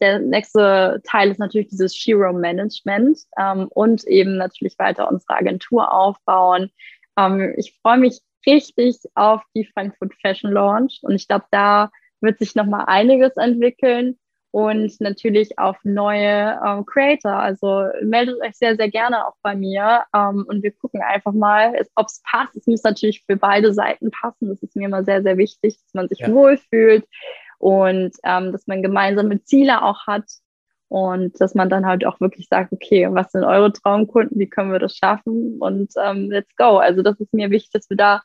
[0.00, 5.92] Der nächste Teil ist natürlich dieses Shiro Management ähm, und eben natürlich weiter unsere Agentur
[5.92, 6.70] aufbauen.
[7.18, 11.90] Ähm, ich freue mich richtig auf die Frankfurt Fashion Launch und ich glaube, da
[12.20, 14.18] wird sich noch mal einiges entwickeln
[14.56, 17.32] und natürlich auf neue ähm, Creator.
[17.32, 21.74] Also meldet euch sehr, sehr gerne auch bei mir ähm, und wir gucken einfach mal,
[21.94, 22.56] ob es passt.
[22.56, 24.48] Es muss natürlich für beide Seiten passen.
[24.48, 26.32] Das ist mir immer sehr, sehr wichtig, dass man sich ja.
[26.32, 27.04] wohlfühlt
[27.58, 30.24] und ähm, dass man gemeinsame Ziele auch hat
[30.88, 34.72] und dass man dann halt auch wirklich sagt, okay, was sind eure Traumkunden, wie können
[34.72, 36.78] wir das schaffen und ähm, let's go.
[36.78, 38.22] Also das ist mir wichtig, dass wir da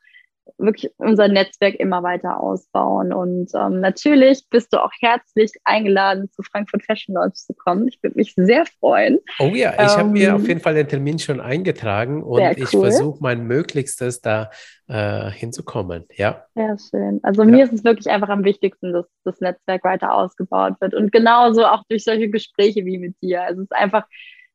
[0.58, 3.12] wirklich unser Netzwerk immer weiter ausbauen.
[3.12, 7.88] Und ähm, natürlich bist du auch herzlich eingeladen, zu Frankfurt Fashion Launch zu kommen.
[7.88, 9.18] Ich würde mich sehr freuen.
[9.38, 12.54] Oh ja, ich ähm, habe mir auf jeden Fall den Termin schon eingetragen und cool.
[12.56, 14.50] ich versuche mein Möglichstes da
[14.88, 16.04] äh, hinzukommen.
[16.16, 16.44] Ja.
[16.54, 17.20] Sehr schön.
[17.22, 17.48] Also ja.
[17.48, 21.64] mir ist es wirklich einfach am wichtigsten, dass das Netzwerk weiter ausgebaut wird und genauso
[21.64, 23.42] auch durch solche Gespräche wie mit dir.
[23.42, 24.06] Also es ist einfach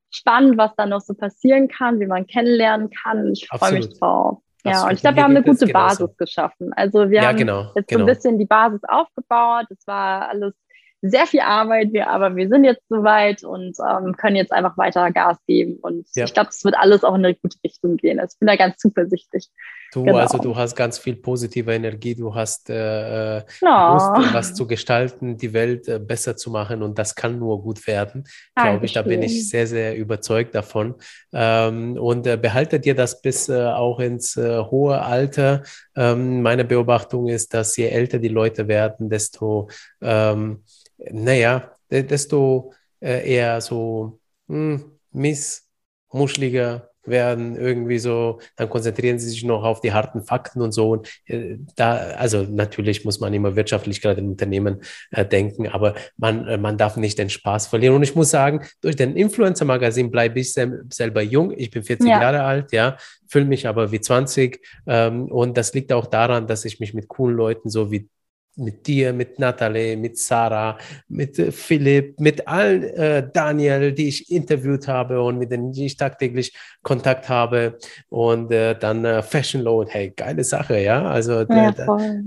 [0.09, 3.31] spannend, was da noch so passieren kann, wie man kennenlernen kann.
[3.33, 4.39] Ich freue mich drauf.
[4.69, 6.71] Ja, und ich glaube, wir haben eine gute Basis geschaffen.
[6.73, 7.99] Also wir ja, haben genau, jetzt genau.
[7.99, 9.65] so ein bisschen die Basis aufgebaut.
[9.69, 10.53] Es war alles
[11.01, 15.11] sehr viel Arbeit, wir, aber wir sind jetzt soweit und ähm, können jetzt einfach weiter
[15.11, 15.77] Gas geben.
[15.81, 16.25] Und ja.
[16.25, 18.19] ich glaube, es wird alles auch in eine gute Richtung gehen.
[18.19, 19.49] Also ich bin da ganz zuversichtlich.
[19.93, 20.17] Du, genau.
[20.17, 23.93] also du hast ganz viel positive Energie, du hast äh, no.
[23.93, 27.87] Lust, was zu gestalten, die Welt äh, besser zu machen und das kann nur gut
[27.87, 28.25] werden.
[28.55, 30.95] Glaube ich, da bin ich sehr, sehr überzeugt davon.
[31.31, 35.63] Ähm, und äh, behalte dir das bis äh, auch ins äh, hohe Alter.
[35.95, 39.69] Ähm, meine Beobachtung ist, dass je älter die Leute werden, desto
[40.01, 40.63] ähm,
[40.97, 49.63] naja, desto äh, eher so hm, missmuschliger werden, irgendwie so, dann konzentrieren sie sich noch
[49.63, 50.91] auf die harten Fakten und so.
[50.91, 55.95] Und, äh, da, also natürlich muss man immer wirtschaftlich gerade im Unternehmen äh, denken, aber
[56.17, 57.95] man, äh, man darf nicht den Spaß verlieren.
[57.95, 61.53] Und ich muss sagen, durch den Influencer-Magazin bleibe ich sel selber jung.
[61.55, 62.21] Ich bin 40 ja.
[62.21, 62.97] Jahre alt, ja,
[63.27, 64.59] fühle mich aber wie 20.
[64.85, 68.09] Ähm, und das liegt auch daran, dass ich mich mit coolen Leuten so wie
[68.57, 70.77] mit dir, mit Natalie, mit Sarah,
[71.07, 75.95] mit äh, Philipp, mit allen äh, Daniel, die ich interviewt habe und mit denen ich
[75.95, 77.77] tagtäglich Kontakt habe
[78.09, 81.73] und äh, dann äh, Fashion Load, hey, geile Sache, ja, also ja,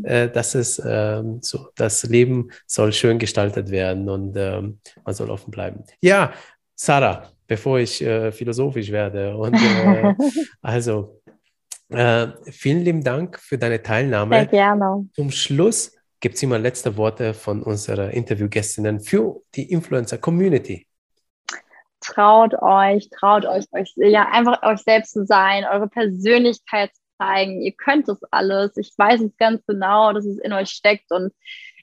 [0.05, 5.31] äh, das ist ähm, so, das Leben soll schön gestaltet werden und ähm, man soll
[5.31, 5.83] offen bleiben.
[6.01, 6.33] Ja,
[6.75, 9.57] Sarah, bevor ich äh, philosophisch werde und
[10.63, 11.17] also
[11.93, 14.37] vielen lieben Dank für deine Teilnahme.
[14.37, 15.09] Sehr gerne.
[15.13, 15.91] Zum Schluss
[16.21, 20.87] gibt es immer letzte Worte von unserer Interviewgästinnen für die Influencer-Community?
[22.01, 27.61] Traut euch, traut euch, euch, ja, einfach euch selbst zu sein, eure Persönlichkeit zu zeigen.
[27.61, 28.77] Ihr könnt es alles.
[28.77, 31.33] Ich weiß es ganz genau, dass es in euch steckt und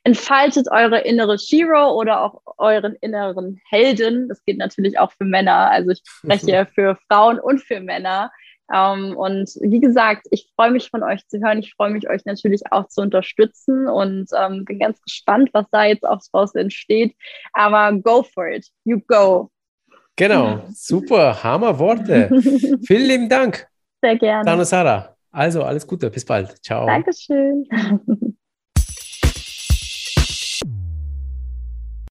[0.04, 4.30] entfaltet eure innere Shiro oder auch euren inneren Helden.
[4.30, 5.70] Das geht natürlich auch für Männer.
[5.70, 8.32] Also ich spreche für Frauen und für Männer.
[8.74, 11.60] Ähm, und wie gesagt, ich freue mich von euch zu hören.
[11.60, 15.86] Ich freue mich, euch natürlich auch zu unterstützen und ähm, bin ganz gespannt, was da
[15.86, 17.16] jetzt auch draus entsteht.
[17.54, 18.68] Aber go for it.
[18.84, 19.50] You go.
[20.16, 22.30] Genau, super, Hammer Worte.
[22.88, 23.68] Vielen lieben Dank.
[24.02, 24.46] Sehr gerne.
[24.46, 25.16] Dano Sarah.
[25.32, 26.58] Also, alles Gute, bis bald.
[26.64, 26.88] Ciao.
[26.88, 27.68] Dankeschön.